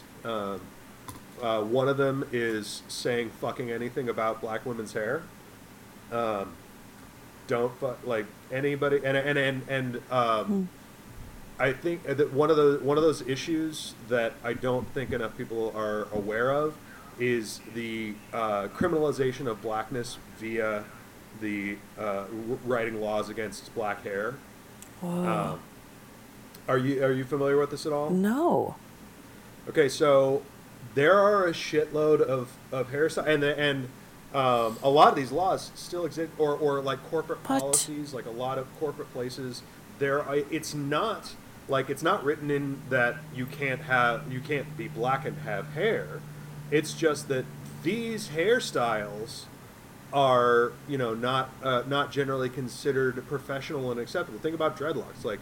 Uh, 1.41 1.61
one 1.61 1.87
of 1.87 1.97
them 1.97 2.27
is 2.31 2.81
saying 2.87 3.29
fucking 3.41 3.71
anything 3.71 4.09
about 4.09 4.41
black 4.41 4.65
women's 4.65 4.93
hair. 4.93 5.23
Um, 6.11 6.53
don't 7.47 7.77
fuck 7.79 8.05
like 8.05 8.25
anybody 8.51 8.99
and 9.03 9.15
and 9.17 9.37
and 9.37 9.61
and 9.69 10.01
um, 10.11 10.69
I 11.59 11.73
think 11.73 12.03
that 12.03 12.33
one 12.33 12.49
of 12.49 12.57
the 12.57 12.79
one 12.83 12.97
of 12.97 13.03
those 13.03 13.21
issues 13.21 13.93
that 14.09 14.33
I 14.43 14.53
don't 14.53 14.87
think 14.93 15.11
enough 15.11 15.37
people 15.37 15.73
are 15.75 16.07
aware 16.13 16.51
of 16.51 16.75
is 17.19 17.61
the 17.73 18.13
uh, 18.33 18.67
criminalization 18.67 19.47
of 19.47 19.61
blackness 19.61 20.17
via 20.37 20.83
the 21.41 21.77
uh, 21.97 22.25
writing 22.65 23.01
laws 23.01 23.29
against 23.29 23.73
black 23.73 24.03
hair. 24.03 24.35
Whoa. 25.01 25.09
Um, 25.09 25.59
are 26.67 26.77
you 26.77 27.03
are 27.03 27.11
you 27.11 27.23
familiar 27.23 27.57
with 27.57 27.71
this 27.71 27.85
at 27.85 27.93
all? 27.93 28.09
no. 28.09 28.75
Okay, 29.67 29.89
so 29.89 30.43
there 30.95 31.17
are 31.17 31.45
a 31.45 31.51
shitload 31.51 32.21
of 32.21 32.51
of 32.71 32.91
hairstyle 32.91 33.27
and 33.27 33.43
and 33.43 33.89
um, 34.33 34.77
a 34.83 34.89
lot 34.89 35.09
of 35.09 35.15
these 35.15 35.31
laws 35.31 35.71
still 35.75 36.05
exist, 36.05 36.31
or 36.37 36.55
or 36.55 36.81
like 36.81 37.01
corporate 37.09 37.39
What? 37.39 37.59
policies, 37.59 38.13
like 38.13 38.25
a 38.25 38.31
lot 38.31 38.57
of 38.57 38.67
corporate 38.79 39.11
places. 39.13 39.63
There, 39.99 40.21
are, 40.21 40.35
it's 40.51 40.73
not 40.73 41.33
like 41.67 41.89
it's 41.89 42.03
not 42.03 42.23
written 42.23 42.51
in 42.51 42.81
that 42.89 43.17
you 43.33 43.45
can't 43.45 43.81
have 43.81 44.31
you 44.31 44.39
can't 44.39 44.77
be 44.77 44.87
black 44.87 45.25
and 45.25 45.37
have 45.39 45.73
hair. 45.73 46.21
It's 46.71 46.93
just 46.93 47.29
that 47.29 47.45
these 47.83 48.29
hairstyles 48.29 49.45
are 50.13 50.73
you 50.87 50.97
know 50.97 51.13
not 51.13 51.49
uh, 51.63 51.83
not 51.87 52.11
generally 52.11 52.49
considered 52.49 53.25
professional 53.27 53.91
and 53.91 53.99
acceptable. 53.99 54.39
Think 54.39 54.55
about 54.55 54.77
dreadlocks, 54.77 55.23
like 55.23 55.39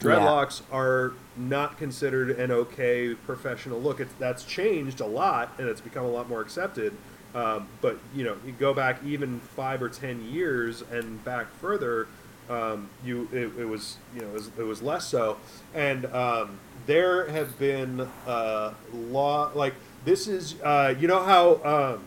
dreadlocks 0.00 0.62
are 0.72 1.12
not 1.36 1.78
considered 1.78 2.30
an 2.30 2.50
okay 2.50 3.14
professional 3.14 3.80
look. 3.80 4.00
It's, 4.00 4.12
that's 4.18 4.44
changed 4.44 5.00
a 5.00 5.06
lot, 5.06 5.52
and 5.58 5.68
it's 5.68 5.80
become 5.80 6.04
a 6.04 6.10
lot 6.10 6.28
more 6.28 6.40
accepted. 6.40 6.96
Um, 7.34 7.68
but 7.80 7.98
you 8.14 8.24
know, 8.24 8.36
you 8.46 8.52
go 8.52 8.72
back 8.72 9.02
even 9.04 9.40
five 9.40 9.82
or 9.82 9.88
ten 9.88 10.22
years 10.30 10.82
and 10.90 11.22
back 11.24 11.46
further, 11.60 12.08
um, 12.48 12.88
you 13.04 13.28
it, 13.32 13.58
it 13.58 13.64
was 13.64 13.98
you 14.14 14.22
know 14.22 14.28
it 14.28 14.32
was, 14.32 14.50
it 14.58 14.62
was 14.62 14.82
less 14.82 15.06
so. 15.06 15.36
And 15.74 16.06
um, 16.06 16.58
there 16.86 17.28
have 17.28 17.58
been 17.58 18.08
uh, 18.26 18.72
law 18.92 19.50
like 19.54 19.74
this 20.04 20.28
is 20.28 20.60
uh, 20.62 20.94
you 20.98 21.08
know 21.08 21.22
how 21.22 21.94
um, 21.96 22.04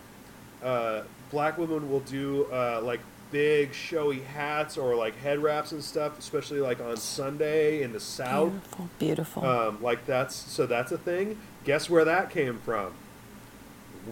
uh, 0.64 1.04
black 1.30 1.58
women 1.58 1.90
will 1.90 2.00
do 2.02 2.46
uh, 2.52 2.82
like 2.84 3.02
big 3.32 3.74
showy 3.74 4.22
hats 4.22 4.78
or 4.78 4.96
like 4.96 5.16
head 5.18 5.40
wraps 5.40 5.72
and 5.72 5.84
stuff, 5.84 6.18
especially 6.20 6.60
like 6.60 6.80
on 6.82 6.98
Sunday 6.98 7.84
in 7.84 7.94
the 7.94 8.00
South. 8.00 8.52
Beautiful. 8.52 8.90
Beautiful. 9.00 9.46
Um, 9.46 9.82
like 9.82 10.06
that's 10.06 10.36
so 10.36 10.66
that's 10.66 10.92
a 10.92 10.98
thing. 10.98 11.40
Guess 11.64 11.90
where 11.90 12.06
that 12.06 12.30
came 12.30 12.60
from? 12.60 12.94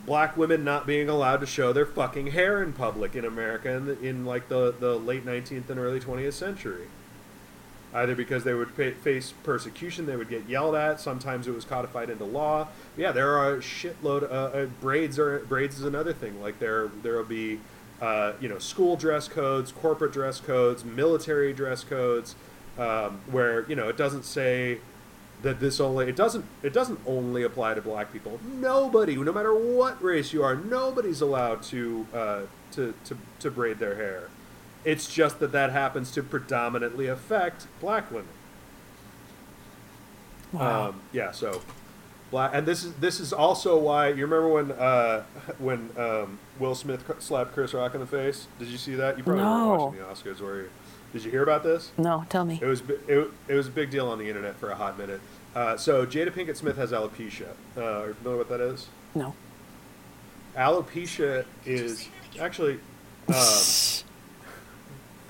Black 0.06 0.38
women 0.38 0.64
not 0.64 0.86
being 0.86 1.10
allowed 1.10 1.38
to 1.38 1.46
show 1.46 1.74
their 1.74 1.86
fucking 1.86 2.28
hair 2.28 2.62
in 2.62 2.74
public 2.74 3.16
in 3.16 3.26
America 3.26 3.72
in, 3.72 3.86
the, 3.86 4.00
in 4.00 4.26
like 4.26 4.48
the, 4.50 4.76
the 4.80 4.96
late 4.96 5.26
19th 5.26 5.70
and 5.70 5.80
early 5.80 6.00
20th 6.00 6.34
century. 6.34 6.88
Either 7.94 8.14
because 8.16 8.44
they 8.44 8.54
would 8.54 8.70
fa- 8.72 8.92
face 8.92 9.34
persecution, 9.44 10.06
they 10.06 10.16
would 10.16 10.30
get 10.30 10.48
yelled 10.48 10.76
at. 10.76 11.00
Sometimes 11.00 11.48
it 11.48 11.56
was 11.56 11.64
codified 11.64 12.10
into 12.10 12.26
law. 12.26 12.68
Yeah, 12.98 13.12
there 13.14 13.38
are 13.38 13.56
a 13.56 13.58
shitload. 13.60 14.24
Uh, 14.24 14.36
uh, 14.36 14.66
braids 14.82 15.18
are 15.18 15.40
braids 15.40 15.80
is 15.80 15.86
another 15.86 16.14
thing. 16.14 16.40
Like 16.42 16.60
there 16.60 16.90
there 17.02 17.16
will 17.16 17.24
be, 17.24 17.60
uh, 18.02 18.34
you 18.40 18.48
know, 18.48 18.60
school 18.60 18.96
dress 18.96 19.28
codes, 19.28 19.72
corporate 19.72 20.14
dress 20.14 20.40
codes, 20.40 20.86
military 20.86 21.54
dress 21.54 21.84
codes, 21.84 22.36
um, 22.78 23.22
where 23.32 23.68
you 23.70 23.76
know 23.76 23.90
it 23.90 23.98
doesn't 23.98 24.24
say 24.24 24.80
that 25.42 25.60
this 25.60 25.80
only 25.80 26.08
it 26.08 26.16
doesn't 26.16 26.46
it 26.64 26.74
doesn't 26.74 27.00
only 27.06 27.44
apply 27.44 27.74
to 27.74 27.82
black 27.82 28.12
people. 28.14 28.40
Nobody, 28.46 29.16
no 29.16 29.32
matter 29.32 29.54
what 29.54 30.02
race 30.02 30.34
you 30.34 30.44
are, 30.44 30.56
nobody's 30.56 31.22
allowed 31.22 31.64
to 31.64 32.08
uh, 32.14 32.42
to, 32.74 32.94
to 33.06 33.18
to 33.40 33.52
braid 33.52 33.80
their 33.80 33.96
hair. 33.96 34.30
It's 34.86 35.12
just 35.12 35.40
that 35.40 35.52
that 35.52 35.72
happens 35.72 36.12
to 36.12 36.24
predominantly 36.24 37.08
affect 37.08 37.68
black 37.82 38.10
women. 38.12 38.30
wow. 40.54 40.90
Um, 40.90 41.02
yeah, 41.12 41.32
so 41.32 41.62
black, 42.32 42.52
and 42.54 42.66
this 42.68 42.84
is 42.84 42.94
this 42.96 43.20
is 43.20 43.32
also 43.34 43.78
why 43.78 44.10
you 44.10 44.26
remember 44.28 44.48
when 44.50 44.72
uh, 44.72 45.24
when 45.60 45.90
um, 45.98 46.40
Will 46.60 46.76
Smith 46.76 47.04
slapped 47.20 47.54
Chris 47.54 47.74
Rock 47.74 47.94
in 47.94 48.00
the 48.00 48.08
face. 48.08 48.48
Did 48.60 48.68
you 48.70 48.78
see 48.78 48.96
that? 48.96 49.18
You 49.18 49.24
probably 49.24 49.44
No. 49.44 49.68
weren't 49.70 49.82
watching 49.82 50.00
the 50.00 50.06
Oscars, 50.06 50.40
were 50.42 50.62
you? 50.64 50.70
Did 51.14 51.24
you 51.24 51.32
hear 51.32 51.44
about 51.44 51.64
this? 51.64 51.92
no, 51.98 52.26
tell 52.30 52.44
me. 52.46 52.60
It 52.62 52.66
was 52.66 52.82
it, 53.08 53.30
it 53.48 53.54
was 53.54 53.68
a 53.68 53.72
big 53.72 53.90
deal 53.90 54.08
on 54.08 54.20
the 54.20 54.28
internet 54.28 54.56
for 54.58 54.70
a 54.70 54.76
hot 54.76 54.98
minute. 54.98 55.22
Uh, 55.56 55.76
so 55.78 56.06
Jada 56.06 56.30
Pinkett 56.32 56.58
Smith 56.58 56.76
has 56.78 56.92
alopecia. 56.92 57.48
Uh, 57.76 57.82
are 57.82 58.08
you 58.10 58.14
familiar 58.16 58.38
what 58.38 58.50
that 58.50 58.62
is? 58.62 58.88
No. 59.16 59.34
Alopecia 60.56 61.46
is 61.66 62.08
actually 62.40 62.80
um, 63.30 63.34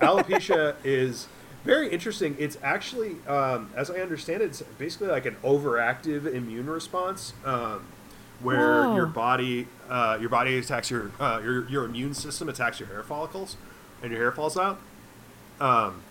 alopecia 0.00 0.74
is 0.84 1.28
very 1.64 1.90
interesting. 1.90 2.36
It's 2.38 2.56
actually, 2.62 3.16
um, 3.26 3.70
as 3.74 3.90
I 3.90 3.96
understand 3.96 4.42
it, 4.42 4.46
it's 4.46 4.62
basically 4.78 5.08
like 5.08 5.26
an 5.26 5.36
overactive 5.42 6.32
immune 6.32 6.68
response, 6.70 7.32
um, 7.44 7.86
where 8.40 8.84
Whoa. 8.84 8.96
your 8.96 9.06
body 9.06 9.66
uh, 9.90 10.18
your 10.20 10.28
body 10.28 10.58
attacks 10.58 10.90
your 10.90 11.10
uh, 11.18 11.40
your 11.42 11.68
your 11.68 11.84
immune 11.84 12.14
system 12.14 12.48
attacks 12.48 12.78
your 12.78 12.88
hair 12.88 13.02
follicles, 13.02 13.56
and 14.02 14.12
your 14.12 14.20
hair 14.20 14.32
falls 14.32 14.56
out. 14.56 14.80
Um, 15.60 16.02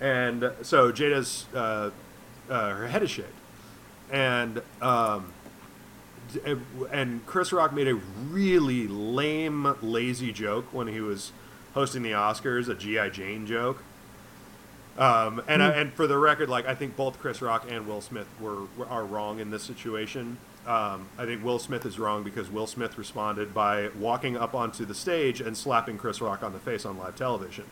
and 0.00 0.52
so 0.62 0.90
Jada's 0.92 1.46
uh, 1.54 1.90
uh, 2.48 2.74
her 2.74 2.88
head 2.88 3.02
is 3.02 3.10
shaved, 3.10 3.28
and 4.10 4.62
um, 4.80 5.32
and 6.90 7.24
Chris 7.26 7.52
Rock 7.52 7.72
made 7.72 7.88
a 7.88 7.94
really 7.94 8.86
lame, 8.86 9.74
lazy 9.82 10.32
joke 10.32 10.66
when 10.72 10.88
he 10.88 11.00
was 11.00 11.32
hosting 11.74 12.02
the 12.02 12.12
Oscars, 12.12 12.68
a 12.68 12.74
GI 12.74 13.10
Jane 13.10 13.46
joke. 13.46 13.82
Um, 14.98 15.40
and 15.46 15.62
I, 15.62 15.70
and 15.70 15.92
for 15.92 16.08
the 16.08 16.18
record, 16.18 16.48
like 16.48 16.66
I 16.66 16.74
think 16.74 16.96
both 16.96 17.20
Chris 17.20 17.40
Rock 17.40 17.70
and 17.70 17.86
Will 17.86 18.00
Smith 18.00 18.26
were, 18.40 18.64
were 18.76 18.86
are 18.88 19.04
wrong 19.04 19.38
in 19.38 19.50
this 19.50 19.62
situation. 19.62 20.38
Um, 20.66 21.08
I 21.16 21.24
think 21.24 21.44
Will 21.44 21.60
Smith 21.60 21.86
is 21.86 21.98
wrong 22.00 22.24
because 22.24 22.50
Will 22.50 22.66
Smith 22.66 22.98
responded 22.98 23.54
by 23.54 23.90
walking 23.98 24.36
up 24.36 24.54
onto 24.54 24.84
the 24.84 24.94
stage 24.94 25.40
and 25.40 25.56
slapping 25.56 25.98
Chris 25.98 26.20
Rock 26.20 26.42
on 26.42 26.52
the 26.52 26.58
face 26.58 26.84
on 26.84 26.98
live 26.98 27.14
television, 27.14 27.64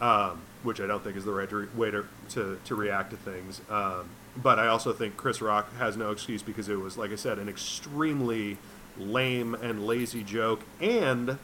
um, 0.00 0.42
which 0.64 0.80
I 0.80 0.86
don't 0.86 1.04
think 1.04 1.16
is 1.16 1.24
the 1.24 1.32
right 1.32 1.50
re- 1.50 1.68
way 1.74 1.92
to, 1.92 2.06
to, 2.30 2.58
to 2.64 2.74
react 2.74 3.10
to 3.12 3.16
things. 3.16 3.62
Um, 3.70 4.10
but 4.36 4.58
I 4.58 4.66
also 4.66 4.92
think 4.92 5.16
Chris 5.16 5.40
Rock 5.40 5.74
has 5.76 5.96
no 5.96 6.10
excuse 6.10 6.42
because 6.42 6.68
it 6.68 6.80
was, 6.80 6.98
like 6.98 7.12
I 7.12 7.16
said, 7.16 7.38
an 7.38 7.48
extremely 7.48 8.58
lame 8.98 9.54
and 9.54 9.86
lazy 9.86 10.24
joke, 10.24 10.62
and 10.80 11.38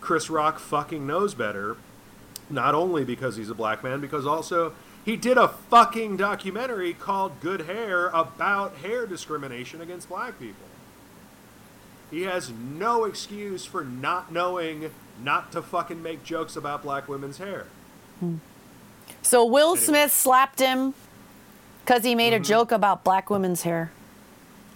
Chris 0.00 0.28
Rock 0.28 0.58
fucking 0.58 1.06
knows 1.06 1.34
better 1.34 1.76
Not 2.52 2.74
only 2.74 3.04
because 3.04 3.36
he's 3.36 3.50
a 3.50 3.54
black 3.54 3.82
man, 3.82 4.00
because 4.00 4.26
also 4.26 4.74
he 5.04 5.16
did 5.16 5.36
a 5.38 5.48
fucking 5.48 6.16
documentary 6.18 6.92
called 6.92 7.40
Good 7.40 7.62
Hair 7.62 8.08
about 8.08 8.76
hair 8.76 9.06
discrimination 9.06 9.80
against 9.80 10.08
black 10.08 10.38
people. 10.38 10.66
He 12.10 12.22
has 12.22 12.50
no 12.50 13.04
excuse 13.04 13.64
for 13.64 13.82
not 13.82 14.30
knowing 14.30 14.90
not 15.24 15.50
to 15.52 15.62
fucking 15.62 16.02
make 16.02 16.22
jokes 16.24 16.54
about 16.56 16.82
black 16.82 17.08
women's 17.08 17.38
hair. 17.38 17.66
So 19.22 19.44
Will 19.46 19.70
Anyway. 19.70 19.80
Smith 19.80 20.12
slapped 20.12 20.60
him 20.60 20.92
because 21.84 22.04
he 22.04 22.14
made 22.14 22.32
Mm-hmm. 22.34 22.42
a 22.42 22.44
joke 22.44 22.70
about 22.70 23.02
black 23.02 23.30
women's 23.30 23.62
hair. 23.62 23.90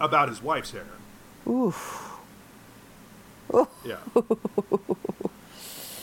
About 0.00 0.28
his 0.30 0.42
wife's 0.42 0.70
hair. 0.72 0.86
Oof. 1.46 2.10
Yeah. 3.84 3.96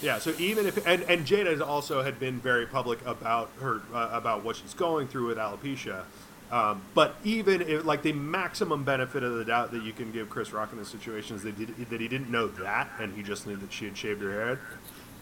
yeah. 0.04 0.20
So 0.20 0.34
even 0.38 0.68
if 0.68 0.86
and 0.86 1.04
and 1.04 1.26
Jada 1.26 1.60
also 1.66 2.04
had 2.04 2.20
been 2.20 2.39
very 2.39 2.66
public 2.66 3.04
about 3.06 3.49
her 3.62 3.82
uh, 3.93 4.10
about 4.12 4.43
what 4.43 4.58
she's 4.58 4.74
going 4.74 5.08
through 5.08 5.28
with 5.28 5.38
alopecia. 5.38 6.04
Um, 6.51 6.84
but 6.93 7.16
even 7.24 7.62
if 7.62 7.84
like 7.84 8.04
the 8.04 8.12
maximum 8.12 8.84
benefit 8.84 9.24
of 9.24 9.34
the 9.36 9.45
doubt 9.45 9.72
that 9.72 9.82
you 9.82 9.91
can 9.91 10.12
give 10.12 10.30
Chris 10.30 10.54
Rock 10.54 10.72
in 10.72 10.78
this 10.78 10.89
situation 10.89 11.36
is 11.36 11.41
that, 11.43 11.56
he, 11.56 11.66
that 11.66 11.99
he 11.99 12.08
didn't 12.08 12.30
know 12.30 12.47
that 12.47 12.91
and 12.99 13.16
he 13.16 13.24
just 13.24 13.47
knew 13.47 13.56
that 13.56 13.74
she 13.74 13.86
had 13.86 13.97
shaved 13.97 14.22
her 14.22 14.45
head. 14.45 14.60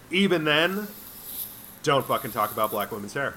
Even 0.09 0.43
then, 0.43 0.87
don't 1.83 2.05
fucking 2.05 2.31
talk 2.31 2.51
about 2.51 2.71
black 2.71 2.91
women's 2.91 3.13
hair. 3.13 3.35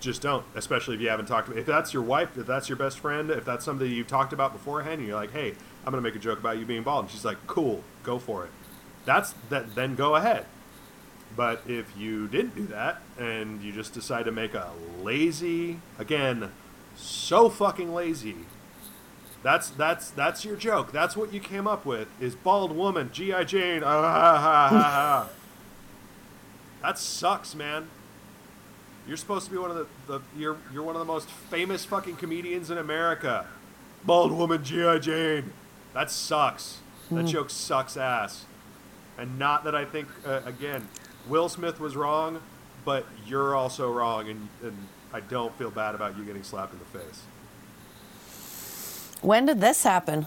Just 0.00 0.22
don't, 0.22 0.44
especially 0.56 0.96
if 0.96 1.00
you 1.00 1.08
haven't 1.08 1.26
talked. 1.26 1.48
About, 1.48 1.60
if 1.60 1.66
that's 1.66 1.92
your 1.92 2.02
wife, 2.02 2.36
if 2.36 2.46
that's 2.46 2.68
your 2.68 2.76
best 2.76 2.98
friend, 2.98 3.30
if 3.30 3.44
that's 3.44 3.64
something 3.64 3.88
you've 3.88 4.08
talked 4.08 4.32
about 4.32 4.52
beforehand, 4.52 4.98
and 4.98 5.06
you're 5.06 5.16
like, 5.16 5.32
"Hey, 5.32 5.54
I'm 5.84 5.92
gonna 5.92 6.02
make 6.02 6.14
a 6.16 6.20
joke 6.20 6.38
about 6.38 6.58
you 6.58 6.66
being 6.66 6.84
bald," 6.84 7.04
and 7.04 7.10
she's 7.10 7.24
like, 7.24 7.36
"Cool, 7.46 7.82
go 8.02 8.18
for 8.18 8.44
it." 8.44 8.50
That's 9.08 9.32
that. 9.48 9.74
Then 9.74 9.94
go 9.94 10.16
ahead. 10.16 10.44
But 11.34 11.62
if 11.66 11.96
you 11.96 12.28
didn't 12.28 12.54
do 12.54 12.66
that 12.66 13.00
and 13.18 13.62
you 13.62 13.72
just 13.72 13.94
decide 13.94 14.26
to 14.26 14.32
make 14.32 14.52
a 14.52 14.70
lazy, 15.02 15.80
again, 15.98 16.52
so 16.94 17.48
fucking 17.48 17.94
lazy. 17.94 18.36
That's 19.42 19.70
that's 19.70 20.10
that's 20.10 20.44
your 20.44 20.56
joke. 20.56 20.92
That's 20.92 21.16
what 21.16 21.32
you 21.32 21.40
came 21.40 21.66
up 21.66 21.86
with. 21.86 22.08
Is 22.20 22.34
bald 22.34 22.76
woman 22.76 23.08
GI 23.10 23.46
Jane? 23.46 23.82
Ah, 23.82 24.02
ha, 24.02 24.38
ha, 24.38 24.68
ha, 24.68 24.82
ha. 24.82 25.28
That 26.82 26.98
sucks, 26.98 27.54
man. 27.54 27.88
You're 29.06 29.16
supposed 29.16 29.46
to 29.46 29.52
be 29.52 29.56
one 29.56 29.70
of 29.70 29.76
the, 29.78 29.86
the 30.06 30.20
you're 30.36 30.58
you're 30.70 30.82
one 30.82 30.96
of 30.96 31.00
the 31.00 31.10
most 31.10 31.30
famous 31.30 31.86
fucking 31.86 32.16
comedians 32.16 32.70
in 32.70 32.76
America. 32.76 33.46
Bald 34.04 34.32
woman 34.32 34.62
GI 34.62 34.98
Jane. 35.00 35.52
That 35.94 36.10
sucks. 36.10 36.80
That 37.10 37.24
joke 37.24 37.48
sucks 37.48 37.96
ass. 37.96 38.44
And 39.18 39.38
not 39.38 39.64
that 39.64 39.74
I 39.74 39.84
think 39.84 40.08
uh, 40.24 40.40
again, 40.46 40.88
Will 41.28 41.48
Smith 41.48 41.80
was 41.80 41.96
wrong, 41.96 42.40
but 42.84 43.04
you're 43.26 43.54
also 43.54 43.92
wrong, 43.92 44.28
and 44.28 44.48
and 44.62 44.76
I 45.12 45.20
don't 45.20 45.56
feel 45.58 45.70
bad 45.70 45.94
about 45.94 46.16
you 46.16 46.24
getting 46.24 46.42
slapped 46.44 46.72
in 46.72 46.78
the 46.78 46.98
face. 46.98 47.22
When 49.20 49.46
did 49.46 49.60
this 49.60 49.82
happen? 49.82 50.26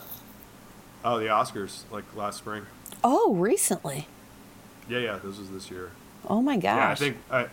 Oh, 1.04 1.18
the 1.18 1.28
Oscars 1.28 1.84
like 1.92 2.04
last 2.16 2.40
spring. 2.40 2.66
Oh, 3.04 3.34
recently. 3.34 4.08
Yeah, 4.90 5.00
yeah, 5.00 5.20
this 5.24 5.40
was 5.40 5.50
this 5.50 5.72
year. 5.72 5.92
Oh 6.28 6.42
my 6.42 6.58
gosh. 6.58 6.76
Yeah, 6.78 6.90
I 6.90 6.96
think 6.96 7.18
I, 7.32 7.48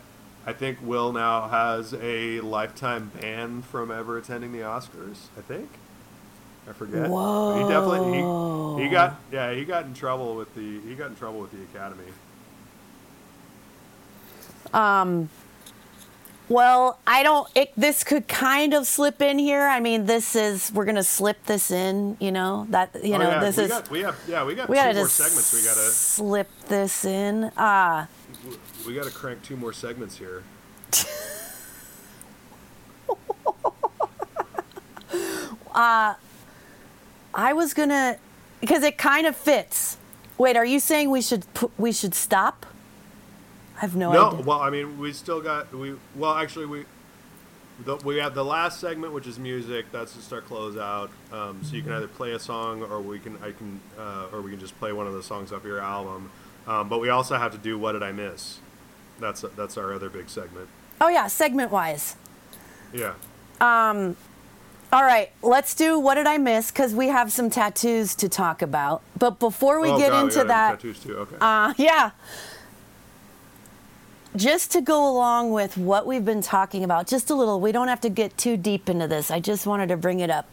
I 0.46 0.52
think 0.52 0.78
Will 0.82 1.12
now 1.12 1.48
has 1.48 1.94
a 1.94 2.40
lifetime 2.40 3.12
ban 3.20 3.62
from 3.62 3.90
ever 3.90 4.18
attending 4.18 4.52
the 4.52 4.60
Oscars. 4.60 5.28
I 5.36 5.40
think. 5.42 5.70
I 6.68 6.72
forget. 6.72 7.06
He 7.06 7.68
definitely 7.68 8.18
he, 8.18 8.84
he 8.84 8.88
got 8.90 9.18
yeah 9.32 9.52
he 9.54 9.64
got 9.64 9.84
in 9.86 9.94
trouble 9.94 10.36
with 10.36 10.54
the 10.54 10.80
he 10.80 10.94
got 10.94 11.08
in 11.10 11.16
trouble 11.16 11.40
with 11.40 11.52
the 11.52 11.62
Academy. 11.62 12.04
Um. 14.74 15.30
Well, 16.50 16.98
I 17.06 17.22
don't. 17.22 17.46
It, 17.54 17.72
this 17.76 18.04
could 18.04 18.26
kind 18.26 18.72
of 18.72 18.86
slip 18.86 19.20
in 19.20 19.38
here. 19.38 19.68
I 19.68 19.80
mean, 19.80 20.06
this 20.06 20.34
is 20.34 20.72
we're 20.72 20.86
gonna 20.86 21.02
slip 21.02 21.42
this 21.44 21.70
in. 21.70 22.16
You 22.20 22.32
know 22.32 22.66
that 22.70 23.04
you 23.04 23.14
Oh, 23.14 23.18
know 23.18 23.28
yeah, 23.30 23.40
this 23.40 23.56
we 23.58 23.64
is 23.64 23.68
got, 23.70 23.90
we 23.90 24.00
have 24.00 24.16
yeah 24.26 24.44
we 24.44 24.54
got 24.54 24.68
we 24.68 24.76
two 24.76 24.82
gotta 24.82 24.98
more 24.98 25.08
segments. 25.08 25.52
We 25.54 25.62
gotta 25.62 25.90
slip 25.90 26.48
this 26.68 27.04
in. 27.04 27.44
Uh 27.44 28.06
we 28.86 28.94
gotta 28.94 29.10
crank 29.10 29.42
two 29.42 29.56
more 29.56 29.72
segments 29.72 30.16
here. 30.16 30.42
I 37.34 37.52
was 37.52 37.74
gonna 37.74 38.18
because 38.60 38.82
it 38.82 38.98
kind 38.98 39.26
of 39.26 39.36
fits. 39.36 39.98
Wait, 40.36 40.56
are 40.56 40.64
you 40.64 40.80
saying 40.80 41.10
we 41.10 41.22
should 41.22 41.44
we 41.76 41.92
should 41.92 42.14
stop? 42.14 42.66
I 43.76 43.80
have 43.80 43.94
no, 43.94 44.12
No, 44.12 44.26
idea. 44.26 44.38
No, 44.40 44.44
well, 44.44 44.60
I 44.60 44.70
mean, 44.70 44.98
we 44.98 45.12
still 45.12 45.40
got 45.40 45.72
we. 45.72 45.94
Well, 46.16 46.34
actually, 46.34 46.66
we 46.66 46.84
the, 47.84 47.96
we 47.96 48.16
have 48.16 48.34
the 48.34 48.44
last 48.44 48.80
segment, 48.80 49.12
which 49.12 49.26
is 49.26 49.38
music. 49.38 49.86
That's 49.92 50.14
just 50.14 50.32
our 50.32 50.40
closeout. 50.40 51.10
Um, 51.32 51.60
so 51.62 51.76
you 51.76 51.82
can 51.82 51.92
either 51.92 52.08
play 52.08 52.32
a 52.32 52.38
song, 52.38 52.82
or 52.82 53.00
we 53.00 53.18
can 53.18 53.36
I 53.42 53.52
can, 53.52 53.80
uh, 53.98 54.28
or 54.32 54.42
we 54.42 54.50
can 54.50 54.60
just 54.60 54.78
play 54.78 54.92
one 54.92 55.06
of 55.06 55.12
the 55.12 55.22
songs 55.22 55.52
off 55.52 55.64
your 55.64 55.80
album. 55.80 56.30
Um, 56.66 56.88
but 56.88 56.98
we 57.00 57.08
also 57.08 57.36
have 57.36 57.52
to 57.52 57.58
do 57.58 57.78
what 57.78 57.92
did 57.92 58.02
I 58.02 58.12
miss? 58.12 58.58
That's 59.20 59.42
that's 59.56 59.76
our 59.76 59.92
other 59.92 60.08
big 60.08 60.28
segment. 60.28 60.68
oh 61.00 61.08
yeah, 61.08 61.26
segment 61.28 61.70
wise. 61.70 62.16
Yeah. 62.92 63.14
All 64.90 65.02
right, 65.02 65.30
let's 65.42 65.74
do 65.74 65.98
what 65.98 66.14
did 66.14 66.26
I 66.26 66.38
miss? 66.38 66.70
Because 66.70 66.94
we 66.94 67.08
have 67.08 67.30
some 67.30 67.50
tattoos 67.50 68.14
to 68.16 68.28
talk 68.28 68.62
about. 68.62 69.02
But 69.18 69.38
before 69.38 69.80
we 69.80 69.90
oh, 69.90 69.98
get 69.98 70.10
God, 70.10 70.24
into 70.24 70.36
got 70.36 70.48
that, 70.48 70.70
tattoos 70.76 71.00
too. 71.00 71.16
Okay. 71.16 71.36
Uh, 71.40 71.74
yeah. 71.76 72.12
Just 74.34 74.70
to 74.72 74.80
go 74.80 75.10
along 75.10 75.52
with 75.52 75.76
what 75.76 76.06
we've 76.06 76.24
been 76.24 76.42
talking 76.42 76.84
about, 76.84 77.06
just 77.06 77.28
a 77.28 77.34
little, 77.34 77.60
we 77.60 77.72
don't 77.72 77.88
have 77.88 78.00
to 78.02 78.08
get 78.08 78.38
too 78.38 78.56
deep 78.56 78.88
into 78.88 79.06
this. 79.06 79.30
I 79.30 79.40
just 79.40 79.66
wanted 79.66 79.88
to 79.88 79.96
bring 79.96 80.20
it 80.20 80.30
up. 80.30 80.46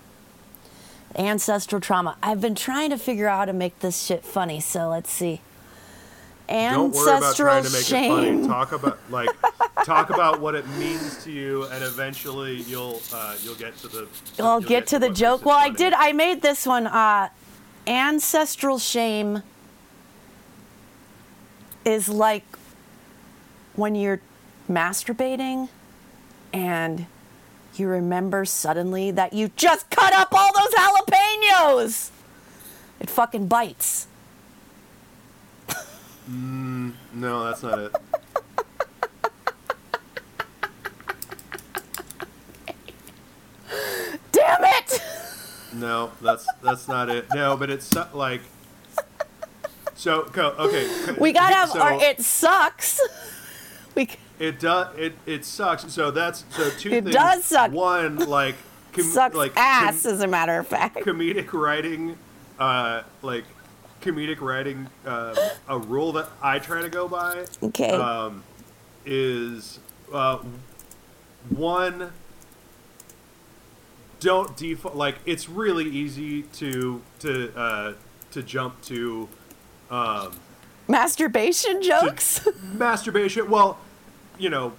Ancestral 1.15 1.79
trauma. 1.79 2.17
I've 2.21 2.41
been 2.41 2.55
trying 2.55 2.89
to 2.89 2.97
figure 2.97 3.27
out 3.27 3.37
how 3.37 3.45
to 3.45 3.53
make 3.53 3.79
this 3.79 4.03
shit 4.03 4.25
funny, 4.25 4.59
so 4.59 4.89
let's 4.89 5.11
see. 5.11 5.39
Don't 6.47 6.93
worry 6.93 7.03
about 7.17 7.23
Ancestral 7.23 7.47
trying 7.47 7.63
to 7.63 7.71
make 7.71 7.91
it 7.91 8.07
funny. 8.07 8.47
Talk 8.47 8.71
about 8.71 8.99
like 9.09 9.29
talk 9.83 10.09
about 10.09 10.39
what 10.39 10.55
it 10.55 10.67
means 10.77 11.23
to 11.23 11.31
you, 11.31 11.63
and 11.65 11.83
eventually 11.83 12.61
you'll 12.63 13.01
uh, 13.13 13.35
you'll 13.41 13.55
get 13.55 13.75
to 13.77 13.87
the. 13.87 14.07
I'll 14.39 14.59
you'll 14.59 14.69
get 14.69 14.87
to 14.87 14.99
the 14.99 15.09
joke. 15.09 15.41
it 15.41 15.45
Well, 15.45 15.57
I 15.57 15.69
did. 15.69 15.93
I 15.93 16.11
made 16.11 16.41
this 16.41 16.65
one. 16.65 16.87
Uh, 16.87 17.29
ancestral 17.87 18.79
shame 18.79 19.43
is 21.83 22.09
like 22.09 22.45
when 23.75 23.95
you're 23.95 24.21
masturbating 24.69 25.69
and 26.51 27.05
you 27.75 27.87
remember 27.87 28.45
suddenly 28.45 29.11
that 29.11 29.33
you 29.33 29.51
just 29.55 29.89
cut 29.89 30.13
up 30.13 30.29
all 30.31 30.51
those 30.53 30.73
jalapenos. 30.73 32.11
It 32.99 33.09
fucking 33.09 33.47
bites. 33.47 34.07
No, 36.27 37.43
that's 37.45 37.61
not 37.63 37.79
it. 37.79 37.95
Damn 44.31 44.63
it! 44.63 45.01
No, 45.73 46.11
that's 46.21 46.47
that's 46.61 46.87
not 46.87 47.09
it. 47.09 47.25
No, 47.33 47.57
but 47.57 47.69
it's 47.69 47.93
like. 48.13 48.41
So 49.95 50.29
okay. 50.35 50.89
We 51.19 51.31
gotta 51.31 51.55
have 51.55 51.69
so 51.69 51.79
our. 51.79 51.93
It 52.01 52.21
sucks. 52.21 52.99
We. 53.95 54.09
It 54.39 54.59
does. 54.59 54.97
It 54.97 55.13
it 55.25 55.45
sucks. 55.45 55.91
So 55.91 56.11
that's 56.11 56.43
so 56.49 56.69
two 56.71 56.89
It 56.91 57.03
things. 57.03 57.15
It 57.15 57.19
does 57.19 57.45
suck. 57.45 57.71
One 57.71 58.17
like 58.17 58.55
com- 58.93 59.03
Sucks 59.05 59.35
like 59.35 59.53
ass, 59.55 60.03
com- 60.03 60.11
as 60.13 60.21
a 60.21 60.27
matter 60.27 60.57
of 60.59 60.67
fact. 60.67 60.97
comedic 60.97 61.53
writing, 61.53 62.17
uh, 62.59 63.03
like 63.21 63.45
comedic 64.05 64.39
writing. 64.41 64.87
Uh, 65.05 65.35
a 65.67 65.77
rule 65.77 66.11
that 66.13 66.29
I 66.41 66.59
try 66.59 66.81
to 66.81 66.89
go 66.89 67.07
by 67.07 67.45
Okay. 67.63 67.89
um, 67.89 68.43
is 69.05 69.79
uh, 70.13 70.39
one. 71.49 72.11
Don't 74.19 74.55
default. 74.55 74.95
Like 74.95 75.15
it's 75.25 75.49
really 75.49 75.85
easy 75.85 76.43
to 76.43 77.01
to 77.19 77.53
uh, 77.57 77.93
to 78.31 78.43
jump 78.43 78.81
to 78.83 79.27
um, 79.89 80.31
Masturbation 80.87 81.81
jokes? 81.81 82.47
masturbation. 82.63 83.49
Well, 83.49 83.79
you 84.37 84.49
know, 84.49 84.73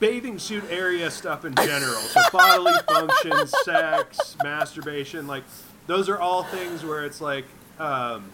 bathing 0.00 0.38
suit 0.38 0.64
area 0.68 1.10
stuff 1.10 1.44
in 1.44 1.54
general. 1.54 2.00
So 2.00 2.20
bodily 2.32 2.72
functions, 2.88 3.54
sex, 3.64 4.36
masturbation, 4.42 5.26
like 5.28 5.44
those 5.86 6.08
are 6.08 6.18
all 6.18 6.42
things 6.44 6.84
where 6.84 7.04
it's 7.04 7.20
like, 7.20 7.44
um, 7.78 8.30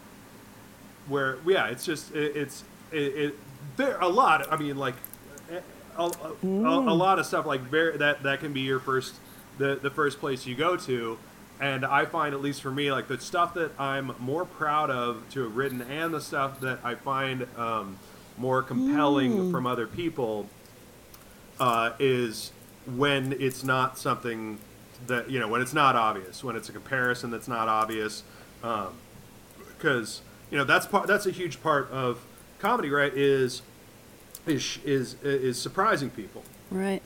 where 1.09 1.39
yeah, 1.47 1.69
it's 1.69 1.85
just 1.85 2.15
it, 2.15 2.37
it's 2.37 2.65
it, 2.93 2.97
it 2.99 3.35
there 3.77 3.99
a 4.01 4.09
lot. 4.09 4.53
I 4.53 4.57
mean, 4.57 4.77
like 4.77 4.97
a, 5.97 6.03
a, 6.03 6.33
a, 6.43 6.93
a 6.93 6.95
lot 6.95 7.19
of 7.19 7.27
stuff 7.27 7.47
like 7.47 7.63
very 7.63 7.97
that 7.99 8.23
that 8.23 8.41
can 8.41 8.53
be 8.53 8.61
your 8.61 8.81
first 8.81 9.15
the 9.59 9.77
the 9.77 9.91
first 9.91 10.21
place 10.21 10.47
you 10.47 10.55
go 10.55 10.77
to. 10.77 11.19
And 11.61 11.85
I 11.85 12.05
find, 12.05 12.35
at 12.35 12.41
least 12.41 12.63
for 12.63 12.71
me, 12.71 12.93
like 12.93 13.09
the 13.09 13.19
stuff 13.19 13.55
that 13.55 13.73
I'm 13.81 14.15
more 14.21 14.45
proud 14.45 14.91
of 14.91 15.29
to 15.31 15.43
have 15.43 15.57
written, 15.57 15.83
and 15.83 16.15
the 16.15 16.21
stuff 16.21 16.61
that 16.61 16.79
I 16.85 16.95
find 16.95 17.49
um, 17.57 17.99
more 18.37 18.63
compelling 18.63 19.51
from 19.51 19.67
other 19.67 19.89
people 19.89 20.49
uh, 21.59 21.93
is 21.99 22.53
when 22.87 23.35
it's 23.41 23.65
not 23.65 23.99
something 23.99 24.59
that 25.07 25.31
you 25.31 25.39
know 25.41 25.49
when 25.49 25.61
it's 25.61 25.75
not 25.75 25.95
obvious 25.97 26.43
when 26.43 26.57
it's 26.57 26.69
a 26.69 26.73
comparison 26.73 27.31
that's 27.31 27.49
not 27.49 27.69
obvious 27.69 28.23
because 29.79 30.21
you 30.51 30.59
know 30.59 30.65
that's 30.65 30.87
part 30.87 31.07
that's 31.07 31.27
a 31.27 31.31
huge 31.31 31.63
part 31.63 31.91
of 31.91 32.21
comedy 32.59 32.91
right 32.91 33.15
is 33.15 33.63
is 34.47 34.79
is 34.85 35.17
is 35.23 35.61
surprising 35.61 36.11
people 36.11 36.43
Right. 36.71 37.03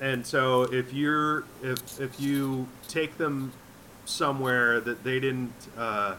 and 0.00 0.26
so 0.26 0.62
if 0.64 0.92
you're 0.92 1.44
if 1.62 2.00
if 2.00 2.20
you 2.20 2.66
take 2.88 3.16
them 3.16 3.52
somewhere 4.04 4.78
that 4.80 5.02
they 5.04 5.18
didn't 5.20 5.54
uh, 5.78 6.16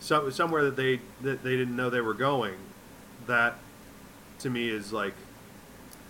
so, 0.00 0.30
somewhere 0.30 0.64
that 0.64 0.76
they 0.76 1.00
that 1.20 1.42
they 1.44 1.56
didn't 1.56 1.76
know 1.76 1.90
they 1.90 2.00
were 2.00 2.14
going 2.14 2.54
that 3.26 3.56
to 4.40 4.50
me 4.50 4.68
is 4.68 4.92
like 4.92 5.14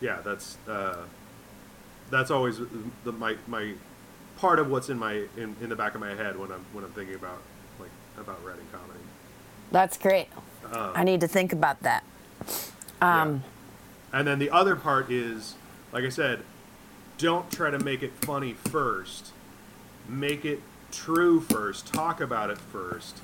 yeah 0.00 0.20
that's 0.24 0.57
uh, 0.68 1.03
that's 2.11 2.30
always 2.30 2.61
the 3.05 3.12
my 3.12 3.36
my 3.46 3.72
part 4.36 4.59
of 4.59 4.70
what's 4.70 4.88
in 4.88 4.98
my 4.98 5.24
in, 5.36 5.57
in 5.61 5.68
the 5.68 5.76
back 5.76 5.94
of 5.94 6.00
my 6.00 6.14
head 6.14 6.38
when 6.38 6.50
I'm 6.53 6.64
when 6.72 6.84
I'm 6.84 6.92
thinking 6.92 7.14
about 7.16 7.42
about 8.18 8.44
writing 8.44 8.64
comedy 8.72 8.98
That's 9.70 9.96
great. 9.98 10.28
Uh, 10.70 10.92
I 10.94 11.04
need 11.04 11.20
to 11.20 11.28
think 11.28 11.52
about 11.52 11.80
that. 11.82 12.04
Um, 13.00 13.42
And 14.12 14.26
then 14.26 14.38
the 14.38 14.50
other 14.50 14.76
part 14.76 15.10
is, 15.10 15.54
like 15.92 16.04
I 16.04 16.08
said, 16.08 16.40
don't 17.18 17.50
try 17.50 17.70
to 17.70 17.78
make 17.78 18.02
it 18.02 18.12
funny 18.22 18.52
first. 18.52 19.32
Make 20.08 20.44
it 20.44 20.60
true 20.90 21.40
first. 21.40 21.92
Talk 21.92 22.20
about 22.20 22.50
it 22.50 22.58
first, 22.58 23.20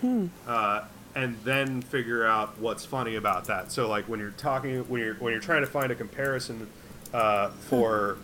uh, 0.47 0.85
and 1.15 1.37
then 1.45 1.83
figure 1.83 2.27
out 2.27 2.59
what's 2.59 2.85
funny 2.85 3.17
about 3.17 3.45
that. 3.47 3.71
So, 3.73 3.89
like 3.89 4.09
when 4.09 4.21
you're 4.21 4.31
talking, 4.31 4.81
when 4.89 5.01
you're 5.03 5.15
when 5.15 5.33
you're 5.33 5.43
trying 5.43 5.61
to 5.63 5.67
find 5.67 5.91
a 5.93 5.95
comparison 5.95 6.69
uh, 7.13 7.51
for 7.51 8.17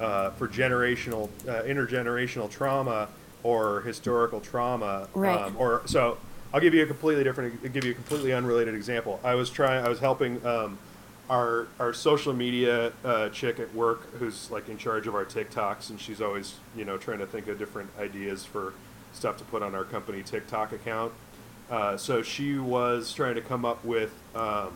uh, 0.00 0.30
for 0.30 0.48
generational, 0.48 1.28
uh, 1.46 1.62
intergenerational 1.62 2.50
trauma 2.50 3.08
or 3.42 3.80
historical 3.82 4.40
trauma, 4.40 5.08
Right. 5.14 5.38
um, 5.40 5.56
or 5.58 5.82
so. 5.86 6.18
I'll 6.52 6.60
give 6.60 6.74
you 6.74 6.82
a 6.82 6.86
completely 6.86 7.22
different, 7.22 7.72
give 7.72 7.84
you 7.84 7.92
a 7.92 7.94
completely 7.94 8.32
unrelated 8.32 8.74
example. 8.74 9.20
I 9.22 9.34
was 9.36 9.50
trying, 9.50 9.84
I 9.84 9.88
was 9.88 10.00
helping 10.00 10.44
um, 10.44 10.78
our 11.28 11.68
our 11.78 11.92
social 11.92 12.32
media 12.32 12.92
uh, 13.04 13.28
chick 13.28 13.60
at 13.60 13.72
work, 13.74 14.12
who's 14.18 14.50
like 14.50 14.68
in 14.68 14.76
charge 14.76 15.06
of 15.06 15.14
our 15.14 15.24
TikToks, 15.24 15.90
and 15.90 16.00
she's 16.00 16.20
always 16.20 16.54
you 16.76 16.84
know 16.84 16.98
trying 16.98 17.20
to 17.20 17.26
think 17.26 17.46
of 17.46 17.56
different 17.58 17.88
ideas 18.00 18.44
for 18.44 18.74
stuff 19.12 19.36
to 19.38 19.44
put 19.44 19.62
on 19.62 19.74
our 19.76 19.84
company 19.84 20.22
TikTok 20.22 20.72
account. 20.72 21.12
Uh, 21.70 21.96
so 21.96 22.20
she 22.20 22.58
was 22.58 23.12
trying 23.12 23.36
to 23.36 23.40
come 23.40 23.64
up 23.64 23.84
with 23.84 24.12
um, 24.34 24.72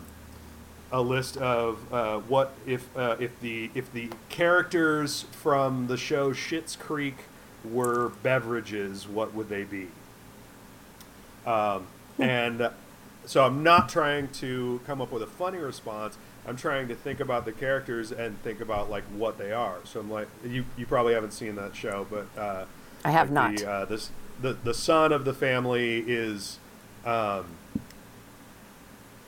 a 0.93 1.01
list 1.01 1.35
of 1.35 1.77
uh, 1.93 2.19
what 2.19 2.53
if 2.65 2.87
uh, 2.97 3.17
if 3.19 3.37
the 3.41 3.69
if 3.75 3.91
the 3.91 4.09
characters 4.29 5.23
from 5.31 5.87
the 5.87 5.97
show 5.97 6.31
Schitt's 6.31 6.77
Creek 6.77 7.17
were 7.71 8.09
beverages, 8.23 9.07
what 9.07 9.33
would 9.33 9.49
they 9.49 9.63
be? 9.63 9.87
Um, 11.45 11.87
and 12.19 12.69
so 13.25 13.45
I'm 13.45 13.63
not 13.63 13.89
trying 13.89 14.29
to 14.29 14.81
come 14.85 15.01
up 15.01 15.11
with 15.11 15.23
a 15.23 15.27
funny 15.27 15.57
response. 15.57 16.17
I'm 16.47 16.55
trying 16.55 16.87
to 16.89 16.95
think 16.95 17.19
about 17.19 17.45
the 17.45 17.51
characters 17.51 18.11
and 18.11 18.41
think 18.43 18.61
about 18.61 18.89
like 18.89 19.03
what 19.05 19.37
they 19.37 19.51
are. 19.51 19.77
So 19.83 19.99
I'm 19.99 20.11
like, 20.11 20.27
you 20.45 20.65
you 20.77 20.85
probably 20.85 21.13
haven't 21.13 21.31
seen 21.31 21.55
that 21.55 21.75
show, 21.75 22.05
but 22.09 22.27
uh, 22.39 22.65
I 23.03 23.11
have 23.11 23.31
like 23.31 23.33
not. 23.33 23.57
The, 23.57 23.69
uh, 23.69 23.85
this 23.85 24.11
the 24.41 24.53
the 24.53 24.73
son 24.73 25.11
of 25.11 25.25
the 25.25 25.33
family 25.33 26.03
is, 26.07 26.59
um, 27.03 27.45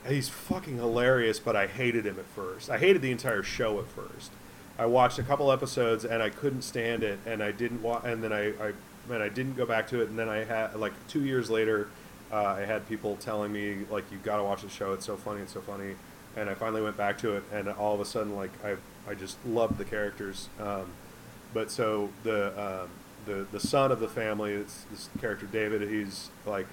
he's 0.06 0.28
fucking 0.28 0.76
hilarious, 0.76 1.40
but 1.40 1.56
I 1.56 1.66
hated 1.66 2.06
him 2.06 2.18
at 2.18 2.26
first. 2.26 2.70
I 2.70 2.78
hated 2.78 3.02
the 3.02 3.10
entire 3.10 3.42
show 3.42 3.78
at 3.80 3.86
first. 3.88 4.30
I 4.78 4.86
watched 4.86 5.18
a 5.18 5.22
couple 5.22 5.50
episodes 5.50 6.04
and 6.04 6.22
I 6.22 6.30
couldn't 6.30 6.62
stand 6.62 7.02
it, 7.02 7.18
and 7.26 7.42
I 7.42 7.50
didn't 7.52 7.82
wa- 7.82 8.00
and 8.04 8.22
then 8.22 8.32
I, 8.32 8.50
I 8.62 8.72
and 9.10 9.22
I 9.22 9.28
didn't 9.28 9.56
go 9.56 9.66
back 9.66 9.88
to 9.88 10.00
it, 10.02 10.08
and 10.08 10.18
then 10.18 10.28
I 10.28 10.44
had 10.44 10.76
like 10.76 10.92
two 11.08 11.24
years 11.24 11.50
later, 11.50 11.88
uh, 12.30 12.44
I 12.44 12.60
had 12.60 12.88
people 12.88 13.16
telling 13.16 13.52
me 13.52 13.78
like 13.90 14.04
you 14.12 14.18
got 14.18 14.36
to 14.36 14.44
watch 14.44 14.62
the 14.62 14.68
show. 14.68 14.92
It's 14.92 15.06
so 15.06 15.16
funny. 15.16 15.40
It's 15.42 15.52
so 15.52 15.60
funny. 15.60 15.94
And 16.36 16.48
I 16.48 16.54
finally 16.54 16.82
went 16.82 16.96
back 16.96 17.18
to 17.18 17.32
it, 17.36 17.42
and 17.52 17.68
all 17.68 17.94
of 17.94 18.00
a 18.00 18.04
sudden, 18.04 18.36
like 18.36 18.50
I, 18.64 18.76
I 19.10 19.14
just 19.14 19.36
loved 19.44 19.78
the 19.78 19.84
characters. 19.84 20.48
Um, 20.60 20.86
but 21.52 21.70
so 21.70 22.10
the 22.22 22.82
um, 22.82 22.90
the 23.26 23.46
the 23.50 23.58
son 23.60 23.90
of 23.90 23.98
the 23.98 24.08
family, 24.08 24.52
it's 24.52 24.84
this 24.90 25.08
character 25.20 25.46
David. 25.46 25.88
He's 25.88 26.30
like 26.46 26.66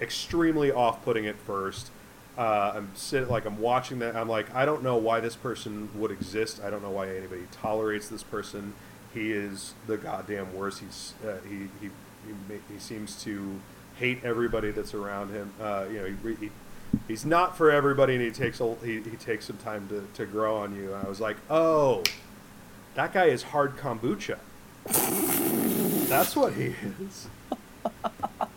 extremely 0.00 0.70
off-putting 0.70 1.26
at 1.26 1.36
first. 1.36 1.90
Uh, 2.38 2.72
I'm 2.76 2.90
sitting 2.94 3.28
like 3.28 3.46
I'm 3.46 3.58
watching 3.58 3.98
that. 3.98 4.14
I'm 4.14 4.28
like, 4.28 4.54
I 4.54 4.64
don't 4.64 4.84
know 4.84 4.96
why 4.96 5.18
this 5.18 5.34
person 5.34 5.88
would 5.96 6.12
exist. 6.12 6.60
I 6.62 6.70
don't 6.70 6.82
know 6.82 6.90
why 6.90 7.08
anybody 7.08 7.42
tolerates 7.50 8.08
this 8.08 8.22
person. 8.22 8.74
He 9.12 9.32
is 9.32 9.74
the 9.88 9.96
goddamn 9.96 10.56
worst. 10.56 10.78
He's 10.80 11.14
uh, 11.26 11.38
he 11.48 11.68
he 11.80 11.90
he, 12.26 12.54
he 12.72 12.78
seems 12.78 13.20
to 13.24 13.58
hate 13.96 14.22
everybody 14.22 14.70
that's 14.70 14.94
around 14.94 15.30
him. 15.30 15.52
Uh, 15.60 15.86
you 15.90 15.98
know, 15.98 16.16
he, 16.30 16.34
he 16.46 16.50
he's 17.08 17.24
not 17.24 17.56
for 17.56 17.72
everybody, 17.72 18.14
and 18.14 18.22
he 18.22 18.30
takes 18.30 18.60
a 18.60 18.74
he, 18.84 19.00
he 19.02 19.16
takes 19.16 19.46
some 19.46 19.58
time 19.58 19.88
to, 19.88 20.06
to 20.14 20.24
grow 20.24 20.58
on 20.58 20.76
you. 20.76 20.94
And 20.94 21.04
I 21.04 21.08
was 21.08 21.20
like, 21.20 21.38
oh, 21.50 22.04
that 22.94 23.12
guy 23.12 23.24
is 23.24 23.42
hard 23.42 23.76
kombucha. 23.76 24.38
That's 26.08 26.36
what 26.36 26.52
he 26.52 26.74
is. 27.04 27.28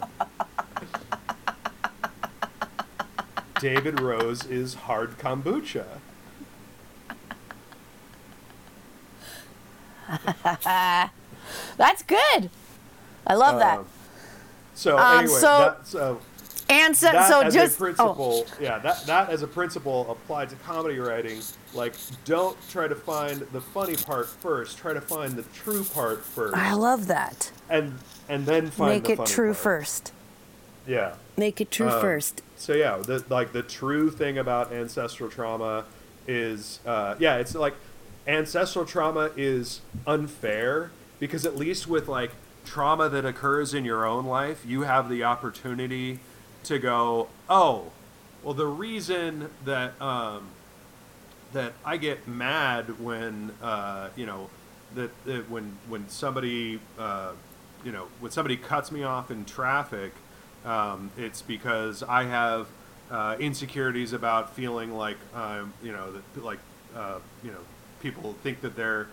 David 3.62 4.00
Rose 4.02 4.44
is 4.46 4.74
hard 4.74 5.18
kombucha. 5.20 5.86
That's 11.78 12.04
good. 12.04 12.50
I 13.28 13.36
love 13.36 13.60
that. 13.60 13.78
Um, 13.80 13.86
So 14.74 14.98
Um, 14.98 15.20
anyway, 15.20 15.40
so- 15.40 15.60
that, 15.60 15.88
so 15.88 16.20
And 16.70 16.96
so, 16.96 17.12
that 17.12 17.28
so 17.28 17.42
as 17.42 17.54
just 17.54 17.76
a 17.76 17.80
principle, 17.80 18.46
yeah, 18.60 18.80
that 18.80 19.06
that 19.06 19.30
as 19.30 19.42
a 19.44 19.48
principle 19.48 20.10
applied 20.10 20.50
to 20.52 20.56
comedy 20.56 21.00
writing. 21.00 21.42
Like, 21.74 21.96
don't 22.24 22.58
try 22.70 22.88
to 22.88 22.96
find 22.96 23.42
the 23.52 23.60
funny 23.60 23.96
part 23.98 24.28
first. 24.30 24.78
Try 24.78 24.94
to 24.94 25.02
find 25.02 25.34
the 25.34 25.44
true 25.54 25.84
part 25.84 26.24
first, 26.24 26.56
oh, 26.56 26.60
I 26.60 26.72
love 26.74 27.08
that. 27.08 27.52
and 27.70 28.00
and 28.30 28.46
then 28.46 28.72
find 28.72 29.04
Make 29.04 29.16
the 29.18 29.22
it 29.24 29.28
true 29.28 29.50
part. 29.52 29.58
first. 29.58 30.14
Yeah. 30.88 31.16
Make 31.38 31.60
it 31.60 31.70
true 31.72 31.90
Um, 31.90 32.00
first. 32.02 32.42
So 32.62 32.74
yeah, 32.74 32.98
the, 32.98 33.26
like 33.28 33.54
the 33.54 33.64
true 33.64 34.12
thing 34.12 34.38
about 34.38 34.72
ancestral 34.72 35.32
trauma 35.32 35.86
is, 36.28 36.80
uh, 36.86 37.16
yeah, 37.18 37.38
it's 37.38 37.56
like 37.56 37.74
ancestral 38.28 38.86
trauma 38.86 39.32
is 39.36 39.82
unfair 40.06 40.92
because 41.20 41.44
at 41.44 41.56
least 41.56 41.88
with 41.88 42.08
like 42.08 42.30
trauma 42.64 43.10
that 43.10 43.26
occurs 43.26 43.74
in 43.74 43.84
your 43.84 44.06
own 44.06 44.28
life, 44.28 44.64
you 44.64 44.84
have 44.84 45.10
the 45.10 45.24
opportunity 45.24 46.20
to 46.66 46.78
go, 46.78 47.30
oh, 47.50 47.92
well, 48.44 48.54
the 48.54 48.68
reason 48.68 49.50
that 49.66 50.00
um, 50.00 50.48
that 51.54 51.74
I 51.84 51.98
get 51.98 52.28
mad 52.28 53.00
when 53.00 53.54
uh, 53.64 54.10
you 54.16 54.28
know 54.28 54.52
that, 54.94 55.10
that 55.26 55.50
when 55.50 55.80
when 55.90 56.08
somebody 56.10 56.80
uh, 57.00 57.32
you 57.84 57.92
know 57.92 58.08
when 58.20 58.32
somebody 58.32 58.56
cuts 58.56 58.92
me 58.92 59.02
off 59.02 59.32
in 59.32 59.46
traffic, 59.46 60.14
um, 60.66 61.12
it's 61.18 61.42
because 61.42 62.04
I 62.04 62.24
have 62.26 62.68
uh, 63.10 63.36
insecurities 63.40 64.14
about 64.14 64.56
feeling 64.56 64.96
like 64.96 65.18
um, 65.34 65.74
you 65.84 65.92
know 65.92 66.12
that 66.12 66.44
like 66.44 66.60
uh, 66.96 67.20
you 67.44 67.52
know 67.52 67.60
people 68.02 68.36
think 68.44 68.62
that 68.62 68.76
they're 68.76 69.08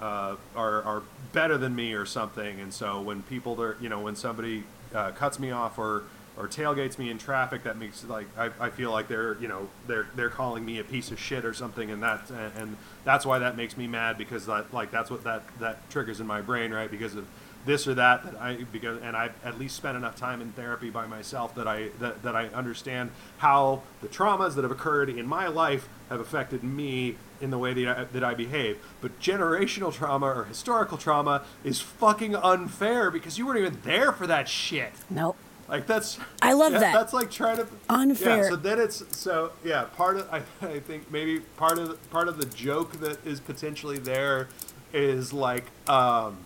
uh, 0.00 0.36
are 0.56 0.82
are 0.82 1.02
better 1.32 1.56
than 1.56 1.74
me 1.74 1.92
or 1.94 2.06
something, 2.06 2.60
and 2.60 2.72
so 2.72 3.00
when 3.00 3.22
people 3.22 3.60
are 3.60 3.76
you 3.80 3.88
know 3.88 4.00
when 4.00 4.16
somebody 4.16 4.64
uh, 4.94 5.12
cuts 5.12 5.38
me 5.38 5.50
off 5.50 5.78
or 5.78 6.04
or 6.36 6.48
tailgates 6.48 6.98
me 6.98 7.10
in 7.10 7.18
traffic, 7.18 7.62
that 7.62 7.78
makes 7.78 8.04
like 8.04 8.26
I, 8.36 8.50
I 8.58 8.70
feel 8.70 8.90
like 8.90 9.06
they're 9.08 9.36
you 9.40 9.48
know 9.48 9.68
they're 9.86 10.06
they're 10.16 10.30
calling 10.30 10.64
me 10.64 10.78
a 10.78 10.84
piece 10.84 11.10
of 11.10 11.20
shit 11.20 11.44
or 11.44 11.54
something, 11.54 11.90
and 11.90 12.02
that 12.02 12.28
and, 12.30 12.52
and 12.56 12.76
that's 13.04 13.24
why 13.24 13.38
that 13.38 13.56
makes 13.56 13.76
me 13.76 13.86
mad 13.86 14.18
because 14.18 14.46
that 14.46 14.72
like 14.74 14.90
that's 14.90 15.10
what 15.10 15.22
that 15.24 15.42
that 15.60 15.88
triggers 15.90 16.20
in 16.20 16.26
my 16.26 16.40
brain, 16.40 16.72
right? 16.72 16.90
Because 16.90 17.14
of 17.14 17.26
this 17.64 17.86
or 17.86 17.94
that 17.94 18.24
that 18.24 18.40
I 18.40 18.64
because 18.72 19.00
and 19.02 19.16
I've 19.16 19.32
at 19.44 19.58
least 19.58 19.76
spent 19.76 19.96
enough 19.96 20.16
time 20.16 20.40
in 20.40 20.52
therapy 20.52 20.90
by 20.90 21.06
myself 21.06 21.54
that 21.54 21.66
I 21.66 21.88
that, 22.00 22.22
that 22.22 22.36
I 22.36 22.46
understand 22.48 23.10
how 23.38 23.82
the 24.00 24.08
traumas 24.08 24.54
that 24.54 24.62
have 24.62 24.70
occurred 24.70 25.08
in 25.08 25.26
my 25.26 25.48
life 25.48 25.88
have 26.10 26.20
affected 26.20 26.62
me 26.62 27.16
in 27.40 27.50
the 27.50 27.58
way 27.58 27.72
that 27.74 27.98
I, 27.98 28.04
that 28.04 28.24
I 28.24 28.34
behave. 28.34 28.78
But 29.00 29.18
generational 29.20 29.92
trauma 29.92 30.26
or 30.26 30.44
historical 30.44 30.98
trauma 30.98 31.44
is 31.62 31.80
fucking 31.80 32.36
unfair 32.36 33.10
because 33.10 33.38
you 33.38 33.46
weren't 33.46 33.58
even 33.58 33.78
there 33.84 34.12
for 34.12 34.26
that 34.26 34.48
shit. 34.48 34.92
Nope. 35.10 35.36
Like 35.68 35.86
that's 35.86 36.18
I 36.42 36.52
love 36.52 36.72
yeah, 36.72 36.80
that. 36.80 36.92
That's 36.92 37.12
like 37.12 37.30
trying 37.30 37.56
to 37.56 37.66
Unfair. 37.88 38.44
Yeah, 38.44 38.48
so 38.50 38.56
then 38.56 38.78
it's 38.78 39.02
so 39.16 39.52
yeah. 39.64 39.84
Part 39.84 40.18
of 40.18 40.28
I, 40.32 40.42
I 40.60 40.80
think 40.80 41.10
maybe 41.10 41.40
part 41.56 41.78
of 41.78 41.88
the, 41.88 41.94
part 42.08 42.28
of 42.28 42.38
the 42.38 42.46
joke 42.46 43.00
that 43.00 43.24
is 43.26 43.40
potentially 43.40 43.98
there 43.98 44.48
is 44.92 45.32
like 45.32 45.64
um, 45.88 46.38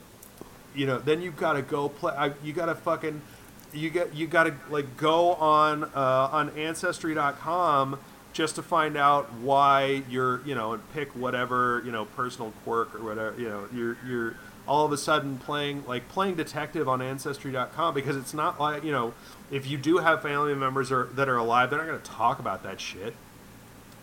you 0.78 0.86
know 0.86 0.98
then 0.98 1.20
you've 1.20 1.36
got 1.36 1.54
to 1.54 1.62
go 1.62 1.88
play. 1.88 2.12
I, 2.16 2.32
you 2.42 2.52
got 2.52 2.66
to 2.66 2.74
fucking 2.74 3.20
you 3.72 3.90
get 3.90 4.14
you 4.14 4.26
got 4.26 4.44
to 4.44 4.54
like 4.70 4.96
go 4.96 5.34
on 5.34 5.84
uh, 5.84 6.28
on 6.32 6.50
ancestry.com 6.56 7.98
just 8.32 8.54
to 8.54 8.62
find 8.62 8.96
out 8.96 9.32
why 9.34 10.02
you're, 10.08 10.46
you 10.46 10.54
know, 10.54 10.72
and 10.72 10.92
pick 10.92 11.14
whatever, 11.16 11.82
you 11.84 11.90
know, 11.90 12.04
personal 12.04 12.52
quirk 12.62 12.94
or 12.94 13.02
whatever, 13.02 13.38
you 13.40 13.48
know, 13.48 13.66
you're 13.74 13.96
you're 14.06 14.36
all 14.66 14.84
of 14.84 14.92
a 14.92 14.98
sudden 14.98 15.38
playing 15.38 15.84
like 15.86 16.08
playing 16.08 16.36
detective 16.36 16.88
on 16.88 17.02
ancestry.com 17.02 17.94
because 17.94 18.16
it's 18.16 18.34
not 18.34 18.60
like, 18.60 18.84
you 18.84 18.92
know, 18.92 19.12
if 19.50 19.66
you 19.66 19.76
do 19.76 19.98
have 19.98 20.22
family 20.22 20.54
members 20.54 20.92
are, 20.92 21.04
that 21.14 21.28
are 21.28 21.38
alive, 21.38 21.70
they're 21.70 21.78
not 21.78 21.88
going 21.88 22.00
to 22.00 22.10
talk 22.10 22.38
about 22.38 22.62
that 22.62 22.80
shit. 22.80 23.14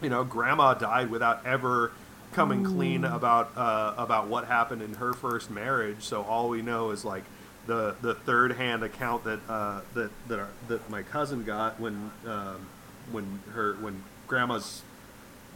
You 0.02 0.10
know, 0.10 0.24
grandma 0.26 0.74
died 0.74 1.10
without 1.10 1.46
ever 1.46 1.92
coming 2.34 2.64
clean 2.64 3.04
about 3.04 3.56
uh, 3.56 3.94
about 3.98 4.28
what 4.28 4.46
happened 4.46 4.82
in 4.82 4.96
her 4.96 5.14
first 5.14 5.50
marriage, 5.50 6.04
so 6.04 6.24
all 6.24 6.50
we 6.50 6.62
know 6.62 6.92
is 6.92 7.06
like 7.06 7.24
the 7.68 7.96
the 8.02 8.14
third 8.14 8.54
hand 8.54 8.84
account 8.84 9.24
that 9.24 9.40
uh, 9.50 9.82
that 9.94 10.12
that, 10.28 10.40
our, 10.40 10.50
that 10.68 10.90
my 10.90 11.04
cousin 11.04 11.44
got 11.44 11.80
when 11.80 12.12
um, 12.28 12.68
when 13.12 13.42
her 13.54 13.74
when 13.76 14.04
grandma's 14.28 14.82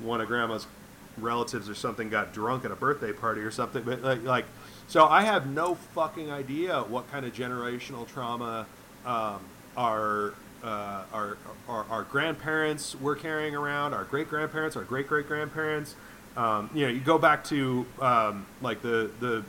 one 0.01 0.22
of 0.22 0.28
grandma's 0.28 0.65
relatives 1.17 1.70
or 1.70 1.76
something 1.76 2.09
got 2.09 2.34
drunk 2.34 2.65
at 2.65 2.72
a 2.72 2.76
birthday 2.76 3.11
party 3.11 3.41
or 3.41 3.51
something 3.51 3.84
but 3.84 4.01
like, 4.01 4.24
like 4.24 4.45
so 4.88 5.05
i 5.05 5.22
have 5.22 5.47
no 5.47 5.76
fucking 5.76 6.32
idea 6.32 6.82
what 6.84 7.09
kind 7.11 7.26
of 7.26 7.34
generational 7.34 8.07
trauma 8.07 8.65
um, 9.05 9.39
our, 9.76 10.34
uh, 10.63 11.03
our, 11.13 11.38
our 11.67 11.86
our 11.89 12.03
grandparents 12.03 12.95
were 12.95 13.15
carrying 13.15 13.55
around 13.55 13.93
our 13.93 14.05
great 14.05 14.30
grandparents 14.30 14.78
our 14.78 14.84
great 14.84 15.07
great 15.07 15.28
grandparents 15.28 15.95
um, 16.38 16.70
you 16.74 16.86
know 16.86 16.92
you 16.92 17.00
go 17.00 17.18
back 17.18 17.44
to 17.46 17.86
um, 18.02 18.46
like 18.62 18.82
the 18.82 19.12
the 19.20 19.44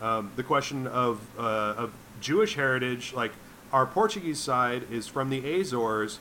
um, 0.00 0.32
the 0.36 0.42
question 0.42 0.86
of 0.86 1.20
uh, 1.38 1.74
of 1.76 1.92
Jewish 2.20 2.54
heritage, 2.54 3.12
like 3.12 3.32
our 3.72 3.86
Portuguese 3.86 4.40
side 4.40 4.84
is 4.90 5.06
from 5.06 5.30
the 5.30 5.60
Azores, 5.60 6.18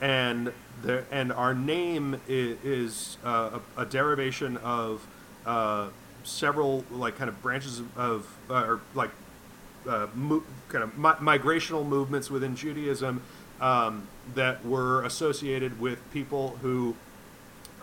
and 0.00 0.52
the 0.82 1.04
and 1.10 1.32
our 1.32 1.54
name 1.54 2.20
is, 2.28 2.58
is 2.64 3.18
uh, 3.24 3.58
a, 3.76 3.82
a 3.82 3.86
derivation 3.86 4.56
of 4.58 5.06
uh, 5.46 5.88
several 6.24 6.84
like 6.90 7.16
kind 7.16 7.28
of 7.28 7.40
branches 7.42 7.82
of 7.96 8.36
uh, 8.50 8.54
or 8.54 8.80
like 8.94 9.10
uh, 9.88 10.06
mo- 10.14 10.42
kind 10.68 10.84
of 10.84 10.98
mi- 10.98 11.32
migrational 11.32 11.86
movements 11.86 12.30
within 12.30 12.56
Judaism 12.56 13.22
um, 13.60 14.08
that 14.34 14.64
were 14.64 15.02
associated 15.04 15.80
with 15.80 15.98
people 16.12 16.58
who 16.62 16.94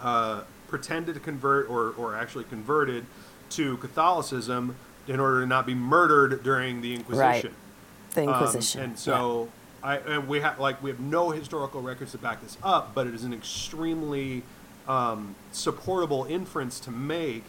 uh, 0.02 0.42
pretended 0.76 1.14
to 1.14 1.20
convert 1.20 1.70
or, 1.70 1.94
or 1.98 2.16
actually 2.16 2.46
converted 2.46 3.06
to 3.52 3.78
Catholicism 3.78 4.76
in 5.08 5.20
order 5.20 5.42
to 5.42 5.46
not 5.46 5.66
be 5.68 5.76
murdered 5.76 6.42
during 6.44 6.82
the 6.82 6.96
Inquisition. 6.96 7.52
Right. 7.52 8.16
The 8.16 8.22
Um, 8.24 8.30
Inquisition. 8.30 8.82
and 8.82 9.00
so 9.00 9.50
I 9.84 9.98
and 9.98 10.28
we 10.28 10.40
have 10.40 10.60
like 10.60 10.82
we 10.82 10.90
have 10.90 11.00
no 11.00 11.30
historical 11.32 11.82
records 11.82 12.12
to 12.14 12.18
back 12.18 12.42
this 12.42 12.58
up, 12.64 12.94
but 12.96 13.06
it 13.08 13.14
is 13.14 13.24
an 13.24 13.34
extremely 13.34 14.44
um, 14.88 15.36
supportable 15.52 16.26
inference 16.26 16.80
to 16.82 16.92
make 16.92 17.44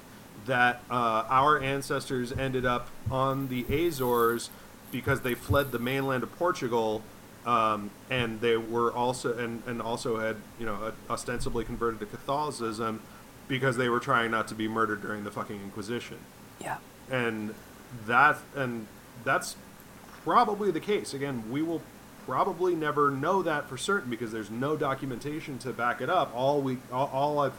that 0.47 0.83
uh, 0.91 1.25
our 1.29 1.61
ancestors 1.61 2.33
ended 2.33 2.65
up 2.67 2.89
on 3.11 3.49
the 3.49 3.65
Azores 3.87 4.51
because 4.91 5.21
they 5.21 5.35
fled 5.35 5.71
the 5.73 5.79
mainland 5.79 6.23
of 6.23 6.37
Portugal. 6.37 7.03
Um, 7.45 7.91
and 8.09 8.41
they 8.41 8.57
were 8.57 8.93
also 8.93 9.37
and, 9.37 9.63
and 9.67 9.83
also 9.83 10.19
had 10.19 10.37
you 10.61 10.67
know 10.67 10.93
ostensibly 11.11 11.65
converted 11.65 11.99
to 12.01 12.07
Catholicism 12.07 13.01
because 13.49 13.77
they 13.77 13.89
were 13.89 14.01
trying 14.01 14.31
not 14.31 14.47
to 14.49 14.55
be 14.55 14.69
murdered 14.69 15.03
during 15.03 15.25
the 15.25 15.31
fucking 15.31 15.61
Inquisition. 15.61 16.19
Yeah. 16.61 16.77
and 17.11 17.55
that 18.07 18.39
and 18.55 18.87
that's 19.25 19.57
probably 20.23 20.71
the 20.71 20.81
case. 20.81 21.15
Again 21.15 21.51
we 21.51 21.63
will 21.63 21.83
probably 22.27 22.77
never 22.77 23.11
know 23.11 23.43
that 23.43 23.69
for 23.69 23.77
certain 23.77 24.09
because 24.09 24.31
there's 24.31 24.51
no 24.51 24.77
documentation 24.77 25.59
to 25.59 25.73
back 25.73 26.01
it 26.01 26.09
up. 26.09 26.33
All 26.37 26.61
we 26.61 26.79
all, 26.93 27.11
all 27.13 27.39
i've 27.41 27.55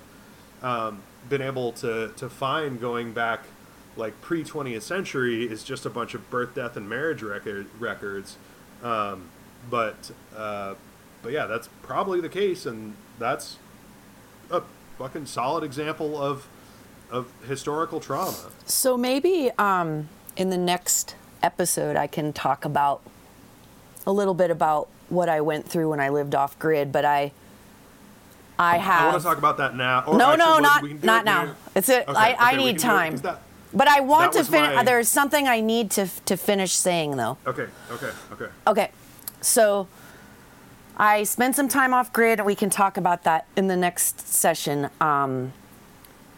um, 0.63 1.01
been 1.27 1.41
able 1.41 1.73
to 1.73 2.13
to 2.15 2.29
find 2.29 2.79
going 2.79 3.11
back 3.11 3.41
like 3.97 4.19
pre 4.21 4.43
20th 4.45 4.81
century 4.83 5.43
is 5.43 5.63
just 5.63 5.85
a 5.85 5.89
bunch 5.89 6.13
of 6.13 6.29
birth 6.29 6.55
death 6.55 6.77
and 6.77 6.87
marriage 6.87 7.21
record 7.21 7.67
records. 7.79 8.37
Um, 8.81 9.29
but 9.69 10.11
uh, 10.35 10.75
but 11.21 11.31
yeah 11.31 11.45
that's 11.45 11.69
probably 11.81 12.19
the 12.21 12.29
case 12.29 12.65
and 12.65 12.95
that's 13.19 13.57
a 14.51 14.61
fucking 14.97 15.25
solid 15.25 15.63
example 15.63 16.21
of 16.21 16.47
of 17.11 17.31
historical 17.47 17.99
trauma 17.99 18.35
So 18.65 18.97
maybe 18.97 19.51
um, 19.59 20.09
in 20.35 20.49
the 20.49 20.57
next 20.57 21.15
episode, 21.43 21.95
I 21.95 22.07
can 22.07 22.33
talk 22.33 22.65
about 22.65 23.01
a 24.07 24.11
little 24.11 24.33
bit 24.33 24.49
about 24.49 24.87
what 25.09 25.29
I 25.29 25.39
went 25.41 25.67
through 25.69 25.89
when 25.91 25.99
I 25.99 26.09
lived 26.09 26.33
off 26.33 26.57
grid. 26.57 26.91
But 26.91 27.05
I, 27.05 27.31
I 28.57 28.77
have. 28.77 29.01
I 29.03 29.07
want 29.09 29.21
to 29.21 29.27
talk 29.27 29.37
about 29.37 29.57
that 29.57 29.75
now. 29.75 30.03
Or 30.07 30.17
no, 30.17 30.31
actually, 30.31 30.37
no, 30.45 30.59
not 30.59 30.81
we 30.81 30.89
can 30.89 30.97
do 30.99 31.05
not 31.07 31.21
it 31.21 31.25
now. 31.25 31.55
It's 31.75 31.89
a. 31.89 32.01
Okay, 32.09 32.13
I, 32.19 32.31
I 32.39 32.47
okay, 32.53 32.57
we 32.57 32.63
need 32.71 32.75
it, 32.77 32.79
time. 32.79 33.17
that- 33.17 33.41
but 33.75 33.87
I 33.87 33.99
want 34.01 34.33
to 34.33 34.43
finish. 34.43 34.75
my- 34.75 34.83
There's 34.83 35.07
something 35.09 35.47
I 35.47 35.59
need 35.59 35.91
to 35.91 36.07
to 36.25 36.35
finish 36.37 36.73
saying 36.73 37.17
though. 37.17 37.37
Okay, 37.45 37.67
okay, 37.91 38.09
okay. 38.31 38.47
Okay, 38.67 38.91
so 39.43 39.87
I 40.97 41.23
spent 41.23 41.55
some 41.55 41.67
time 41.67 41.93
off 41.93 42.13
grid. 42.13 42.39
And 42.39 42.45
we 42.45 42.55
can 42.55 42.69
talk 42.69 42.97
about 42.97 43.23
that 43.23 43.47
in 43.55 43.67
the 43.67 43.75
next 43.75 44.27
session. 44.27 44.89
Um, 45.01 45.53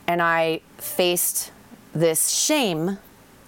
and 0.08 0.22
I 0.22 0.62
faced 0.78 1.51
this 1.93 2.30
shame 2.30 2.99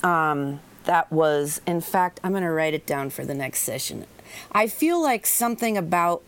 um, 0.03 0.60
that 0.86 1.12
was, 1.12 1.62
in 1.68 1.82
fact, 1.82 2.20
I'm 2.24 2.32
going 2.32 2.43
to 2.43 2.51
write 2.51 2.74
it 2.74 2.86
down 2.86 3.10
for 3.10 3.26
the 3.26 3.34
next 3.34 3.62
session. 3.62 4.05
I 4.51 4.68
feel 4.68 5.01
like 5.01 5.26
something 5.26 5.78
about 5.78 6.22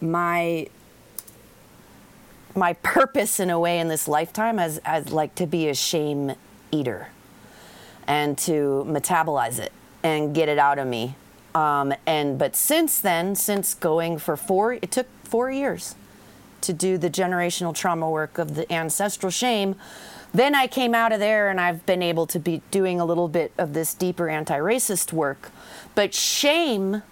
my 0.00 0.66
my 2.54 2.74
purpose 2.74 3.40
in 3.40 3.48
a 3.48 3.58
way 3.58 3.78
in 3.78 3.88
this 3.88 4.06
lifetime 4.06 4.58
as 4.58 4.78
as 4.84 5.10
like 5.10 5.34
to 5.36 5.46
be 5.46 5.68
a 5.68 5.74
shame 5.74 6.32
eater 6.70 7.08
and 8.06 8.36
to 8.36 8.84
metabolize 8.86 9.58
it 9.58 9.72
and 10.02 10.34
get 10.34 10.48
it 10.48 10.58
out 10.58 10.78
of 10.78 10.86
me. 10.86 11.14
Um, 11.54 11.94
and 12.06 12.38
but 12.38 12.56
since 12.56 13.00
then, 13.00 13.34
since 13.34 13.74
going 13.74 14.18
for 14.18 14.36
four, 14.36 14.74
it 14.74 14.90
took 14.90 15.06
four 15.24 15.50
years 15.50 15.94
to 16.62 16.72
do 16.72 16.96
the 16.96 17.10
generational 17.10 17.74
trauma 17.74 18.08
work 18.08 18.38
of 18.38 18.54
the 18.54 18.70
ancestral 18.72 19.30
shame. 19.30 19.76
Then 20.32 20.54
I 20.54 20.66
came 20.66 20.94
out 20.94 21.12
of 21.12 21.20
there 21.20 21.50
and 21.50 21.60
I've 21.60 21.84
been 21.84 22.02
able 22.02 22.26
to 22.28 22.38
be 22.38 22.62
doing 22.70 23.00
a 23.00 23.04
little 23.04 23.28
bit 23.28 23.52
of 23.58 23.74
this 23.74 23.92
deeper 23.92 24.28
anti 24.28 24.58
racist 24.58 25.12
work. 25.12 25.50
But 25.94 26.14
shame 26.14 27.02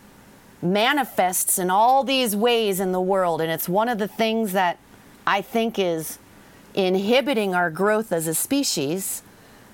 manifests 0.62 1.58
in 1.58 1.70
all 1.70 2.04
these 2.04 2.34
ways 2.34 2.80
in 2.80 2.92
the 2.92 3.00
world. 3.00 3.40
And 3.40 3.50
it's 3.50 3.68
one 3.68 3.88
of 3.88 3.98
the 3.98 4.08
things 4.08 4.52
that 4.52 4.78
I 5.26 5.42
think 5.42 5.78
is 5.78 6.18
inhibiting 6.74 7.54
our 7.54 7.70
growth 7.70 8.12
as 8.12 8.26
a 8.26 8.34
species 8.34 9.22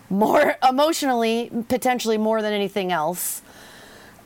more 0.09 0.57
emotionally, 0.69 1.51
potentially 1.69 2.19
more 2.19 2.43
than 2.43 2.53
anything 2.53 2.91
else. 2.91 3.43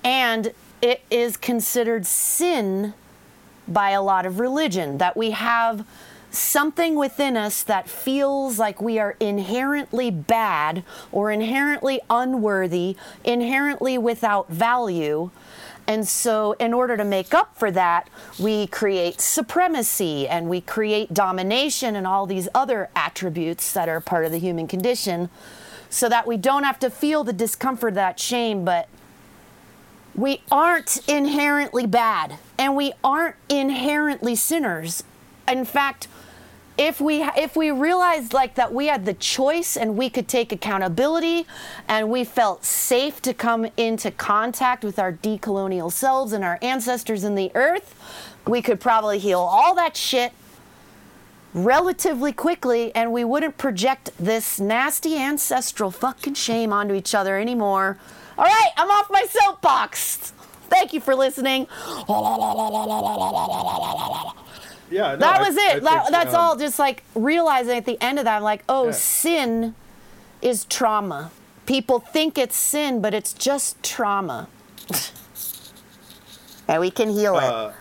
And 0.05 0.53
it 0.81 1.03
is 1.11 1.37
considered 1.37 2.07
sin 2.07 2.95
by 3.69 3.91
a 3.91 4.03
lot 4.03 4.27
of 4.27 4.41
religion 4.41 4.99
that 4.99 5.17
we 5.17 5.31
have 5.31 5.87
something 6.31 6.95
within 6.95 7.37
us 7.37 7.63
that 7.65 7.89
feels 7.89 8.59
like 8.59 8.81
we 8.81 8.99
are 8.99 9.17
inherently 9.21 10.11
bad 10.11 10.85
or 11.11 11.31
inherently 11.31 12.01
unworthy, 12.09 12.97
inherently 13.25 13.99
without 13.99 14.49
value. 14.49 15.31
And 15.87 16.07
so, 16.07 16.53
in 16.53 16.73
order 16.73 16.97
to 16.97 17.05
make 17.05 17.35
up 17.35 17.59
for 17.59 17.71
that, 17.73 18.09
we 18.39 18.69
create 18.69 19.21
supremacy 19.21 20.29
and 20.29 20.49
we 20.49 20.61
create 20.61 21.13
domination 21.13 21.97
and 21.97 22.07
all 22.07 22.27
these 22.27 22.49
other 22.55 22.91
attributes 22.95 23.73
that 23.73 23.89
are 23.89 24.01
part 24.01 24.25
of 24.25 24.31
the 24.31 24.39
human 24.39 24.69
condition 24.69 25.31
so 25.89 26.09
that 26.09 26.29
we 26.29 26.37
don't 26.37 26.63
have 26.63 26.79
to 26.79 26.91
feel 26.91 27.25
the 27.25 27.33
discomfort, 27.33 27.95
that 27.95 28.21
shame, 28.21 28.65
but 28.65 28.89
we 30.21 30.43
aren't 30.51 31.09
inherently 31.09 31.87
bad 31.87 32.37
and 32.59 32.77
we 32.77 32.93
aren't 33.03 33.37
inherently 33.49 34.35
sinners. 34.35 35.03
In 35.49 35.65
fact, 35.65 36.09
if 36.77 37.01
we 37.01 37.23
if 37.23 37.57
we 37.57 37.71
realized 37.71 38.33
like 38.33 38.55
that 38.55 38.73
we 38.73 38.87
had 38.87 39.07
the 39.07 39.15
choice 39.15 39.77
and 39.77 39.97
we 39.97 40.11
could 40.11 40.29
take 40.29 40.53
accountability 40.53 41.47
and 41.89 42.11
we 42.11 42.25
felt 42.25 42.65
safe 42.65 43.21
to 43.23 43.35
come 43.35 43.67
into 43.77 44.11
contact 44.11 44.85
with 44.85 44.99
our 44.99 45.13
decolonial 45.13 45.91
selves 45.91 46.33
and 46.33 46.45
our 46.45 46.59
ancestors 46.61 47.25
in 47.25 47.35
the 47.35 47.51
earth, 47.55 47.95
we 48.47 48.61
could 48.61 48.79
probably 48.79 49.19
heal 49.19 49.41
all 49.41 49.75
that 49.75 49.97
shit 49.97 50.33
relatively 51.55 52.33
quickly 52.33 52.95
and 52.95 53.11
we 53.11 53.25
wouldn't 53.25 53.57
project 53.59 54.11
this 54.19 54.61
nasty 54.61 55.17
ancestral 55.17 55.91
fucking 55.91 56.35
shame 56.35 56.73
onto 56.73 56.95
each 56.95 57.15
other 57.15 57.39
anymore. 57.39 57.99
All 58.41 58.47
right, 58.47 58.71
I'm 58.79 58.91
off 58.91 59.11
my 59.11 59.27
soapbox. 59.29 60.33
Thank 60.71 60.95
you 60.95 61.01
for 61.01 61.15
listening. 61.15 61.67
Yeah, 64.91 65.13
no, 65.13 65.17
that 65.19 65.41
was 65.41 65.59
I 65.59 65.61
it. 65.61 65.73
think, 65.73 65.85
That, 65.85 66.07
that's 66.11 66.33
um, 66.35 66.41
all. 66.41 66.57
Just 66.57 66.79
like 66.79 67.03
realizing 67.15 67.77
at 67.77 67.85
the 67.85 68.01
end 68.03 68.19
of 68.19 68.25
that, 68.25 68.39
I'm 68.39 68.43
like, 68.43 68.65
oh, 68.67 68.87
Yeah. 68.87 68.91
sin 68.93 69.75
is 70.41 70.65
trauma. 70.65 71.31
People 71.67 72.01
think 72.01 72.39
it's 72.39 72.57
sin, 72.57 73.03
but 73.03 73.13
it's 73.13 73.35
just 73.35 73.83
trauma. 73.83 74.49
and 76.67 76.81
we 76.81 76.91
can 76.91 77.11
heal 77.11 77.37
it. 77.37 77.45
Uh, 77.45 77.73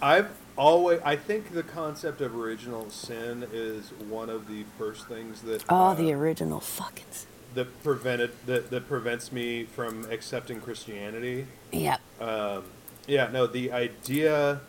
I've 0.00 0.30
always 0.56 1.00
i 1.04 1.16
think 1.16 1.52
the 1.54 1.62
concept 1.62 2.20
of 2.20 2.36
original 2.36 2.88
sin 2.90 3.46
is 3.54 3.90
one 4.10 4.28
of 4.28 4.48
the 4.48 4.64
first 4.78 5.06
things 5.08 5.40
that 5.42 5.64
Oh, 5.70 5.86
uh, 5.86 5.94
the 5.94 6.12
original 6.12 6.60
fucking. 6.60 7.06
s- 7.10 7.26
that 7.54 7.82
prevented 7.82 8.30
that, 8.46 8.70
that 8.70 8.88
prevents 8.88 9.30
me 9.32 9.64
from 9.64 10.06
accepting 10.10 10.60
christianity 10.60 11.46
Yep. 11.72 12.00
um, 12.20 12.64
yeah 13.06 13.28
no 13.32 13.46
the 13.46 13.72
idea 13.72 14.60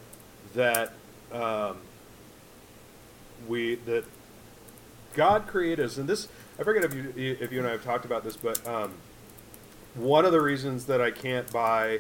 that 0.54 0.94
um, 1.32 1.78
we 3.48 3.76
that 3.76 4.04
god 5.14 5.48
created 5.48 5.86
us 5.86 5.98
and 5.98 6.08
this 6.08 6.28
i 6.60 6.64
forget 6.64 6.84
if 6.84 6.94
you 6.94 7.38
if 7.40 7.52
you 7.52 7.60
and 7.60 7.68
i 7.68 7.72
have 7.72 7.84
talked 7.84 8.06
about 8.06 8.24
this 8.24 8.38
but 8.38 8.66
um, 8.68 8.92
one 9.96 10.26
of 10.26 10.32
the 10.32 10.42
reasons 10.42 10.86
that 10.86 11.02
i 11.02 11.12
can't 11.12 11.52
buy 11.52 12.00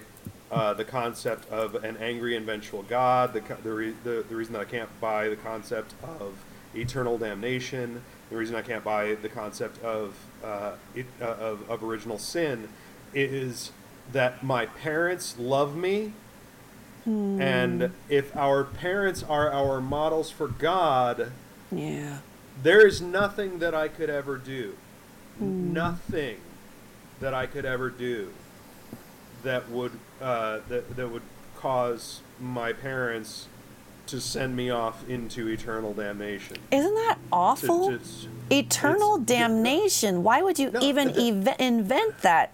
uh, 0.51 0.73
the 0.73 0.85
concept 0.85 1.49
of 1.51 1.75
an 1.83 1.97
angry 1.97 2.35
and 2.35 2.45
vengeful 2.45 2.83
god 2.83 3.33
the, 3.33 3.41
the, 3.63 3.71
re- 3.73 3.93
the, 4.03 4.23
the 4.29 4.35
reason 4.35 4.53
that 4.53 4.61
i 4.61 4.65
can't 4.65 4.89
buy 5.01 5.27
the 5.29 5.35
concept 5.35 5.93
of 6.19 6.33
eternal 6.75 7.17
damnation 7.17 8.01
the 8.33 8.39
reason 8.39 8.55
i 8.55 8.61
can't 8.63 8.83
buy 8.83 9.13
the 9.13 9.29
concept 9.29 9.81
of 9.83 10.15
uh, 10.43 10.71
it, 10.95 11.05
uh, 11.21 11.25
of, 11.25 11.69
of 11.69 11.83
original 11.83 12.17
sin 12.17 12.67
is 13.13 13.71
that 14.11 14.43
my 14.43 14.65
parents 14.65 15.35
love 15.37 15.75
me 15.77 16.13
and 17.05 17.91
if 18.09 18.35
our 18.35 18.63
parents 18.63 19.21
are 19.21 19.51
our 19.51 19.79
models 19.81 20.31
for 20.31 20.47
god 20.47 21.31
Yeah. 21.71 22.19
there 22.63 22.87
is 22.87 23.01
nothing 23.01 23.59
that 23.59 23.75
I 23.75 23.87
could 23.89 24.09
ever 24.09 24.37
do. 24.37 24.75
Nothing 25.39 26.37
that 27.19 27.33
I 27.33 27.45
could 27.45 27.65
ever 27.65 27.89
do 27.89 28.29
that 29.43 29.69
would 29.69 29.91
uh, 30.21 30.59
that 30.69 30.95
that 30.95 31.09
would 31.09 31.23
cause 31.57 32.21
my 32.39 32.71
parents 32.71 33.47
to 34.07 34.19
send 34.21 34.55
me 34.55 34.69
off 34.69 35.07
into 35.09 35.47
eternal 35.47 35.93
damnation. 35.93 36.57
Isn't 36.71 36.93
that 36.95 37.17
awful? 37.31 37.89
to- 37.89 37.99
Eternal 38.51 39.15
it's- 39.15 39.27
damnation. 39.27 40.23
Why 40.23 40.41
would 40.41 40.59
you 40.59 40.71
No, 40.71 40.79
even 40.81 41.09
ev- 41.09 41.55
invent 41.59 42.19
that? 42.19 42.51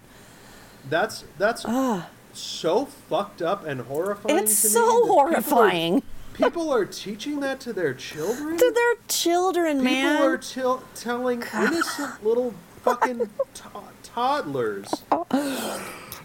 that's 0.88 1.24
that's 1.38 1.64
ah. 1.66 2.08
so 2.32 2.86
fucked 2.86 3.42
up 3.42 3.66
and 3.66 3.82
horrifying. 3.82 4.38
It's 4.38 4.62
to 4.62 4.68
so 4.68 4.80
that 4.80 4.86
people 5.02 5.18
are- 5.18 5.28
horrifying. 5.30 6.02
People 6.34 6.72
are 6.72 6.86
teaching 6.86 7.40
that 7.40 7.60
to 7.60 7.72
their 7.72 7.92
children. 7.92 8.56
To 8.56 8.72
their 8.74 8.94
children, 9.08 9.78
People 9.78 9.84
man. 9.92 10.16
People 10.16 10.26
are 10.32 10.38
til- 10.38 10.82
telling 10.94 11.42
innocent 11.54 12.24
little 12.24 12.54
fucking 12.82 13.18
to- 13.54 13.62
toddlers 14.02 14.88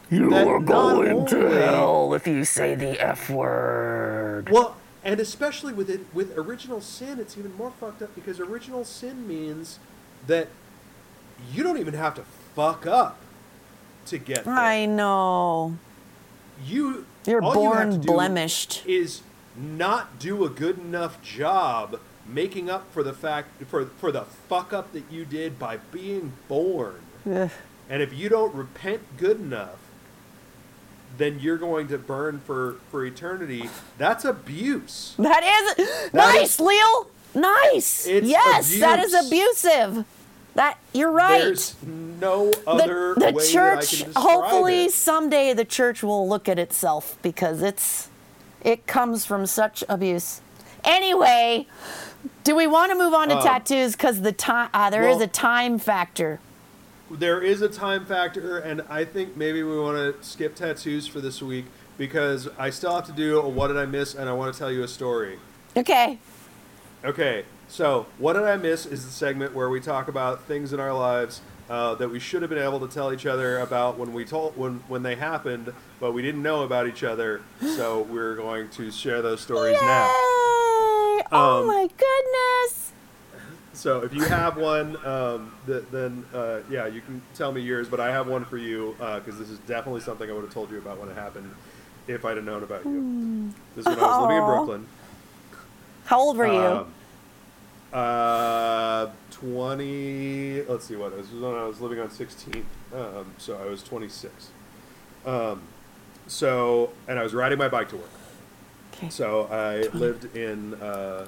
you 0.09 0.29
that 0.29 0.47
are 0.47 0.59
not 0.61 1.29
hell 1.31 2.13
if 2.13 2.25
you 2.27 2.45
say 2.45 2.75
the 2.75 2.99
F 3.01 3.29
word. 3.29 4.49
Well, 4.49 4.75
and 5.05 5.19
especially 5.19 5.71
with 5.71 5.89
it 5.89 6.01
with 6.13 6.35
original 6.35 6.81
sin, 6.81 7.19
it's 7.19 7.37
even 7.37 7.55
more 7.55 7.71
fucked 7.71 8.01
up 8.01 8.13
because 8.15 8.39
original 8.39 8.83
sin 8.83 9.27
means 9.27 9.79
that 10.25 10.47
you 11.53 11.61
don't 11.63 11.77
even 11.77 11.93
have 11.93 12.15
to 12.15 12.23
fuck 12.55 12.87
up 12.87 13.19
to 14.07 14.17
get 14.17 14.45
there. 14.45 14.53
I 14.53 14.85
know. 14.85 15.77
You 16.65 17.05
You're 17.27 17.43
you 17.43 17.53
born 17.53 18.01
do 18.01 18.07
blemished. 18.07 18.83
Is 18.87 19.21
not 19.55 20.17
do 20.19 20.43
a 20.43 20.49
good 20.49 20.79
enough 20.79 21.21
job 21.21 21.99
making 22.27 22.69
up 22.69 22.91
for 22.91 23.03
the 23.03 23.13
fact 23.13 23.63
for 23.65 23.85
for 23.85 24.11
the 24.11 24.23
fuck 24.23 24.73
up 24.73 24.91
that 24.93 25.03
you 25.11 25.23
did 25.23 25.59
by 25.59 25.77
being 25.77 26.33
born. 26.47 27.01
Ugh. 27.31 27.51
And 27.87 28.01
if 28.01 28.11
you 28.11 28.29
don't 28.29 28.55
repent 28.55 29.17
good 29.17 29.39
enough, 29.39 29.84
then 31.17 31.39
you're 31.39 31.57
going 31.57 31.87
to 31.89 31.97
burn 31.97 32.39
for 32.45 32.75
for 32.91 33.05
eternity. 33.05 33.69
That's 33.97 34.25
abuse. 34.25 35.13
That 35.17 35.43
is 35.77 35.87
That 36.11 36.33
nice, 36.35 36.53
is- 36.55 36.59
Leo. 36.59 37.07
Nice. 37.33 38.07
Yes, 38.07 38.79
that 38.79 38.99
is 39.03 39.13
abusive. 39.13 40.05
That 40.55 40.77
you're 40.93 41.11
right. 41.11 41.41
There's 41.41 41.75
no 41.83 42.51
other 42.65 43.13
the, 43.15 43.25
the 43.27 43.31
way 43.33 43.51
church 43.51 43.91
that 43.91 43.99
I 43.99 44.03
can 44.03 44.13
describe 44.13 44.15
hopefully 44.23 44.85
it. 44.85 44.91
someday 44.93 45.53
the 45.53 45.65
church 45.65 46.01
will 46.01 46.29
look 46.29 46.47
at 46.47 46.57
itself 46.57 47.17
because 47.21 47.61
it's 47.61 48.09
it 48.63 48.87
comes 48.87 49.25
from 49.25 49.45
such 49.45 49.83
abuse 49.89 50.39
anyway 50.85 51.67
do 52.45 52.55
we 52.55 52.67
want 52.67 52.91
to 52.91 52.97
move 52.97 53.13
on 53.13 53.27
to 53.29 53.35
Um, 53.37 53.43
tattoos 53.43 53.91
because 53.93 54.21
the 54.21 54.31
time 54.31 54.69
uh, 54.73 54.89
there 54.89 55.07
is 55.09 55.17
well- 55.17 55.25
a 55.25 55.27
time 55.27 55.77
factor 55.77 56.39
There 57.11 57.41
is 57.41 57.61
a 57.61 57.69
time 57.69 58.05
factor, 58.05 58.57
and 58.57 58.81
I 58.89 59.05
think 59.05 59.37
maybe 59.37 59.61
we 59.63 59.79
want 59.79 59.97
to 59.97 60.23
skip 60.27 60.55
tattoos 60.55 61.05
for 61.07 61.21
this 61.21 61.41
week 61.41 61.65
because 61.97 62.49
I 62.57 62.71
still 62.71 62.95
have 62.95 63.05
to 63.05 63.11
do 63.11 63.39
a 63.39 63.47
what 63.47 63.67
did 63.67 63.77
I 63.77 63.85
miss, 63.85 64.15
and 64.15 64.27
I 64.27 64.33
want 64.33 64.51
to 64.53 64.57
tell 64.59 64.71
you 64.71 64.83
a 64.83 64.87
story. 64.87 65.37
okay 65.77 66.17
Okay, 67.03 67.45
so 67.67 68.07
what 68.17 68.33
did 68.33 68.43
I 68.43 68.57
miss 68.57 68.87
is 68.87 69.05
the 69.05 69.11
segment 69.11 69.53
where 69.53 69.69
we 69.69 69.79
talk 69.79 70.07
about 70.07 70.45
things 70.45 70.73
in 70.73 70.79
our 70.79 70.93
lives 70.93 71.41
uh, 71.69 71.93
that 71.95 72.09
we 72.09 72.19
should 72.19 72.41
have 72.41 72.49
been 72.49 72.61
able 72.63 72.79
to 72.79 72.87
tell 72.91 73.13
each 73.13 73.27
other 73.27 73.59
about 73.59 73.97
when 73.99 74.11
we 74.11 74.25
told 74.25 74.57
when 74.57 74.79
when 74.87 75.03
they 75.03 75.15
happened, 75.15 75.71
but 75.99 76.11
we 76.13 76.23
didn't 76.23 76.41
know 76.41 76.63
about 76.63 76.87
each 76.87 77.03
other. 77.03 77.41
So 77.61 78.01
we're 78.01 78.35
going 78.35 78.69
to 78.69 78.89
share 78.91 79.21
those 79.21 79.41
stories 79.41 79.75
Yay! 79.79 79.85
now. 79.85 80.07
oh 80.09 81.21
Um, 81.31 81.67
my 81.67 81.87
goodness 81.95 82.91
So 83.75 84.01
if 84.03 84.13
you 84.13 84.23
have 84.23 84.57
one, 84.57 84.97
um, 85.05 85.53
th- 85.67 85.83
then 85.91 86.25
uh, 86.33 86.59
yeah, 86.69 86.87
you 86.87 87.01
can 87.01 87.21
tell 87.35 87.51
me 87.51 87.61
yours. 87.61 87.87
But 87.89 87.99
I 87.99 88.11
have 88.11 88.27
one 88.27 88.45
for 88.45 88.57
you 88.57 88.95
because 88.97 89.37
this 89.37 89.49
is 89.49 89.59
definitely 89.59 90.01
something 90.01 90.29
I 90.29 90.33
would 90.33 90.43
have 90.45 90.53
told 90.53 90.71
you 90.71 90.77
about 90.77 90.97
when 90.99 91.09
it 91.09 91.15
happened 91.15 91.53
if 92.07 92.23
I'd 92.25 92.37
have 92.37 92.45
known 92.45 92.63
about 92.63 92.85
you. 92.85 93.51
This 93.75 93.85
is 93.85 93.95
when 93.95 93.99
I 93.99 94.07
was 94.07 94.21
living 94.21 94.37
in 94.37 94.45
Brooklyn. 94.45 94.87
how 96.05 96.19
old 96.19 96.37
were 96.37 96.47
you 96.47 96.53
Um, 96.59 96.87
uh, 97.93 99.07
twenty. 99.31 100.61
Let's 100.63 100.85
see 100.85 100.95
what 100.95 101.15
this 101.15 101.31
was 101.31 101.41
when 101.41 101.53
I 101.55 101.63
was 101.65 101.79
living 101.81 101.99
on 101.99 102.07
16th. 102.09 102.63
Um, 102.93 103.31
so 103.37 103.57
I 103.57 103.65
was 103.65 103.83
26. 103.83 104.49
Um, 105.25 105.61
so 106.27 106.91
and 107.07 107.19
I 107.19 107.23
was 107.23 107.33
riding 107.33 107.57
my 107.57 107.67
bike 107.67 107.89
to 107.89 107.97
work. 107.97 108.09
okay 108.93 109.09
So 109.09 109.43
I 109.51 109.87
lived 109.95 110.35
in 110.35 110.73
uh, 110.75 111.25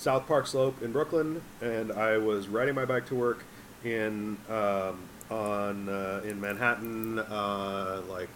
South 0.00 0.26
Park 0.26 0.46
Slope 0.46 0.82
in 0.82 0.92
Brooklyn, 0.92 1.42
and 1.60 1.92
I 1.92 2.16
was 2.16 2.48
riding 2.48 2.74
my 2.74 2.86
bike 2.86 3.04
to 3.08 3.14
work 3.14 3.44
in 3.84 4.38
um, 4.48 5.02
on 5.30 5.90
uh, 5.90 6.22
in 6.24 6.40
Manhattan, 6.40 7.18
uh, 7.18 8.00
like 8.08 8.30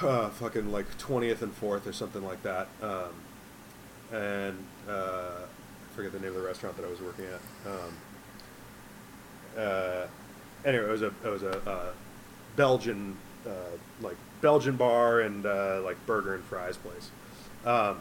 uh, 0.00 0.28
fucking 0.30 0.72
like 0.72 0.98
twentieth 0.98 1.40
and 1.42 1.54
fourth 1.54 1.86
or 1.86 1.92
something 1.92 2.24
like 2.24 2.42
that. 2.42 2.66
Um, 2.82 3.14
and 4.12 4.58
uh, 4.88 5.42
I 5.44 5.94
forget 5.94 6.10
the 6.10 6.18
name 6.18 6.30
of 6.30 6.34
the 6.34 6.48
restaurant 6.48 6.76
that 6.78 6.84
I 6.84 6.90
was 6.90 7.00
working 7.00 7.26
at. 7.26 7.70
Um, 7.70 7.96
uh, 9.56 10.06
anyway, 10.64 10.84
it 10.84 10.90
was 10.90 11.02
a 11.02 11.12
it 11.24 11.30
was 11.30 11.44
a 11.44 11.70
uh, 11.70 11.92
Belgian 12.56 13.16
uh, 13.46 13.76
like 14.00 14.16
Belgian 14.40 14.74
bar 14.74 15.20
and 15.20 15.46
uh, 15.46 15.80
like 15.84 16.04
burger 16.06 16.34
and 16.34 16.42
fries 16.42 16.76
place. 16.76 17.12
Um, 17.64 18.00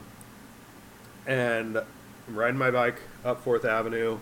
and 1.27 1.81
I'm 2.31 2.39
riding 2.39 2.57
my 2.57 2.71
bike 2.71 2.95
up 3.25 3.43
Fourth 3.43 3.65
Avenue, 3.65 4.17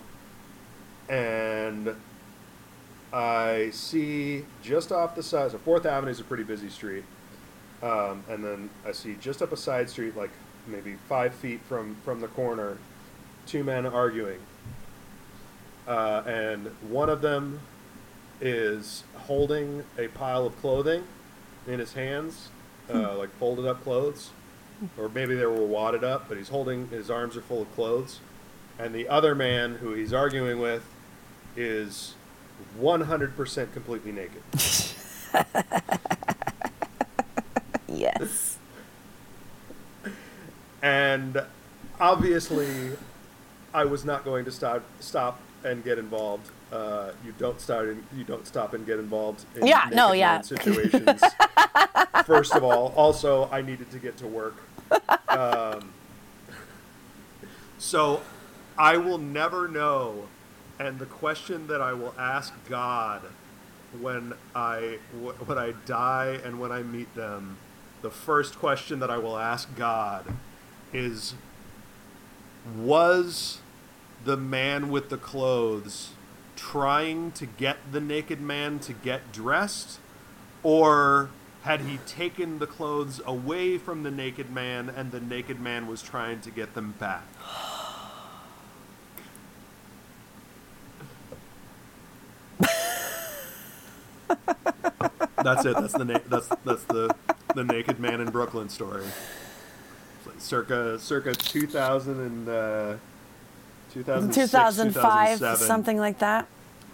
and 1.08 1.94
I 3.12 3.70
see 3.72 4.44
just 4.64 4.90
off 4.90 5.14
the 5.14 5.22
side. 5.22 5.52
So 5.52 5.58
Fourth 5.58 5.86
Avenue 5.86 6.10
is 6.10 6.18
a 6.18 6.24
pretty 6.24 6.42
busy 6.42 6.70
street, 6.70 7.04
um, 7.84 8.24
and 8.28 8.44
then 8.44 8.68
I 8.84 8.90
see 8.90 9.14
just 9.20 9.42
up 9.42 9.52
a 9.52 9.56
side 9.56 9.88
street, 9.88 10.16
like 10.16 10.32
maybe 10.66 10.96
five 11.08 11.32
feet 11.34 11.60
from 11.68 11.94
from 12.04 12.20
the 12.20 12.26
corner, 12.26 12.78
two 13.46 13.62
men 13.62 13.86
arguing. 13.86 14.40
Uh, 15.86 16.24
and 16.26 16.66
one 16.88 17.08
of 17.08 17.22
them 17.22 17.60
is 18.40 19.04
holding 19.18 19.84
a 19.98 20.08
pile 20.08 20.46
of 20.46 20.60
clothing 20.60 21.04
in 21.68 21.78
his 21.78 21.92
hands, 21.92 22.48
uh, 22.92 23.16
like 23.16 23.32
folded 23.36 23.66
up 23.66 23.84
clothes, 23.84 24.30
or 24.98 25.08
maybe 25.08 25.34
they 25.34 25.46
were 25.46 25.64
wadded 25.64 26.04
up, 26.04 26.28
but 26.28 26.36
he's 26.36 26.48
holding 26.48 26.88
his 26.88 27.10
arms 27.10 27.36
are 27.36 27.42
full 27.42 27.62
of 27.62 27.74
clothes. 27.74 28.20
And 28.78 28.94
the 28.94 29.08
other 29.08 29.34
man 29.34 29.76
who 29.76 29.92
he's 29.92 30.12
arguing 30.12 30.60
with 30.60 30.84
is 31.56 32.14
100% 32.78 33.72
completely 33.72 34.12
naked. 34.12 34.42
yes 37.88 38.58
and 40.82 41.42
obviously 41.98 42.90
I 43.72 43.84
was 43.84 44.04
not 44.04 44.24
going 44.24 44.44
to 44.46 44.50
stop 44.50 44.82
stop 45.00 45.40
and 45.64 45.84
get 45.84 45.98
involved. 45.98 46.50
Uh, 46.72 47.10
you 47.24 47.34
don't 47.38 47.60
start 47.60 47.88
and 47.88 48.04
you 48.16 48.24
don't 48.24 48.46
stop 48.46 48.74
and 48.74 48.86
get 48.86 48.98
involved. 48.98 49.44
In 49.56 49.66
Yeah, 49.66 49.88
no, 49.92 50.12
yeah. 50.12 50.40
Situations. 50.40 51.22
First 52.24 52.54
of 52.54 52.62
all, 52.62 52.92
also 52.96 53.48
I 53.50 53.60
needed 53.60 53.90
to 53.90 53.98
get 53.98 54.16
to 54.18 54.26
work. 54.26 54.54
Um, 55.28 55.92
so 57.78 58.20
I 58.76 58.96
will 58.96 59.18
never 59.18 59.68
know, 59.68 60.28
and 60.78 60.98
the 60.98 61.06
question 61.06 61.66
that 61.68 61.80
I 61.80 61.92
will 61.92 62.14
ask 62.18 62.52
God 62.68 63.22
when 63.98 64.34
I 64.54 64.98
when 65.46 65.58
I 65.58 65.72
die 65.86 66.40
and 66.44 66.60
when 66.60 66.72
I 66.72 66.82
meet 66.82 67.14
them, 67.14 67.58
the 68.02 68.10
first 68.10 68.58
question 68.58 69.00
that 69.00 69.10
I 69.10 69.18
will 69.18 69.38
ask 69.38 69.74
God 69.76 70.24
is 70.92 71.34
was 72.76 73.60
the 74.24 74.36
man 74.36 74.90
with 74.90 75.08
the 75.08 75.16
clothes 75.16 76.10
trying 76.56 77.32
to 77.32 77.46
get 77.46 77.78
the 77.90 78.00
naked 78.00 78.40
man 78.40 78.78
to 78.80 78.92
get 78.92 79.32
dressed 79.32 79.98
or 80.62 81.30
had 81.62 81.80
he 81.82 81.98
taken 82.06 82.58
the 82.58 82.66
clothes 82.66 83.20
away 83.26 83.76
from 83.78 84.02
the 84.02 84.10
naked 84.10 84.50
man 84.50 84.88
and 84.88 85.12
the 85.12 85.20
naked 85.20 85.60
man 85.60 85.86
was 85.86 86.02
trying 86.02 86.40
to 86.40 86.50
get 86.50 86.74
them 86.74 86.94
back 86.98 87.22
that's 95.42 95.64
it 95.64 95.74
that's 95.76 95.92
the 95.94 96.04
na- 96.04 96.18
that's 96.28 96.48
that's 96.64 96.84
the 96.84 97.14
the 97.54 97.64
naked 97.64 97.98
man 97.98 98.20
in 98.20 98.30
brooklyn 98.30 98.68
story 98.68 99.04
circa 100.38 100.98
circa 100.98 101.34
2000 101.34 102.20
and 102.20 102.48
uh 102.48 102.94
2006, 103.92 104.52
2005, 104.52 105.38
2007. 105.38 105.66
something 105.66 105.98
like 105.98 106.18
that. 106.20 106.46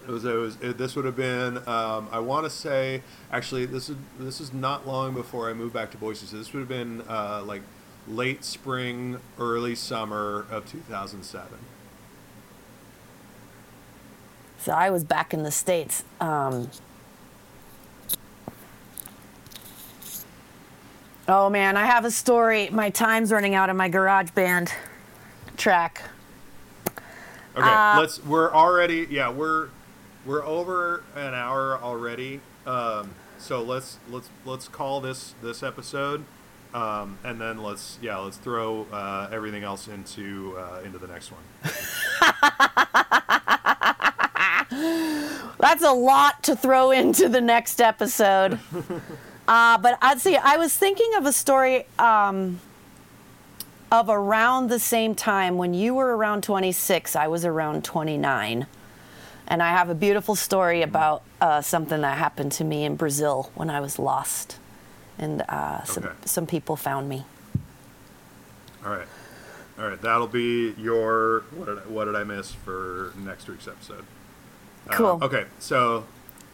It 0.07 0.11
was. 0.13 0.25
It 0.25 0.35
was. 0.35 0.57
It, 0.61 0.79
this 0.79 0.95
would 0.95 1.05
have 1.05 1.17
been. 1.17 1.59
Um, 1.69 2.09
I 2.13 2.19
want 2.21 2.45
to 2.45 2.51
say. 2.51 3.03
Actually, 3.33 3.67
this 3.67 3.89
is. 3.89 3.97
This 4.19 4.41
is 4.41 4.53
not 4.53 4.87
long 4.87 5.15
before 5.15 5.51
I 5.51 5.53
moved 5.53 5.75
back 5.75 5.91
to 5.93 5.97
Boise. 5.97 6.27
So 6.27 6.37
this 6.37 6.53
would 6.53 6.61
have 6.61 6.69
been 6.69 7.03
uh, 7.09 7.43
like 7.45 7.63
late 8.07 8.45
spring, 8.45 9.19
early 9.39 9.75
summer 9.75 10.47
of 10.51 10.71
2007. 10.71 11.59
So 14.59 14.73
I 14.73 14.91
was 14.91 15.05
back 15.05 15.35
in 15.35 15.43
the 15.43 15.51
States. 15.51 16.05
Um, 16.21 16.71
oh 21.29 21.51
man, 21.51 21.77
I 21.77 21.87
have 21.87 22.05
a 22.05 22.11
story. 22.11 22.69
My 22.71 22.91
time's 22.91 23.33
running 23.33 23.55
out 23.55 23.71
of 23.71 23.77
my 23.77 23.91
GarageBand 23.91 24.71
track. 25.57 26.03
Okay, 27.57 27.69
Uh, 27.69 27.99
let's. 28.01 28.25
We're 28.25 28.53
already. 28.53 29.07
Yeah, 29.11 29.31
we're 29.31 29.69
we're 30.27 30.45
over 30.45 31.05
an 31.15 31.35
hour 31.35 31.79
already. 31.81 32.41
Um, 32.67 33.15
so 33.39 33.63
let's 33.63 33.99
let's 34.11 34.29
let's 34.45 34.69
call 34.69 35.01
this 35.01 35.35
this 35.43 35.63
episode, 35.63 36.25
um, 36.75 37.19
and 37.25 37.41
then 37.41 37.63
let's 37.63 37.99
yeah 38.03 38.19
let's 38.19 38.37
throw 38.37 38.87
uh, 38.93 39.29
everything 39.33 39.63
else 39.63 39.89
into 39.89 40.57
uh, 40.59 40.81
into 40.85 40.99
the 40.99 41.07
next 41.07 41.33
one. 41.33 41.43
That's 45.59 45.83
a 45.83 45.93
lot 45.93 46.43
to 46.45 46.57
throw 46.57 46.91
into 46.91 47.29
the 47.29 47.41
next 47.41 47.81
episode. 47.81 48.59
uh, 49.49 49.79
but 49.79 49.99
I'd 50.03 50.21
see. 50.21 50.37
I 50.37 50.57
was 50.57 50.75
thinking 50.77 51.11
of 51.17 51.27
a 51.27 51.33
story 51.33 51.87
um, 51.99 52.61
of 53.91 54.09
around 54.09 54.69
the 54.69 54.79
same 54.79 55.15
time 55.15 55.57
when 55.57 55.75
you 55.75 55.95
were 55.95 56.17
around 56.17 56.43
26. 56.43 57.17
I 57.17 57.29
was 57.29 57.45
around 57.45 57.85
29, 57.85 58.67
and 59.49 59.63
I 59.63 59.71
have 59.71 59.89
a 59.91 59.95
beautiful 59.95 60.35
story 60.35 60.83
about 60.83 61.23
uh, 61.41 61.61
something 61.63 62.01
that 62.01 62.19
happened 62.19 62.53
to 62.53 62.65
me 62.65 62.85
in 62.85 62.97
Brazil 62.97 63.51
when 63.55 63.71
I 63.71 63.81
was 63.81 63.99
lost, 63.99 64.59
and 65.19 65.43
uh, 65.49 65.85
some 65.85 66.05
Okay. 66.05 66.15
some 66.25 66.47
people 66.47 66.77
found 66.77 67.09
me. 67.09 67.25
All 68.85 68.93
right, 68.93 69.07
all 69.79 69.89
right. 69.89 70.01
That'll 70.01 70.27
be 70.29 70.75
your 70.79 71.41
what 71.55 71.67
did 71.67 71.79
I, 71.79 71.81
what 71.83 72.05
did 72.07 72.15
I 72.17 72.25
miss 72.25 72.53
for 72.53 73.13
next 73.19 73.49
week's 73.49 73.67
episode? 73.69 74.05
Uh, 74.89 74.93
Cool. 74.93 75.19
okay, 75.23 75.45
so 75.59 76.05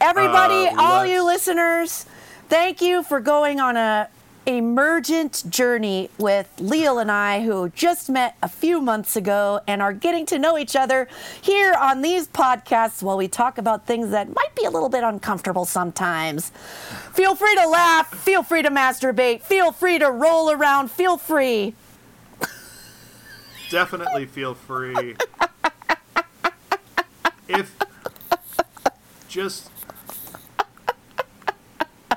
Everybody, 0.01 0.67
Uh, 0.67 0.81
all 0.83 1.07
you 1.07 1.25
listeners, 1.25 2.07
thank 2.49 2.81
you 2.83 3.03
for 3.05 3.21
going 3.21 3.61
on 3.61 3.77
a 3.77 4.09
emergent 4.47 5.45
journey 5.49 6.11
with 6.19 6.49
Leal 6.59 6.99
and 6.99 7.11
I, 7.11 7.43
who 7.43 7.69
just 7.71 8.11
met 8.11 8.37
a 8.43 8.49
few 8.49 8.81
months 8.81 9.17
ago 9.17 9.61
and 9.67 9.81
are 9.81 9.93
getting 9.93 10.27
to 10.27 10.39
know 10.39 10.59
each 10.59 10.75
other 10.75 11.09
here 11.41 11.75
on 11.75 12.03
these 12.03 12.27
podcasts 12.29 13.03
while 13.03 13.17
we 13.17 13.29
talk 13.29 13.59
about 13.59 13.87
things 13.87 14.11
that 14.11 14.29
might 14.35 14.55
be 14.57 14.65
a 14.65 14.71
little 14.71 14.89
bit 14.89 15.05
uncomfortable 15.05 15.65
sometimes. 15.65 16.51
Feel 17.13 17.35
free 17.35 17.55
to 17.57 17.69
laugh, 17.69 18.13
feel 18.13 18.43
free 18.43 18.63
to 18.63 18.71
masturbate, 18.71 19.43
feel 19.43 19.73
free 19.73 19.99
to 19.99 20.11
roll 20.11 20.51
around, 20.51 20.91
feel 20.91 21.17
free. 21.17 21.75
definitely 23.71 24.27
feel 24.27 24.55
free. 24.55 25.17
if 27.49 27.77
just 29.29 29.71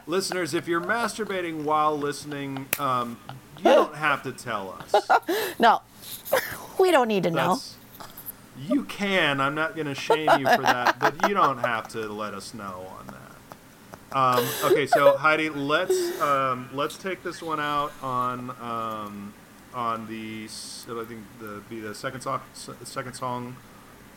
listeners, 0.07 0.53
if 0.53 0.68
you're 0.68 0.82
masturbating 0.82 1.64
while 1.64 1.98
listening, 1.98 2.68
um, 2.80 3.19
you 3.57 3.64
don't 3.64 3.95
have 3.95 4.23
to 4.23 4.32
tell 4.32 4.77
us. 4.80 5.10
No, 5.60 5.82
we 6.80 6.91
don't 6.91 7.07
need 7.07 7.23
to 7.23 7.32
know. 7.32 7.60
You 8.60 8.84
can. 8.84 9.40
I'm 9.40 9.56
not 9.56 9.73
going 9.73 9.88
to 9.88 9.95
shame 9.95 10.30
you 10.38 10.45
for 10.48 10.61
that, 10.61 10.99
but 10.99 11.30
you 11.30 11.34
don't 11.34 11.60
have 11.60 11.88
to 11.90 12.07
let 12.11 12.34
us 12.34 12.53
know 12.53 12.86
on 12.99 13.07
that. 13.07 14.18
Um, 14.18 14.45
okay, 14.65 14.86
so 14.86 15.15
Heidi, 15.18 15.49
let's 15.49 16.22
um, 16.22 16.69
let's 16.73 16.98
take 16.98 17.23
this 17.23 17.41
one 17.41 17.60
out 17.60 17.94
on 18.02 18.49
um, 18.61 19.34
on 19.73 20.07
the 20.07 20.45
I 20.45 21.03
think 21.06 21.23
the 21.40 21.61
be 21.69 21.80
the 21.80 21.95
second 21.95 22.22
song 22.22 22.41
second 22.53 23.14
song 23.14 23.56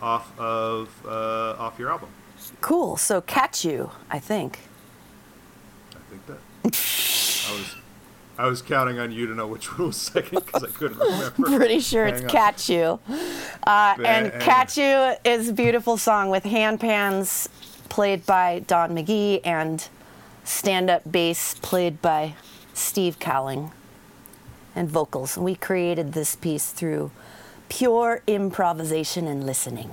off 0.03 0.37
of 0.39 0.89
uh, 1.05 1.57
off 1.59 1.79
your 1.79 1.91
album. 1.91 2.11
Cool. 2.61 2.97
So, 2.97 3.21
catch 3.21 3.65
you, 3.65 3.91
I 4.11 4.19
think. 4.19 4.68
I 6.09 6.11
think 6.11 6.27
that 6.27 6.39
I 6.65 7.53
was 7.53 7.75
I 8.39 8.47
was 8.47 8.63
counting 8.63 9.01
on 9.01 9.11
you 9.11 9.27
to 9.27 9.35
know 9.35 9.47
which 9.49 9.67
one 9.79 9.89
was 9.89 9.97
second 9.97 10.45
because 10.45 10.65
I 10.65 10.69
couldn't 10.69 10.99
remember. 10.99 11.59
pretty 11.59 11.81
sure 11.81 12.07
it's 12.07 12.21
Hang 12.21 12.31
on. 12.31 12.31
Catch 12.31 12.71
You. 12.71 13.01
Uh, 13.67 13.97
and 14.05 14.33
Catch 14.41 14.79
You 14.79 15.15
is 15.25 15.49
a 15.49 15.53
beautiful 15.53 15.97
song 15.97 16.31
with 16.31 16.45
hand 16.45 16.79
pans 16.81 17.49
played 17.89 18.25
by 18.25 18.61
Don 18.67 18.91
McGee 18.95 19.41
and 19.45 19.89
stand 20.45 20.89
up 20.89 21.11
bass 21.11 21.55
played 21.61 22.01
by 22.01 22.35
Steve 22.75 23.19
Cowling 23.19 23.73
and 24.77 24.89
vocals. 24.89 25.37
And 25.37 25.45
we 25.45 25.57
created 25.57 26.13
this 26.13 26.37
piece 26.37 26.71
through 26.71 27.11
pure 27.69 28.23
improvisation 28.27 29.27
and 29.27 29.45
listening. 29.45 29.91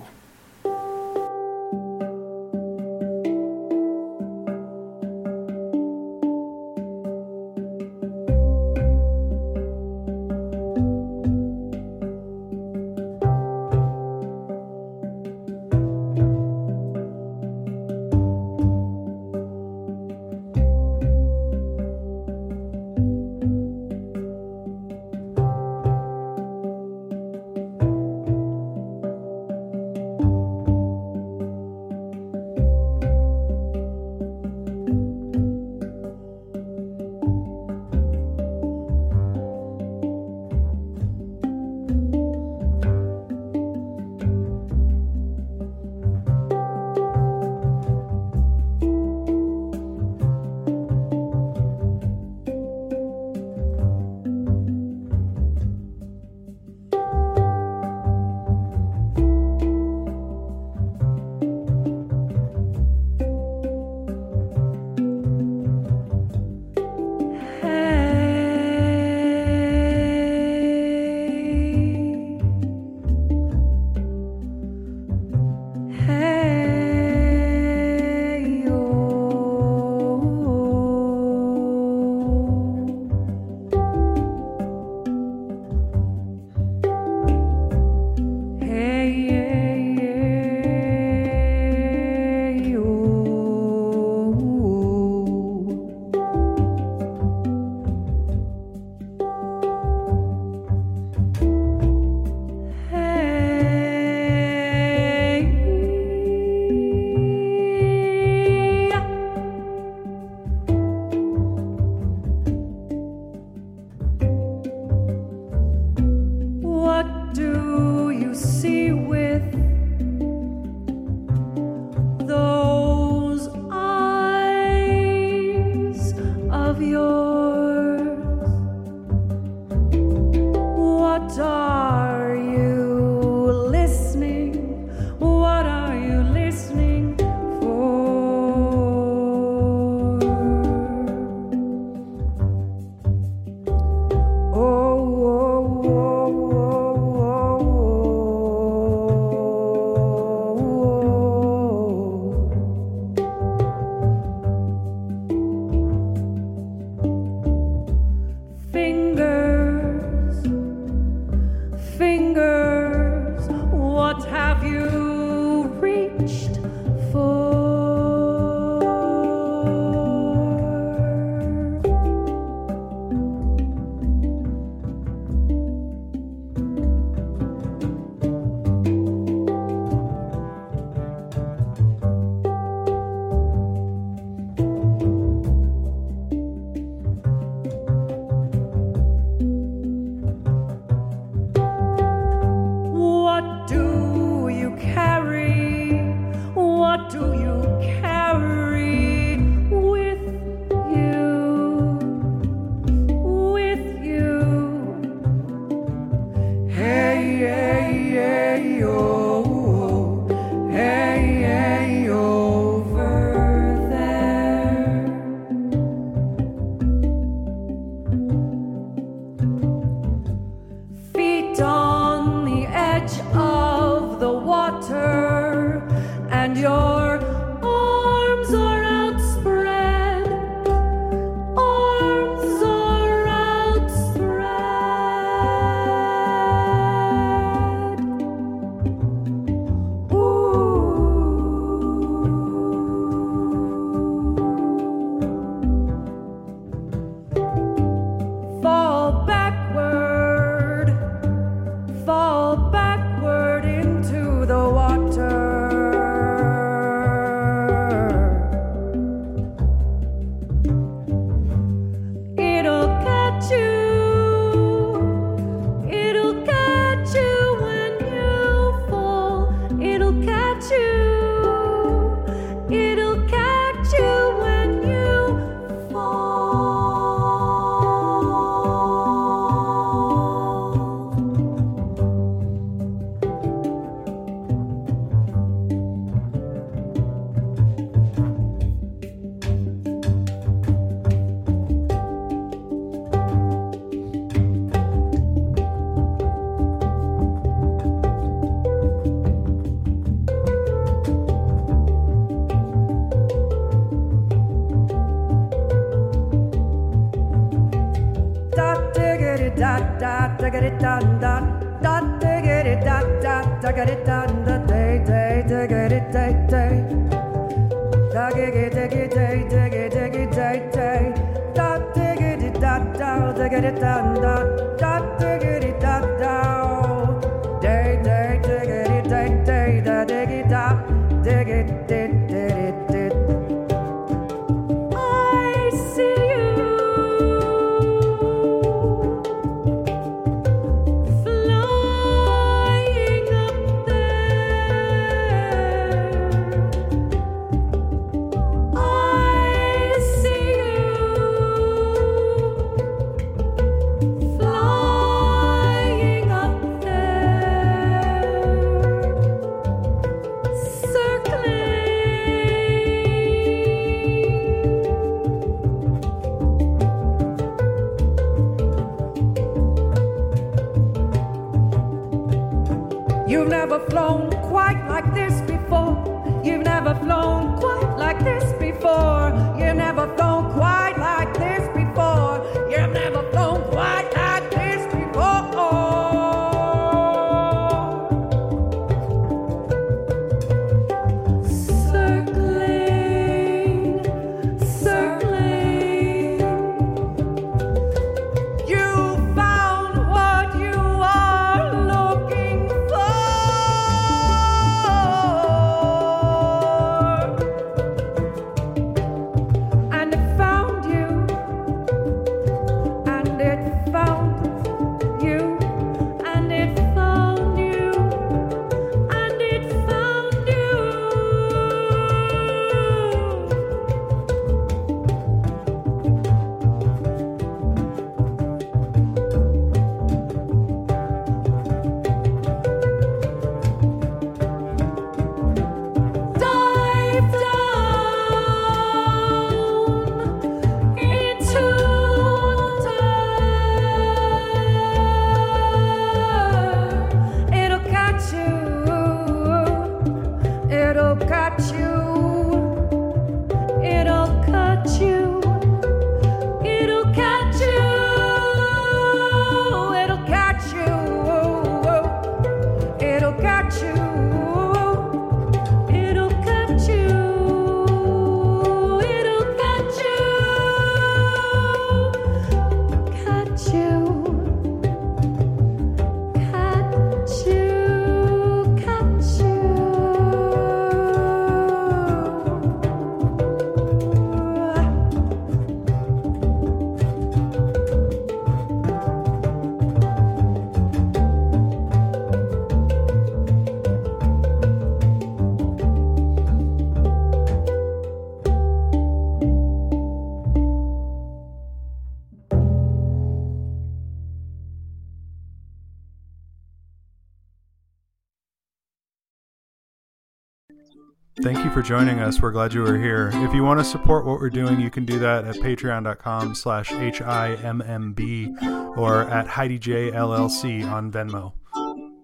Joining 511.86 512.20
us. 512.20 512.42
We're 512.42 512.52
glad 512.52 512.74
you 512.74 512.82
were 512.82 512.98
here. 512.98 513.30
If 513.34 513.54
you 513.54 513.64
want 513.64 513.80
to 513.80 513.84
support 513.84 514.26
what 514.26 514.40
we're 514.40 514.50
doing, 514.50 514.80
you 514.80 514.90
can 514.90 515.06
do 515.06 515.20
that 515.20 515.46
at 515.46 515.56
patreon.com 515.58 516.56
slash 516.56 516.92
H-I-M-M-B 516.92 518.56
or 518.98 519.22
at 519.22 519.46
Heidi 519.46 519.78
J 519.78 520.12
LLC 520.12 520.84
on 520.92 521.12
Venmo. 521.12 521.54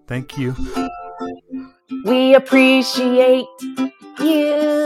Thank 0.08 0.36
you. 0.36 0.56
We 2.04 2.34
appreciate 2.34 3.46
you. 4.18 4.81